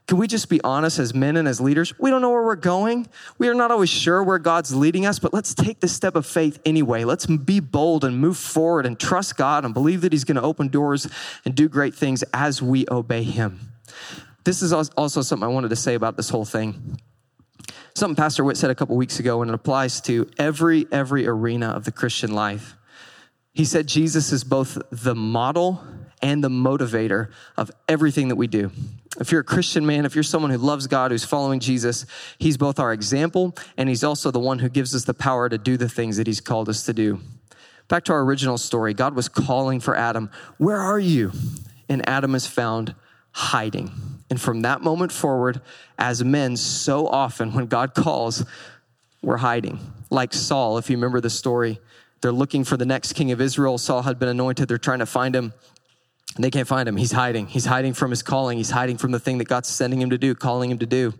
Can 0.06 0.18
we 0.18 0.28
just 0.28 0.48
be 0.48 0.60
honest 0.62 1.00
as 1.00 1.14
men 1.14 1.36
and 1.36 1.48
as 1.48 1.60
leaders? 1.60 1.98
We 1.98 2.10
don't 2.10 2.22
know 2.22 2.30
where 2.30 2.44
we're 2.44 2.54
going. 2.54 3.08
We 3.38 3.48
are 3.48 3.54
not 3.54 3.72
always 3.72 3.90
sure 3.90 4.22
where 4.22 4.38
God's 4.38 4.72
leading 4.72 5.04
us, 5.04 5.18
but 5.18 5.34
let's 5.34 5.52
take 5.52 5.80
the 5.80 5.88
step 5.88 6.14
of 6.14 6.24
faith 6.24 6.60
anyway. 6.64 7.02
Let's 7.02 7.26
be 7.26 7.58
bold 7.58 8.04
and 8.04 8.16
move 8.18 8.36
forward 8.36 8.86
and 8.86 8.98
trust 9.00 9.36
God 9.36 9.64
and 9.64 9.74
believe 9.74 10.02
that 10.02 10.12
He's 10.12 10.22
going 10.22 10.36
to 10.36 10.42
open 10.42 10.68
doors 10.68 11.08
and 11.44 11.56
do 11.56 11.68
great 11.68 11.94
things 11.94 12.22
as 12.32 12.62
we 12.62 12.86
obey 12.88 13.24
Him. 13.24 13.72
This 14.44 14.62
is 14.62 14.72
also 14.72 15.22
something 15.22 15.44
I 15.44 15.50
wanted 15.50 15.70
to 15.70 15.76
say 15.76 15.94
about 15.94 16.16
this 16.16 16.28
whole 16.28 16.44
thing. 16.44 17.00
Something 17.96 18.14
Pastor 18.14 18.44
Whit 18.44 18.56
said 18.56 18.70
a 18.70 18.76
couple 18.76 18.94
weeks 18.94 19.18
ago, 19.18 19.42
and 19.42 19.50
it 19.50 19.54
applies 19.54 20.00
to 20.02 20.30
every, 20.38 20.86
every 20.92 21.26
arena 21.26 21.70
of 21.70 21.84
the 21.84 21.90
Christian 21.90 22.32
life. 22.32 22.76
He 23.54 23.64
said 23.64 23.88
Jesus 23.88 24.32
is 24.32 24.44
both 24.44 24.78
the 24.92 25.16
model 25.16 25.82
and 26.22 26.44
the 26.44 26.48
motivator 26.48 27.30
of 27.56 27.72
everything 27.88 28.28
that 28.28 28.36
we 28.36 28.46
do. 28.46 28.70
If 29.18 29.32
you're 29.32 29.40
a 29.40 29.44
Christian 29.44 29.86
man, 29.86 30.04
if 30.04 30.14
you're 30.14 30.24
someone 30.24 30.50
who 30.50 30.58
loves 30.58 30.86
God, 30.86 31.10
who's 31.10 31.24
following 31.24 31.60
Jesus, 31.60 32.06
He's 32.38 32.56
both 32.56 32.78
our 32.78 32.92
example 32.92 33.56
and 33.76 33.88
He's 33.88 34.04
also 34.04 34.30
the 34.30 34.40
one 34.40 34.58
who 34.58 34.68
gives 34.68 34.94
us 34.94 35.04
the 35.04 35.14
power 35.14 35.48
to 35.48 35.58
do 35.58 35.76
the 35.76 35.88
things 35.88 36.16
that 36.16 36.26
He's 36.26 36.40
called 36.40 36.68
us 36.68 36.84
to 36.84 36.92
do. 36.92 37.20
Back 37.88 38.04
to 38.04 38.12
our 38.12 38.22
original 38.22 38.58
story, 38.58 38.94
God 38.94 39.14
was 39.14 39.28
calling 39.28 39.80
for 39.80 39.96
Adam, 39.96 40.30
Where 40.58 40.78
are 40.78 40.98
you? 40.98 41.32
And 41.88 42.06
Adam 42.08 42.34
is 42.34 42.46
found 42.46 42.94
hiding. 43.32 43.90
And 44.28 44.40
from 44.40 44.62
that 44.62 44.82
moment 44.82 45.12
forward, 45.12 45.60
as 45.98 46.24
men, 46.24 46.56
so 46.56 47.06
often 47.06 47.52
when 47.52 47.66
God 47.66 47.94
calls, 47.94 48.44
we're 49.22 49.36
hiding. 49.36 49.78
Like 50.10 50.34
Saul, 50.34 50.78
if 50.78 50.90
you 50.90 50.96
remember 50.96 51.20
the 51.20 51.30
story, 51.30 51.78
they're 52.20 52.32
looking 52.32 52.64
for 52.64 52.76
the 52.76 52.86
next 52.86 53.12
king 53.12 53.30
of 53.30 53.40
Israel. 53.40 53.78
Saul 53.78 54.02
had 54.02 54.18
been 54.18 54.28
anointed. 54.28 54.68
They're 54.68 54.78
trying 54.78 55.00
to 55.00 55.06
find 55.06 55.34
him. 55.34 55.52
And 56.36 56.44
they 56.44 56.50
can't 56.50 56.68
find 56.68 56.88
him. 56.88 56.96
He's 56.96 57.12
hiding. 57.12 57.46
He's 57.46 57.64
hiding 57.64 57.94
from 57.94 58.10
his 58.10 58.22
calling. 58.22 58.58
He's 58.58 58.70
hiding 58.70 58.98
from 58.98 59.10
the 59.10 59.18
thing 59.18 59.38
that 59.38 59.48
God's 59.48 59.68
sending 59.68 60.00
him 60.00 60.10
to 60.10 60.18
do, 60.18 60.34
calling 60.34 60.70
him 60.70 60.78
to 60.78 60.86
do. 60.86 61.14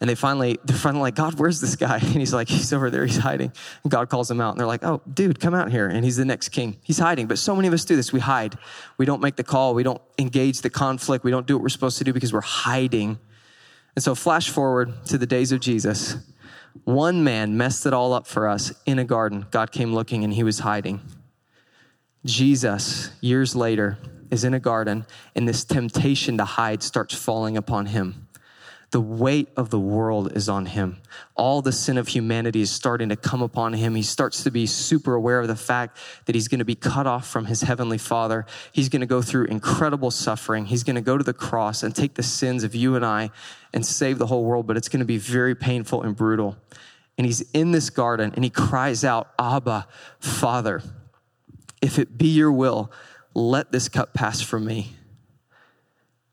And 0.00 0.08
they 0.08 0.14
finally, 0.14 0.58
they're 0.64 0.76
finally 0.76 1.02
like, 1.02 1.14
God, 1.14 1.38
where's 1.38 1.60
this 1.60 1.76
guy? 1.76 1.98
And 2.02 2.16
he's 2.16 2.32
like, 2.32 2.48
he's 2.48 2.72
over 2.72 2.90
there, 2.90 3.04
he's 3.04 3.18
hiding. 3.18 3.52
And 3.82 3.90
God 3.90 4.08
calls 4.08 4.30
him 4.30 4.40
out. 4.40 4.52
And 4.52 4.60
they're 4.60 4.66
like, 4.66 4.82
oh, 4.82 5.02
dude, 5.12 5.40
come 5.40 5.54
out 5.54 5.70
here. 5.70 5.88
And 5.88 6.04
he's 6.04 6.16
the 6.16 6.24
next 6.24 6.50
king. 6.50 6.78
He's 6.82 6.98
hiding. 6.98 7.26
But 7.26 7.38
so 7.38 7.54
many 7.54 7.68
of 7.68 7.74
us 7.74 7.84
do 7.84 7.96
this. 7.96 8.12
We 8.12 8.20
hide. 8.20 8.56
We 8.96 9.04
don't 9.04 9.20
make 9.20 9.36
the 9.36 9.44
call. 9.44 9.74
We 9.74 9.82
don't 9.82 10.00
engage 10.18 10.62
the 10.62 10.70
conflict. 10.70 11.22
We 11.22 11.30
don't 11.30 11.46
do 11.46 11.56
what 11.56 11.62
we're 11.62 11.68
supposed 11.68 11.98
to 11.98 12.04
do 12.04 12.12
because 12.12 12.32
we're 12.32 12.40
hiding. 12.40 13.18
And 13.94 14.02
so, 14.02 14.14
flash 14.14 14.48
forward 14.48 15.04
to 15.06 15.18
the 15.18 15.26
days 15.26 15.52
of 15.52 15.60
Jesus. 15.60 16.16
One 16.84 17.24
man 17.24 17.56
messed 17.56 17.84
it 17.84 17.92
all 17.92 18.14
up 18.14 18.26
for 18.26 18.48
us 18.48 18.72
in 18.86 18.98
a 18.98 19.04
garden. 19.04 19.46
God 19.50 19.72
came 19.72 19.92
looking 19.92 20.24
and 20.24 20.32
he 20.32 20.44
was 20.44 20.60
hiding. 20.60 21.00
Jesus, 22.24 23.10
years 23.20 23.56
later, 23.56 23.98
is 24.30 24.44
in 24.44 24.54
a 24.54 24.60
garden 24.60 25.06
and 25.34 25.48
this 25.48 25.64
temptation 25.64 26.38
to 26.38 26.44
hide 26.44 26.82
starts 26.82 27.14
falling 27.14 27.56
upon 27.56 27.86
him. 27.86 28.28
The 28.90 29.00
weight 29.00 29.48
of 29.56 29.70
the 29.70 29.78
world 29.78 30.32
is 30.36 30.48
on 30.48 30.66
him. 30.66 31.00
All 31.36 31.62
the 31.62 31.70
sin 31.70 31.96
of 31.96 32.08
humanity 32.08 32.60
is 32.60 32.72
starting 32.72 33.08
to 33.10 33.16
come 33.16 33.40
upon 33.40 33.72
him. 33.72 33.94
He 33.94 34.02
starts 34.02 34.42
to 34.42 34.50
be 34.50 34.66
super 34.66 35.14
aware 35.14 35.40
of 35.40 35.46
the 35.46 35.54
fact 35.54 35.96
that 36.24 36.34
he's 36.34 36.48
going 36.48 36.58
to 36.58 36.64
be 36.64 36.74
cut 36.74 37.06
off 37.06 37.28
from 37.28 37.44
his 37.44 37.62
heavenly 37.62 37.98
father. 37.98 38.46
He's 38.72 38.88
going 38.88 39.00
to 39.00 39.06
go 39.06 39.22
through 39.22 39.44
incredible 39.44 40.10
suffering. 40.10 40.66
He's 40.66 40.82
going 40.82 40.96
to 40.96 41.02
go 41.02 41.16
to 41.16 41.22
the 41.22 41.32
cross 41.32 41.84
and 41.84 41.94
take 41.94 42.14
the 42.14 42.24
sins 42.24 42.64
of 42.64 42.74
you 42.74 42.96
and 42.96 43.06
I 43.06 43.30
and 43.72 43.86
save 43.86 44.18
the 44.18 44.26
whole 44.26 44.44
world, 44.44 44.66
but 44.66 44.76
it's 44.76 44.88
going 44.88 45.00
to 45.00 45.06
be 45.06 45.18
very 45.18 45.54
painful 45.54 46.02
and 46.02 46.16
brutal. 46.16 46.56
And 47.16 47.24
he's 47.24 47.42
in 47.52 47.70
this 47.70 47.90
garden 47.90 48.32
and 48.34 48.42
he 48.42 48.50
cries 48.50 49.04
out, 49.04 49.28
Abba, 49.38 49.86
Father, 50.18 50.82
if 51.80 52.00
it 52.00 52.18
be 52.18 52.28
your 52.28 52.50
will, 52.50 52.90
let 53.34 53.72
this 53.72 53.88
cup 53.88 54.14
pass 54.14 54.40
from 54.40 54.64
me. 54.64 54.94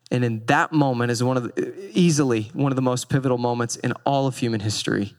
And 0.10 0.24
in 0.24 0.46
that 0.46 0.72
moment 0.72 1.12
is 1.12 1.24
one 1.24 1.38
of 1.38 1.44
the, 1.44 1.92
easily 1.94 2.50
one 2.54 2.72
of 2.72 2.76
the 2.76 2.82
most 2.82 3.10
pivotal 3.10 3.38
moments 3.38 3.76
in 3.76 3.92
all 4.06 4.28
of 4.28 4.38
human 4.38 4.62
history. 4.62 5.16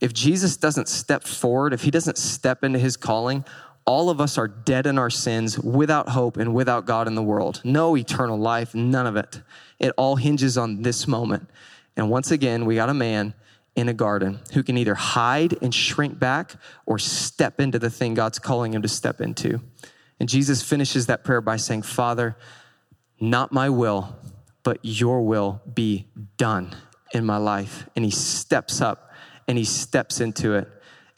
If 0.00 0.12
Jesus 0.14 0.56
doesn't 0.56 0.88
step 0.88 1.24
forward, 1.24 1.72
if 1.72 1.82
he 1.82 1.90
doesn't 1.90 2.16
step 2.16 2.64
into 2.64 2.78
his 2.78 2.96
calling, 2.96 3.44
all 3.84 4.08
of 4.08 4.20
us 4.20 4.38
are 4.38 4.48
dead 4.48 4.86
in 4.86 4.98
our 4.98 5.10
sins 5.10 5.58
without 5.58 6.10
hope 6.10 6.36
and 6.36 6.54
without 6.54 6.86
God 6.86 7.06
in 7.06 7.16
the 7.16 7.22
world. 7.22 7.60
No 7.64 7.96
eternal 7.96 8.38
life, 8.38 8.74
none 8.74 9.06
of 9.06 9.16
it. 9.16 9.42
It 9.78 9.92
all 9.96 10.16
hinges 10.16 10.56
on 10.56 10.82
this 10.82 11.08
moment. 11.08 11.50
And 11.96 12.08
once 12.08 12.30
again, 12.30 12.66
we 12.66 12.76
got 12.76 12.88
a 12.88 12.94
man 12.94 13.34
in 13.76 13.88
a 13.88 13.94
garden 13.94 14.40
who 14.52 14.62
can 14.62 14.76
either 14.78 14.94
hide 14.94 15.56
and 15.62 15.74
shrink 15.74 16.18
back 16.18 16.54
or 16.86 16.98
step 16.98 17.60
into 17.60 17.78
the 17.78 17.90
thing 17.90 18.14
God's 18.14 18.38
calling 18.38 18.74
him 18.74 18.82
to 18.82 18.88
step 18.88 19.20
into. 19.20 19.60
And 20.20 20.28
Jesus 20.28 20.62
finishes 20.62 21.06
that 21.06 21.24
prayer 21.24 21.40
by 21.40 21.56
saying, 21.56 21.82
Father, 21.82 22.36
not 23.18 23.52
my 23.52 23.70
will, 23.70 24.16
but 24.62 24.78
your 24.82 25.22
will 25.22 25.62
be 25.72 26.06
done 26.36 26.76
in 27.12 27.24
my 27.24 27.38
life. 27.38 27.88
And 27.96 28.04
he 28.04 28.10
steps 28.10 28.80
up 28.80 29.10
and 29.48 29.56
he 29.56 29.64
steps 29.64 30.20
into 30.20 30.54
it. 30.54 30.68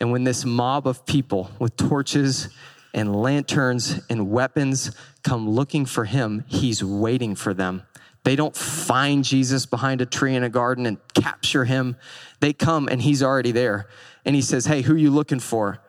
And 0.01 0.11
when 0.13 0.25
this 0.25 0.45
mob 0.45 0.87
of 0.87 1.05
people 1.05 1.51
with 1.59 1.77
torches 1.77 2.49
and 2.95 3.15
lanterns 3.15 4.01
and 4.09 4.31
weapons 4.31 4.93
come 5.23 5.51
looking 5.51 5.85
for 5.85 6.05
him, 6.05 6.45
he's 6.47 6.83
waiting 6.83 7.35
for 7.35 7.53
them. 7.53 7.83
They 8.25 8.37
don't 8.37 8.57
find 8.57 9.25
Jesus 9.25 9.67
behind 9.67 10.01
a 10.01 10.07
tree 10.07 10.37
in 10.37 10.45
a 10.45 10.49
garden 10.49 10.87
and 10.87 10.99
capture 11.15 11.65
him. 11.65 11.97
They 12.41 12.53
come 12.53 12.89
and 12.89 13.03
he's 13.03 13.23
already 13.23 13.51
there. 13.51 13.89
And 14.25 14.37
he 14.37 14.43
says, 14.43 14.67
Hey, 14.67 14.83
who 14.83 14.95
are 14.95 14.99
you 14.99 15.11
looking 15.11 15.41
for? 15.41 15.82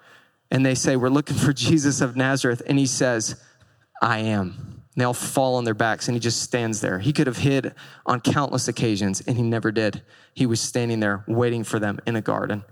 And 0.54 0.64
they 0.64 0.76
say, 0.76 0.96
We're 0.96 1.10
looking 1.10 1.36
for 1.36 1.52
Jesus 1.54 2.00
of 2.00 2.16
Nazareth. 2.16 2.62
And 2.66 2.80
he 2.80 2.86
says, 2.86 3.44
I 4.02 4.20
am. 4.20 4.84
And 4.94 5.02
they 5.02 5.06
all 5.06 5.14
fall 5.14 5.56
on 5.56 5.64
their 5.64 5.74
backs 5.74 6.08
and 6.08 6.16
he 6.16 6.20
just 6.20 6.42
stands 6.42 6.80
there. 6.80 7.00
He 7.00 7.12
could 7.12 7.26
have 7.26 7.38
hid 7.38 7.74
on 8.06 8.22
countless 8.22 8.68
occasions 8.68 9.22
and 9.22 9.36
he 9.36 9.42
never 9.42 9.72
did. 9.72 10.04
He 10.36 10.46
was 10.46 10.62
standing 10.62 11.00
there 11.00 11.26
waiting 11.28 11.64
for 11.64 11.80
them 11.80 12.00
in 12.06 12.16
a 12.16 12.22
garden. 12.22 12.64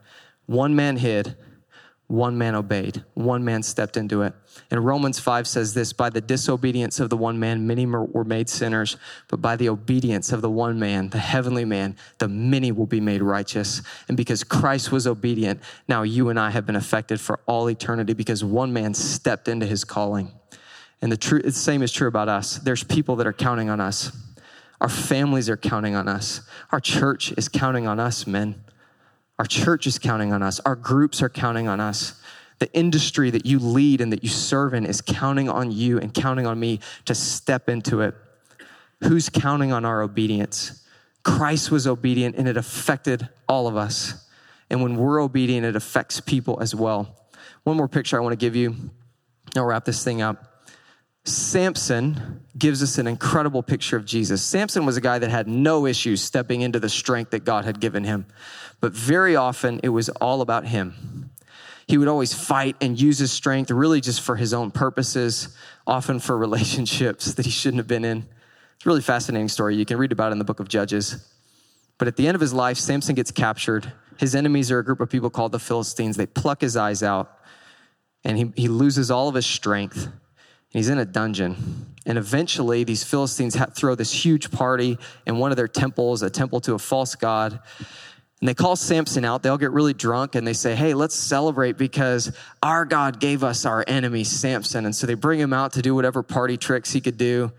One 0.46 0.76
man 0.76 0.98
hid, 0.98 1.36
one 2.12 2.38
man 2.38 2.56
obeyed, 2.56 3.06
one 3.14 3.46
man 3.46 3.64
stepped 3.64 3.96
into 3.96 4.22
it. 4.22 4.34
And 4.70 4.86
Romans 4.86 5.18
5 5.18 5.48
says 5.48 5.74
this 5.74 5.94
by 5.94 6.10
the 6.10 6.20
disobedience 6.20 7.00
of 7.00 7.10
the 7.10 7.16
one 7.16 7.40
man, 7.40 7.66
many 7.66 7.86
were 7.86 8.26
made 8.26 8.50
sinners, 8.50 8.98
but 9.30 9.42
by 9.42 9.56
the 9.56 9.70
obedience 9.70 10.34
of 10.34 10.42
the 10.42 10.50
one 10.50 10.78
man, 10.78 11.08
the 11.10 11.20
heavenly 11.20 11.64
man, 11.64 11.96
the 12.18 12.28
many 12.28 12.74
will 12.74 12.86
be 12.86 13.00
made 13.00 13.22
righteous. 13.22 13.82
And 14.10 14.18
because 14.18 14.44
Christ 14.44 14.92
was 14.92 15.08
obedient, 15.08 15.62
now 15.88 16.04
you 16.04 16.28
and 16.28 16.38
I 16.38 16.50
have 16.50 16.66
been 16.66 16.76
affected 16.76 17.22
for 17.22 17.40
all 17.46 17.70
eternity 17.70 18.14
because 18.14 18.44
one 18.44 18.74
man 18.74 18.94
stepped 18.94 19.48
into 19.48 19.66
his 19.66 19.86
calling. 19.86 20.34
And 21.02 21.12
the, 21.12 21.18
true, 21.18 21.42
the 21.42 21.54
same 21.54 21.82
is 21.82 21.94
true 21.94 22.10
about 22.10 22.28
us. 22.28 22.58
There's 22.58 22.84
people 22.84 23.16
that 23.16 23.28
are 23.28 23.34
counting 23.34 23.70
on 23.70 23.80
us. 23.80 24.12
Our 24.82 24.90
families 24.90 25.50
are 25.50 25.58
counting 25.58 25.96
on 25.96 26.10
us. 26.10 26.42
Our 26.74 26.82
church 26.82 27.32
is 27.38 27.48
counting 27.48 27.88
on 27.88 28.02
us, 28.02 28.28
men. 28.28 28.64
Our 29.42 29.48
church 29.48 29.88
is 29.88 29.98
counting 29.98 30.32
on 30.34 30.44
us. 30.44 30.60
Our 30.68 30.76
groups 30.76 31.24
are 31.24 31.28
counting 31.28 31.68
on 31.68 31.80
us. 31.80 32.14
The 32.60 32.72
industry 32.74 33.32
that 33.32 33.44
you 33.44 33.58
lead 33.58 34.00
and 34.00 34.14
that 34.14 34.22
you 34.22 34.30
serve 34.30 34.76
in 34.76 34.86
is 34.86 35.02
counting 35.02 35.50
on 35.50 35.72
you 35.72 35.98
and 35.98 36.14
counting 36.14 36.46
on 36.46 36.60
me 36.60 36.80
to 37.06 37.16
step 37.16 37.68
into 37.68 38.02
it. 38.02 38.14
Who's 39.04 39.30
counting 39.30 39.72
on 39.72 39.84
our 39.84 40.04
obedience? 40.04 40.88
Christ 41.24 41.72
was 41.72 41.88
obedient 41.88 42.36
and 42.36 42.48
it 42.48 42.56
affected 42.56 43.30
all 43.50 43.68
of 43.68 43.76
us. 43.76 44.30
And 44.70 44.84
when 44.84 44.96
we're 44.96 45.20
obedient, 45.20 45.66
it 45.66 45.76
affects 45.76 46.22
people 46.22 46.60
as 46.62 46.76
well. 46.76 47.26
One 47.64 47.78
more 47.78 47.88
picture 47.88 48.18
I 48.18 48.20
want 48.20 48.34
to 48.34 48.46
give 48.46 48.56
you. 48.56 48.76
I'll 49.56 49.66
wrap 49.66 49.86
this 49.86 50.04
thing 50.04 50.22
up. 50.22 50.51
Samson 51.24 52.42
gives 52.58 52.82
us 52.82 52.98
an 52.98 53.08
incredible 53.08 53.62
picture 53.62 53.96
of 53.96 54.06
Jesus. 54.06 54.42
Samson 54.42 54.86
was 54.86 54.98
a 54.98 55.02
guy 55.02 55.20
that 55.20 55.30
had 55.30 55.48
no 55.48 55.86
issues 55.86 56.22
stepping 56.22 56.62
into 56.62 56.80
the 56.80 56.90
strength 56.90 57.32
that 57.32 57.46
God 57.46 57.64
had 57.66 57.80
given 57.80 58.04
him, 58.04 58.26
but 58.80 58.92
very 58.92 59.36
often 59.36 59.80
it 59.84 59.90
was 59.90 60.10
all 60.10 60.42
about 60.42 60.66
him. 60.66 61.30
He 61.88 61.98
would 61.98 62.08
always 62.08 62.34
fight 62.34 62.76
and 62.82 63.00
use 63.00 63.20
his 63.20 63.32
strength 63.32 63.70
really 63.70 64.02
just 64.02 64.22
for 64.22 64.36
his 64.36 64.54
own 64.54 64.72
purposes, 64.72 65.56
often 65.86 66.20
for 66.20 66.38
relationships 66.48 67.34
that 67.34 67.46
he 67.46 67.52
shouldn't 67.52 67.80
have 67.80 67.88
been 67.88 68.06
in. 68.06 68.20
It's 68.76 68.86
a 68.86 68.90
really 68.90 69.02
fascinating 69.02 69.50
story. 69.50 69.76
You 69.76 69.86
can 69.86 69.98
read 69.98 70.12
about 70.12 70.30
it 70.30 70.34
in 70.34 70.40
the 70.40 70.46
book 70.46 70.60
of 70.60 70.68
Judges. 70.68 71.28
But 71.98 72.08
at 72.08 72.16
the 72.16 72.28
end 72.28 72.34
of 72.34 72.42
his 72.42 72.54
life, 72.54 72.78
Samson 72.78 73.14
gets 73.14 73.30
captured. 73.30 73.92
His 74.18 74.34
enemies 74.34 74.72
are 74.72 74.80
a 74.80 74.84
group 74.84 75.02
of 75.02 75.10
people 75.10 75.30
called 75.30 75.52
the 75.52 75.60
Philistines. 75.60 76.18
They 76.18 76.26
pluck 76.26 76.62
his 76.62 76.76
eyes 76.76 77.04
out, 77.04 77.38
and 78.24 78.38
he, 78.38 78.52
he 78.56 78.68
loses 78.68 79.12
all 79.12 79.28
of 79.28 79.36
his 79.36 79.46
strength. 79.46 80.08
He's 80.72 80.90
in 80.90 80.98
a 80.98 81.06
dungeon. 81.06 81.86
And 82.06 82.18
eventually, 82.18 82.84
these 82.84 83.04
Philistines 83.04 83.56
throw 83.76 83.94
this 83.94 84.12
huge 84.12 84.52
party 84.52 84.98
in 85.28 85.38
one 85.38 85.52
of 85.52 85.58
their 85.58 85.68
temples, 85.68 86.24
a 86.24 86.30
temple 86.30 86.60
to 86.62 86.74
a 86.74 86.80
false 86.80 87.14
god. 87.16 87.60
And 88.40 88.48
they 88.50 88.56
call 88.56 88.76
Samson 88.76 89.24
out. 89.24 89.44
They 89.44 89.50
all 89.50 89.58
get 89.58 89.72
really 89.72 89.94
drunk 89.94 90.34
and 90.34 90.48
they 90.48 90.54
say, 90.54 90.76
Hey, 90.76 90.96
let's 90.96 91.14
celebrate 91.14 91.78
because 91.78 92.36
our 92.64 92.86
God 92.86 93.20
gave 93.20 93.44
us 93.44 93.66
our 93.66 93.84
enemy, 93.88 94.24
Samson. 94.24 94.86
And 94.86 94.96
so 94.96 95.06
they 95.06 95.14
bring 95.14 95.40
him 95.40 95.54
out 95.54 95.74
to 95.74 95.82
do 95.84 95.94
whatever 95.94 96.24
party 96.24 96.58
tricks 96.58 96.92
he 96.92 97.02
could 97.02 97.18
do. 97.18 97.52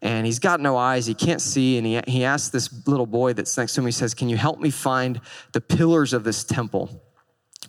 And 0.00 0.24
he's 0.24 0.38
got 0.38 0.60
no 0.60 0.76
eyes, 0.76 1.06
he 1.06 1.14
can't 1.14 1.40
see. 1.40 1.76
And 1.76 1.84
he, 1.84 2.00
he 2.06 2.24
asks 2.24 2.50
this 2.50 2.86
little 2.86 3.06
boy 3.06 3.32
that's 3.32 3.56
next 3.58 3.74
to 3.74 3.80
him, 3.80 3.86
he 3.86 3.92
says, 3.92 4.14
Can 4.14 4.28
you 4.28 4.36
help 4.36 4.60
me 4.60 4.70
find 4.70 5.20
the 5.52 5.60
pillars 5.60 6.12
of 6.12 6.22
this 6.22 6.44
temple? 6.44 7.02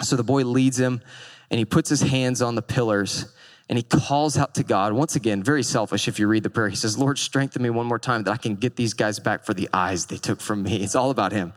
So 0.03 0.15
the 0.15 0.23
boy 0.23 0.43
leads 0.43 0.79
him 0.79 1.01
and 1.49 1.57
he 1.57 1.65
puts 1.65 1.89
his 1.89 2.01
hands 2.01 2.39
on 2.43 2.53
the 2.53 2.61
pillars 2.61 3.33
and 3.69 3.77
he 3.77 3.83
calls 3.83 4.35
out 4.35 4.55
to 4.55 4.63
God. 4.63 4.93
Once 4.93 5.15
again, 5.15 5.43
very 5.43 5.61
selfish 5.61 6.07
if 6.07 6.17
you 6.17 6.27
read 6.27 6.41
the 6.41 6.49
prayer. 6.49 6.69
He 6.69 6.75
says, 6.75 6.97
Lord, 6.97 7.19
strengthen 7.19 7.61
me 7.61 7.69
one 7.69 7.85
more 7.85 7.99
time 7.99 8.23
that 8.23 8.31
I 8.31 8.37
can 8.37 8.55
get 8.55 8.75
these 8.75 8.95
guys 8.95 9.19
back 9.19 9.45
for 9.45 9.53
the 9.53 9.69
eyes 9.71 10.07
they 10.07 10.17
took 10.17 10.41
from 10.41 10.63
me. 10.63 10.77
It's 10.77 10.95
all 10.95 11.11
about 11.11 11.31
him. 11.31 11.53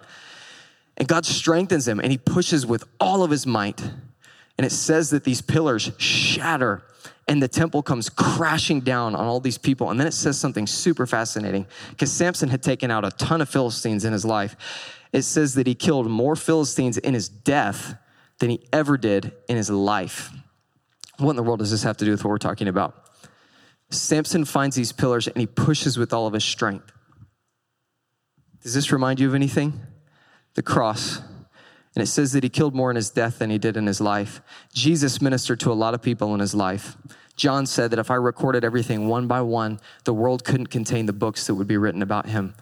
And 0.99 1.09
God 1.09 1.25
strengthens 1.25 1.89
him 1.89 2.01
and 2.01 2.13
he 2.13 2.19
pushes 2.19 2.67
with 2.67 2.85
all 3.01 3.23
of 3.25 3.31
his 3.31 3.47
might. 3.47 3.81
And 4.59 4.67
it 4.67 4.73
says 4.73 5.09
that 5.11 5.25
these 5.25 5.41
pillars 5.41 5.91
shatter 5.97 6.83
and 7.27 7.43
the 7.43 7.49
temple 7.49 7.83
comes 7.83 8.11
crashing 8.11 8.81
down 8.81 9.15
on 9.15 9.25
all 9.25 9.41
these 9.41 9.57
people. 9.57 9.91
And 9.91 9.99
then 9.99 10.07
it 10.07 10.13
says 10.13 10.39
something 10.39 10.67
super 10.67 11.07
fascinating 11.07 11.67
because 11.91 12.13
Samson 12.13 12.51
had 12.51 12.63
taken 12.63 12.91
out 12.91 13.07
a 13.07 13.11
ton 13.13 13.41
of 13.41 13.49
Philistines 13.49 14.05
in 14.05 14.13
his 14.13 14.27
life. 14.27 14.55
It 15.13 15.23
says 15.23 15.55
that 15.55 15.67
he 15.67 15.75
killed 15.75 16.11
more 16.11 16.37
Philistines 16.37 16.99
in 16.99 17.15
his 17.15 17.31
death 17.31 17.97
than 18.39 18.51
he 18.51 18.61
ever 18.71 18.99
did 18.99 19.33
in 19.49 19.57
his 19.57 19.71
life. 19.71 20.31
What 21.23 21.31
in 21.31 21.37
the 21.37 21.43
world 21.45 21.61
does 21.61 21.71
this 21.71 21.85
have 21.85 21.97
to 21.99 22.05
do 22.05 22.11
with 22.11 22.25
what 22.25 22.31
we're 22.31 22.39
talking 22.39 22.67
about? 22.67 23.07
Samson 23.91 24.45
finds 24.45 24.75
these 24.75 24.91
pillars 24.91 25.29
and 25.29 25.37
he 25.37 25.47
pushes 25.47 25.97
with 25.97 26.13
all 26.13 26.27
of 26.27 26.33
his 26.33 26.45
strength. 26.45 26.91
Does 28.63 28.75
this 28.75 28.91
remind 28.91 29.21
you 29.21 29.29
of 29.29 29.35
anything? 29.35 29.81
The 30.55 30.63
cross. 30.63 31.19
And 31.95 32.03
it 32.03 32.07
says 32.07 32.33
that 32.33 32.43
he 32.43 32.49
killed 32.49 32.75
more 32.75 32.91
in 32.91 32.97
his 32.97 33.11
death 33.11 33.39
than 33.39 33.51
he 33.51 33.59
did 33.59 33.77
in 33.77 33.87
his 33.87 34.01
life. 34.01 34.41
Jesus 34.73 35.21
ministered 35.21 35.61
to 35.61 35.71
a 35.71 35.75
lot 35.75 35.95
of 35.95 36.03
people 36.03 36.35
in 36.35 36.41
his 36.41 36.55
life. 36.55 36.97
John 37.37 37.67
said 37.67 37.93
that 37.93 37.99
if 37.99 38.11
I 38.11 38.15
recorded 38.17 38.65
everything 38.65 39.09
one 39.09 39.27
by 39.29 39.43
one, 39.43 39.79
the 40.05 40.15
world 40.15 40.45
couldn't 40.45 40.69
contain 40.69 41.07
the 41.07 41.13
books 41.13 41.47
that 41.47 41.55
would 41.55 41.69
be 41.69 41.77
written 41.77 42.03
about 42.03 42.27
him. 42.27 42.55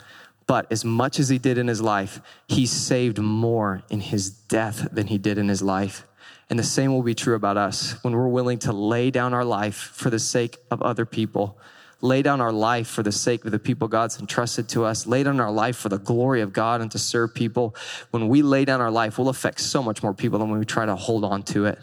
But 0.47 0.71
as 0.71 0.85
much 0.85 1.19
as 1.19 1.29
he 1.29 1.39
did 1.39 1.59
in 1.59 1.69
his 1.69 1.81
life, 1.81 2.21
he 2.47 2.67
saved 2.67 3.19
more 3.19 3.83
in 3.89 4.01
his 4.01 4.31
death 4.31 4.89
than 4.93 5.07
he 5.07 5.17
did 5.17 5.39
in 5.39 5.49
his 5.49 5.63
life. 5.63 6.07
And 6.51 6.59
the 6.59 6.65
same 6.65 6.93
will 6.93 7.03
be 7.03 7.15
true 7.15 7.37
about 7.37 7.57
us 7.57 7.95
when 8.03 8.15
we're 8.15 8.29
willing 8.29 8.59
to 8.61 8.73
lay 8.73 9.11
down 9.11 9.33
our 9.33 9.45
life 9.45 9.77
for 9.95 10.11
the 10.11 10.19
sake 10.19 10.59
of 10.71 10.83
other 10.83 11.07
people, 11.07 11.57
lay 12.01 12.23
down 12.23 12.41
our 12.41 12.53
life 12.53 12.89
for 12.89 13.05
the 13.05 13.13
sake 13.13 13.45
of 13.45 13.53
the 13.53 13.59
people 13.61 13.87
God's 13.87 14.19
entrusted 14.19 14.69
to 14.71 14.85
us, 14.85 15.07
lay 15.07 15.23
down 15.23 15.39
our 15.39 15.53
life 15.53 15.77
for 15.77 15.89
the 15.89 15.99
glory 15.99 16.41
of 16.41 16.53
God 16.53 16.81
and 16.81 16.91
to 16.91 16.99
serve 16.99 17.35
people. 17.35 17.77
When 18.11 18.29
we 18.29 18.43
lay 18.43 18.65
down 18.65 18.81
our 18.81 18.91
life, 18.91 19.17
we'll 19.17 19.29
affect 19.29 19.61
so 19.61 19.81
much 19.81 20.03
more 20.03 20.13
people 20.13 20.41
than 20.41 20.51
when 20.51 20.59
we 20.59 20.67
try 20.67 20.87
to 20.87 20.97
hold 20.97 21.25
on 21.25 21.45
to 21.45 21.67
it 21.67 21.79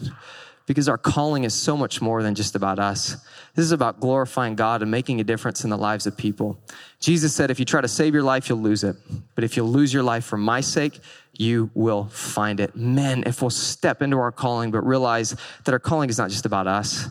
because 0.67 0.87
our 0.87 0.97
calling 0.97 1.45
is 1.45 1.55
so 1.55 1.75
much 1.75 2.01
more 2.01 2.21
than 2.21 2.35
just 2.35 2.55
about 2.55 2.77
us. 2.77 3.15
This 3.55 3.65
is 3.65 3.71
about 3.71 3.99
glorifying 3.99 4.55
God 4.55 4.83
and 4.83 4.91
making 4.91 5.19
a 5.19 5.23
difference 5.23 5.63
in 5.63 5.71
the 5.71 5.77
lives 5.77 6.05
of 6.05 6.15
people. 6.15 6.59
Jesus 6.99 7.33
said, 7.33 7.49
if 7.49 7.57
you 7.57 7.65
try 7.65 7.81
to 7.81 7.87
save 7.87 8.13
your 8.13 8.21
life, 8.21 8.49
you'll 8.49 8.59
lose 8.59 8.83
it. 8.83 8.95
But 9.33 9.43
if 9.43 9.57
you 9.57 9.63
lose 9.63 9.91
your 9.91 10.03
life 10.03 10.25
for 10.25 10.37
my 10.37 10.61
sake, 10.61 10.99
you 11.33 11.71
will 11.73 12.05
find 12.05 12.59
it. 12.59 12.75
Men, 12.75 13.23
if 13.25 13.41
we'll 13.41 13.49
step 13.49 14.01
into 14.01 14.17
our 14.17 14.31
calling, 14.31 14.69
but 14.69 14.85
realize 14.85 15.35
that 15.63 15.71
our 15.71 15.79
calling 15.79 16.09
is 16.09 16.17
not 16.17 16.29
just 16.29 16.45
about 16.45 16.67
us. 16.67 17.07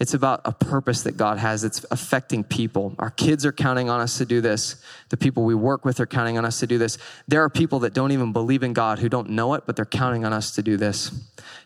It's 0.00 0.12
about 0.12 0.40
a 0.44 0.52
purpose 0.52 1.02
that 1.02 1.16
God 1.16 1.38
has 1.38 1.62
that's 1.62 1.86
affecting 1.90 2.42
people. 2.42 2.96
Our 2.98 3.10
kids 3.10 3.46
are 3.46 3.52
counting 3.52 3.88
on 3.88 4.00
us 4.00 4.18
to 4.18 4.26
do 4.26 4.40
this. 4.40 4.82
The 5.08 5.16
people 5.16 5.44
we 5.44 5.54
work 5.54 5.84
with 5.84 6.00
are 6.00 6.06
counting 6.06 6.36
on 6.36 6.44
us 6.44 6.58
to 6.60 6.66
do 6.66 6.78
this. 6.78 6.98
There 7.28 7.42
are 7.44 7.48
people 7.48 7.78
that 7.80 7.94
don't 7.94 8.10
even 8.10 8.32
believe 8.32 8.64
in 8.64 8.72
God 8.72 8.98
who 8.98 9.08
don't 9.08 9.30
know 9.30 9.54
it, 9.54 9.62
but 9.66 9.76
they're 9.76 9.84
counting 9.84 10.24
on 10.24 10.32
us 10.32 10.52
to 10.56 10.62
do 10.62 10.76
this, 10.76 11.12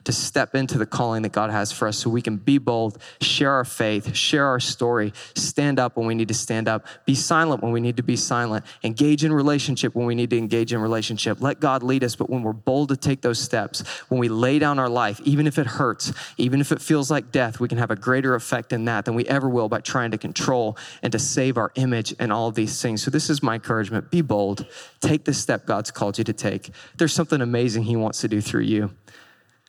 to 0.09 0.13
step 0.13 0.55
into 0.55 0.79
the 0.79 0.87
calling 0.87 1.21
that 1.21 1.33
God 1.33 1.51
has 1.51 1.71
for 1.71 1.87
us 1.87 1.99
so 1.99 2.09
we 2.09 2.23
can 2.23 2.39
be 2.39 2.57
bold, 2.57 2.97
share 3.21 3.53
our 3.53 3.65
faith, 3.67 4.17
share 4.17 4.47
our 4.47 4.59
story, 4.59 5.13
stand 5.35 5.79
up 5.79 5.99
when 5.99 6.07
we 6.07 6.15
need 6.15 6.29
to 6.29 6.35
stand 6.35 6.67
up, 6.67 6.87
be 7.05 7.15
silent 7.15 7.63
when 7.63 7.73
we 7.73 7.81
need 7.83 7.99
to 7.99 8.03
be 8.03 8.17
silent, 8.17 8.65
engage 8.83 9.23
in 9.23 9.35
relationship 9.35 9.95
when 9.95 10.07
we 10.07 10.15
need 10.15 10.31
to 10.31 10.39
engage 10.39 10.73
in 10.73 10.81
relationship. 10.81 11.43
Let 11.43 11.61
God 11.61 11.83
lead 11.83 12.03
us, 12.03 12.17
but 12.17 12.31
when 12.31 12.43
we're 12.43 12.55
bold 12.55 12.89
to 12.89 12.97
take 12.97 13.21
those 13.21 13.39
steps, 13.39 13.87
when 14.09 14.19
we 14.19 14.31
lay 14.31 14.59
down 14.59 14.79
our 14.79 14.89
life, 14.89 15.21
even 15.25 15.47
if 15.47 15.59
it 15.59 15.67
hurts, 15.67 16.11
even 16.39 16.63
if 16.63 16.73
it 16.73 16.81
feels 16.81 17.11
like 17.11 17.31
death, 17.31 17.61
we 17.61 17.69
can 17.69 17.77
have 17.77 17.91
a 17.91 17.97
greater 17.97 18.35
effect 18.35 18.73
in 18.73 18.87
that 18.87 19.05
than 19.05 19.15
we 19.15 19.27
ever 19.27 19.47
will 19.47 19.69
by 19.69 19.81
trying 19.81 20.13
to 20.13 20.19
control 20.19 20.79
and 21.03 21.13
to 21.13 21.19
save 21.19 21.59
our 21.59 21.71
image 21.75 22.15
and 22.19 22.33
all 22.33 22.51
these 22.51 22.81
things. 22.81 23.03
So, 23.03 23.11
this 23.11 23.29
is 23.29 23.43
my 23.43 23.57
encouragement 23.57 24.11
be 24.11 24.23
bold, 24.23 24.65
take 25.01 25.25
the 25.25 25.35
step 25.35 25.67
God's 25.67 25.91
called 25.91 26.17
you 26.17 26.25
to 26.25 26.33
take. 26.33 26.71
There's 26.97 27.13
something 27.13 27.43
amazing 27.43 27.83
He 27.83 27.97
wants 27.97 28.23
to 28.23 28.29
do 28.29 28.41
through 28.41 28.63
you. 28.63 28.91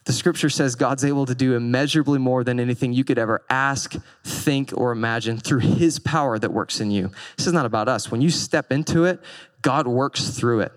The 0.10 0.14
scripture 0.14 0.50
says 0.50 0.74
God's 0.74 1.06
able 1.06 1.28
to 1.28 1.36
do 1.36 1.54
immeasurably 1.54 2.18
more 2.18 2.44
than 2.44 2.60
anything 2.60 2.94
you 2.94 3.04
could 3.04 3.20
ever 3.20 3.44
ask, 3.48 3.94
think, 4.24 4.74
or 4.76 4.92
imagine 4.92 5.38
through 5.38 5.60
His 5.60 6.00
power 6.00 6.40
that 6.40 6.52
works 6.52 6.80
in 6.80 6.90
you. 6.90 7.12
This 7.38 7.46
is 7.46 7.54
not 7.54 7.68
about 7.68 7.88
us. 7.88 8.10
When 8.10 8.20
you 8.20 8.32
step 8.32 8.72
into 8.72 9.06
it, 9.06 9.20
God 9.62 9.86
works 9.86 10.32
through 10.32 10.62
it. 10.62 10.72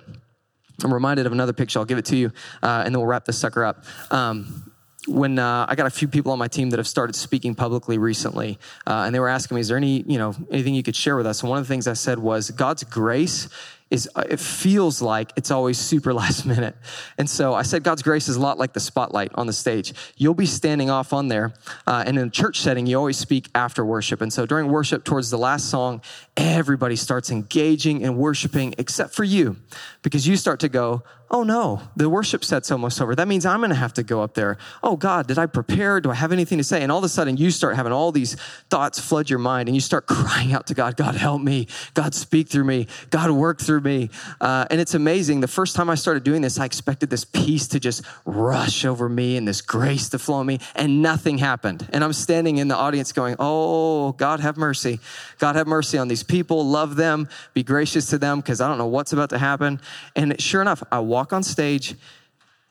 I'm 0.84 0.92
reminded 0.92 1.24
of 1.24 1.32
another 1.32 1.54
picture. 1.54 1.78
I'll 1.78 1.86
give 1.86 1.96
it 1.96 2.04
to 2.06 2.16
you, 2.16 2.30
uh, 2.62 2.82
and 2.84 2.94
then 2.94 3.00
we'll 3.00 3.06
wrap 3.06 3.24
this 3.24 3.38
sucker 3.38 3.64
up. 3.64 3.86
Um, 4.10 4.70
when 5.08 5.38
uh, 5.38 5.64
I 5.66 5.76
got 5.76 5.86
a 5.86 5.90
few 5.90 6.08
people 6.08 6.32
on 6.32 6.38
my 6.38 6.48
team 6.48 6.68
that 6.68 6.78
have 6.78 6.86
started 6.86 7.14
speaking 7.14 7.54
publicly 7.54 7.96
recently, 7.96 8.58
uh, 8.86 9.04
and 9.06 9.14
they 9.14 9.18
were 9.18 9.30
asking 9.30 9.54
me, 9.54 9.62
"Is 9.62 9.68
there 9.68 9.78
any, 9.78 10.04
you 10.06 10.18
know, 10.18 10.34
anything 10.50 10.74
you 10.74 10.82
could 10.82 10.94
share 10.94 11.16
with 11.16 11.26
us?" 11.26 11.40
And 11.40 11.48
one 11.48 11.58
of 11.58 11.64
the 11.64 11.68
things 11.68 11.88
I 11.88 11.94
said 11.94 12.18
was, 12.18 12.50
"God's 12.50 12.84
grace 12.84 13.48
is 13.92 14.08
uh, 14.16 14.24
it 14.28 14.40
feels 14.40 15.02
like 15.02 15.32
it's 15.36 15.50
always 15.50 15.78
super 15.78 16.14
last 16.22 16.46
minute. 16.46 16.74
And 17.18 17.28
so 17.28 17.52
I 17.54 17.62
said 17.62 17.84
God's 17.84 18.02
grace 18.02 18.26
is 18.26 18.36
a 18.36 18.40
lot 18.40 18.58
like 18.58 18.72
the 18.72 18.80
spotlight 18.80 19.30
on 19.34 19.46
the 19.46 19.52
stage. 19.52 19.92
You'll 20.16 20.34
be 20.34 20.46
standing 20.46 20.88
off 20.90 21.12
on 21.12 21.28
there, 21.28 21.52
uh, 21.86 22.02
and 22.06 22.18
in 22.18 22.28
a 22.28 22.30
church 22.30 22.60
setting, 22.60 22.86
you 22.86 22.96
always 22.96 23.18
speak 23.18 23.48
after 23.54 23.84
worship. 23.84 24.22
And 24.22 24.32
so 24.32 24.46
during 24.46 24.68
worship, 24.68 25.04
towards 25.04 25.30
the 25.30 25.38
last 25.38 25.68
song, 25.68 26.00
everybody 26.36 26.96
starts 26.96 27.30
engaging 27.30 28.02
and 28.04 28.16
worshiping 28.16 28.74
except 28.78 29.14
for 29.14 29.24
you, 29.24 29.56
because 30.02 30.26
you 30.26 30.36
start 30.36 30.60
to 30.60 30.68
go, 30.68 31.02
oh 31.32 31.42
no, 31.42 31.80
the 31.96 32.10
worship 32.10 32.44
set's 32.44 32.70
almost 32.70 33.00
over. 33.00 33.14
That 33.14 33.26
means 33.26 33.46
I'm 33.46 33.60
going 33.60 33.70
to 33.70 33.76
have 33.76 33.94
to 33.94 34.02
go 34.02 34.22
up 34.22 34.34
there. 34.34 34.58
Oh 34.82 34.96
God, 34.96 35.26
did 35.26 35.38
I 35.38 35.46
prepare? 35.46 35.98
Do 35.98 36.10
I 36.10 36.14
have 36.14 36.30
anything 36.30 36.58
to 36.58 36.64
say? 36.64 36.82
And 36.82 36.92
all 36.92 36.98
of 36.98 37.04
a 37.04 37.08
sudden 37.08 37.38
you 37.38 37.50
start 37.50 37.74
having 37.74 37.92
all 37.92 38.12
these 38.12 38.34
thoughts 38.68 39.00
flood 39.00 39.30
your 39.30 39.38
mind 39.38 39.68
and 39.68 39.74
you 39.74 39.80
start 39.80 40.06
crying 40.06 40.52
out 40.52 40.66
to 40.66 40.74
God, 40.74 40.96
God 40.96 41.14
help 41.14 41.40
me. 41.40 41.68
God 41.94 42.14
speak 42.14 42.48
through 42.48 42.64
me. 42.64 42.86
God 43.08 43.30
work 43.30 43.62
through 43.62 43.80
me. 43.80 44.10
Uh, 44.40 44.66
and 44.70 44.78
it's 44.80 44.92
amazing. 44.92 45.40
The 45.40 45.48
first 45.48 45.74
time 45.74 45.88
I 45.88 45.94
started 45.94 46.22
doing 46.22 46.42
this, 46.42 46.58
I 46.58 46.66
expected 46.66 47.08
this 47.08 47.24
peace 47.24 47.66
to 47.68 47.80
just 47.80 48.02
rush 48.26 48.84
over 48.84 49.08
me 49.08 49.38
and 49.38 49.48
this 49.48 49.62
grace 49.62 50.10
to 50.10 50.18
flow 50.18 50.44
me 50.44 50.58
and 50.74 51.00
nothing 51.00 51.38
happened. 51.38 51.88
And 51.92 52.04
I'm 52.04 52.12
standing 52.12 52.58
in 52.58 52.68
the 52.68 52.76
audience 52.76 53.12
going, 53.12 53.36
oh, 53.38 54.12
God 54.12 54.40
have 54.40 54.58
mercy. 54.58 55.00
God 55.38 55.56
have 55.56 55.66
mercy 55.66 55.96
on 55.96 56.08
these 56.08 56.21
people. 56.22 56.66
Love 56.66 56.96
them. 56.96 57.28
Be 57.54 57.62
gracious 57.62 58.10
to 58.10 58.18
them 58.18 58.40
because 58.40 58.60
I 58.60 58.68
don't 58.68 58.78
know 58.78 58.86
what's 58.86 59.12
about 59.12 59.30
to 59.30 59.38
happen. 59.38 59.80
And 60.14 60.40
sure 60.40 60.60
enough, 60.60 60.82
I 60.92 61.00
walk 61.00 61.22
walk 61.22 61.32
on 61.32 61.44
stage 61.44 61.94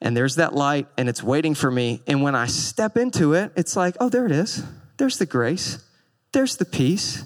and 0.01 0.17
there's 0.17 0.35
that 0.35 0.53
light 0.53 0.87
and 0.97 1.07
it's 1.07 1.23
waiting 1.23 1.55
for 1.55 1.71
me. 1.71 2.01
And 2.05 2.21
when 2.21 2.35
I 2.35 2.47
step 2.47 2.97
into 2.97 3.33
it, 3.33 3.53
it's 3.55 3.77
like, 3.77 3.95
oh, 4.01 4.09
there 4.09 4.25
it 4.25 4.31
is. 4.33 4.61
There's 4.97 5.17
the 5.17 5.25
grace. 5.25 5.83
there's 6.33 6.57
the 6.57 6.65
peace. 6.65 7.23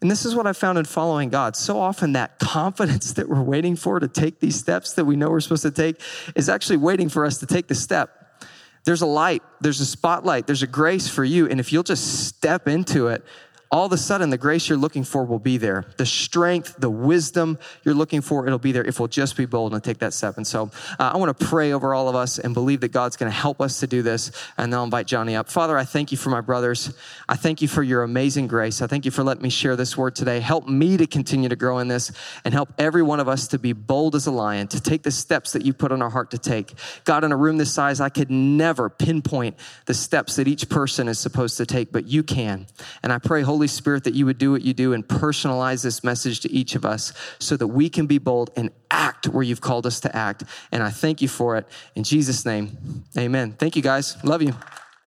And 0.00 0.08
this 0.08 0.24
is 0.24 0.36
what 0.36 0.46
I 0.46 0.52
found 0.52 0.78
in 0.78 0.84
following 0.84 1.30
God. 1.30 1.56
So 1.56 1.80
often, 1.80 2.12
that 2.12 2.38
confidence 2.38 3.12
that 3.16 3.28
we're 3.28 3.42
waiting 3.42 3.74
for 3.74 3.98
to 3.98 4.06
take 4.06 4.38
these 4.38 4.56
steps 4.56 4.92
that 4.94 5.04
we 5.04 5.16
know 5.16 5.30
we're 5.30 5.40
supposed 5.40 5.62
to 5.62 5.72
take 5.72 6.00
is 6.36 6.48
actually 6.48 6.76
waiting 6.76 7.08
for 7.08 7.24
us 7.24 7.38
to 7.38 7.46
take 7.46 7.66
the 7.66 7.74
step. 7.74 8.44
There's 8.84 9.02
a 9.02 9.06
light, 9.06 9.42
there's 9.60 9.80
a 9.80 9.86
spotlight, 9.86 10.46
there's 10.46 10.62
a 10.62 10.68
grace 10.68 11.08
for 11.08 11.24
you. 11.24 11.48
And 11.48 11.58
if 11.58 11.72
you'll 11.72 11.82
just 11.82 12.26
step 12.28 12.68
into 12.68 13.08
it, 13.08 13.24
all 13.70 13.86
of 13.86 13.92
a 13.92 13.98
sudden 13.98 14.30
the 14.30 14.38
grace 14.38 14.68
you're 14.68 14.78
looking 14.78 15.04
for 15.04 15.24
will 15.24 15.38
be 15.38 15.58
there. 15.58 15.84
The 15.96 16.06
strength, 16.06 16.76
the 16.78 16.90
wisdom 16.90 17.58
you're 17.84 17.94
looking 17.94 18.20
for, 18.20 18.46
it'll 18.46 18.58
be 18.58 18.72
there 18.72 18.84
if 18.84 18.98
we'll 18.98 19.08
just 19.08 19.36
be 19.36 19.44
bold 19.44 19.74
and 19.74 19.84
take 19.84 19.98
that 19.98 20.14
step. 20.14 20.36
And 20.36 20.46
so 20.46 20.70
uh, 20.98 21.10
I 21.12 21.16
want 21.16 21.38
to 21.38 21.46
pray 21.46 21.72
over 21.72 21.92
all 21.94 22.08
of 22.08 22.14
us 22.14 22.38
and 22.38 22.54
believe 22.54 22.80
that 22.80 22.92
God's 22.92 23.16
going 23.16 23.30
to 23.30 23.36
help 23.36 23.60
us 23.60 23.80
to 23.80 23.86
do 23.86 24.02
this. 24.02 24.30
And 24.56 24.72
then 24.72 24.78
I'll 24.78 24.84
invite 24.84 25.06
Johnny 25.06 25.36
up. 25.36 25.50
Father, 25.50 25.76
I 25.76 25.84
thank 25.84 26.12
you 26.12 26.18
for 26.18 26.30
my 26.30 26.40
brothers. 26.40 26.94
I 27.28 27.36
thank 27.36 27.60
you 27.60 27.68
for 27.68 27.82
your 27.82 28.02
amazing 28.02 28.46
grace. 28.46 28.80
I 28.80 28.86
thank 28.86 29.04
you 29.04 29.10
for 29.10 29.22
letting 29.22 29.42
me 29.42 29.50
share 29.50 29.76
this 29.76 29.96
word 29.96 30.14
today. 30.14 30.40
Help 30.40 30.66
me 30.66 30.96
to 30.96 31.06
continue 31.06 31.48
to 31.48 31.56
grow 31.56 31.78
in 31.78 31.88
this 31.88 32.10
and 32.44 32.54
help 32.54 32.72
every 32.78 33.02
one 33.02 33.20
of 33.20 33.28
us 33.28 33.48
to 33.48 33.58
be 33.58 33.72
bold 33.72 34.14
as 34.14 34.26
a 34.26 34.30
lion, 34.30 34.68
to 34.68 34.80
take 34.80 35.02
the 35.02 35.10
steps 35.10 35.52
that 35.52 35.64
you 35.64 35.72
put 35.72 35.92
on 35.92 36.00
our 36.00 36.10
heart 36.10 36.30
to 36.30 36.38
take. 36.38 36.72
God, 37.04 37.24
in 37.24 37.32
a 37.32 37.36
room 37.36 37.58
this 37.58 37.72
size, 37.72 38.00
I 38.00 38.08
could 38.08 38.30
never 38.30 38.88
pinpoint 38.88 39.56
the 39.86 39.94
steps 39.94 40.36
that 40.36 40.48
each 40.48 40.68
person 40.68 41.08
is 41.08 41.18
supposed 41.18 41.56
to 41.58 41.66
take, 41.66 41.92
but 41.92 42.06
you 42.06 42.22
can. 42.22 42.66
And 43.02 43.12
I 43.12 43.18
pray, 43.18 43.42
Holy 43.42 43.57
Holy 43.58 43.66
Spirit, 43.66 44.04
that 44.04 44.14
you 44.14 44.24
would 44.24 44.38
do 44.38 44.52
what 44.52 44.62
you 44.62 44.72
do 44.72 44.92
and 44.92 45.04
personalize 45.04 45.82
this 45.82 46.04
message 46.04 46.38
to 46.38 46.52
each 46.52 46.76
of 46.76 46.84
us 46.84 47.12
so 47.40 47.56
that 47.56 47.66
we 47.66 47.88
can 47.88 48.06
be 48.06 48.18
bold 48.18 48.50
and 48.54 48.70
act 48.88 49.26
where 49.26 49.42
you've 49.42 49.60
called 49.60 49.84
us 49.84 49.98
to 49.98 50.14
act. 50.14 50.44
And 50.70 50.80
I 50.80 50.90
thank 50.90 51.20
you 51.20 51.26
for 51.26 51.56
it. 51.56 51.66
In 51.96 52.04
Jesus' 52.04 52.46
name, 52.46 53.02
amen. 53.18 53.54
Thank 53.58 53.74
you, 53.74 53.82
guys. 53.82 54.16
Love 54.22 54.42
you. 54.42 54.54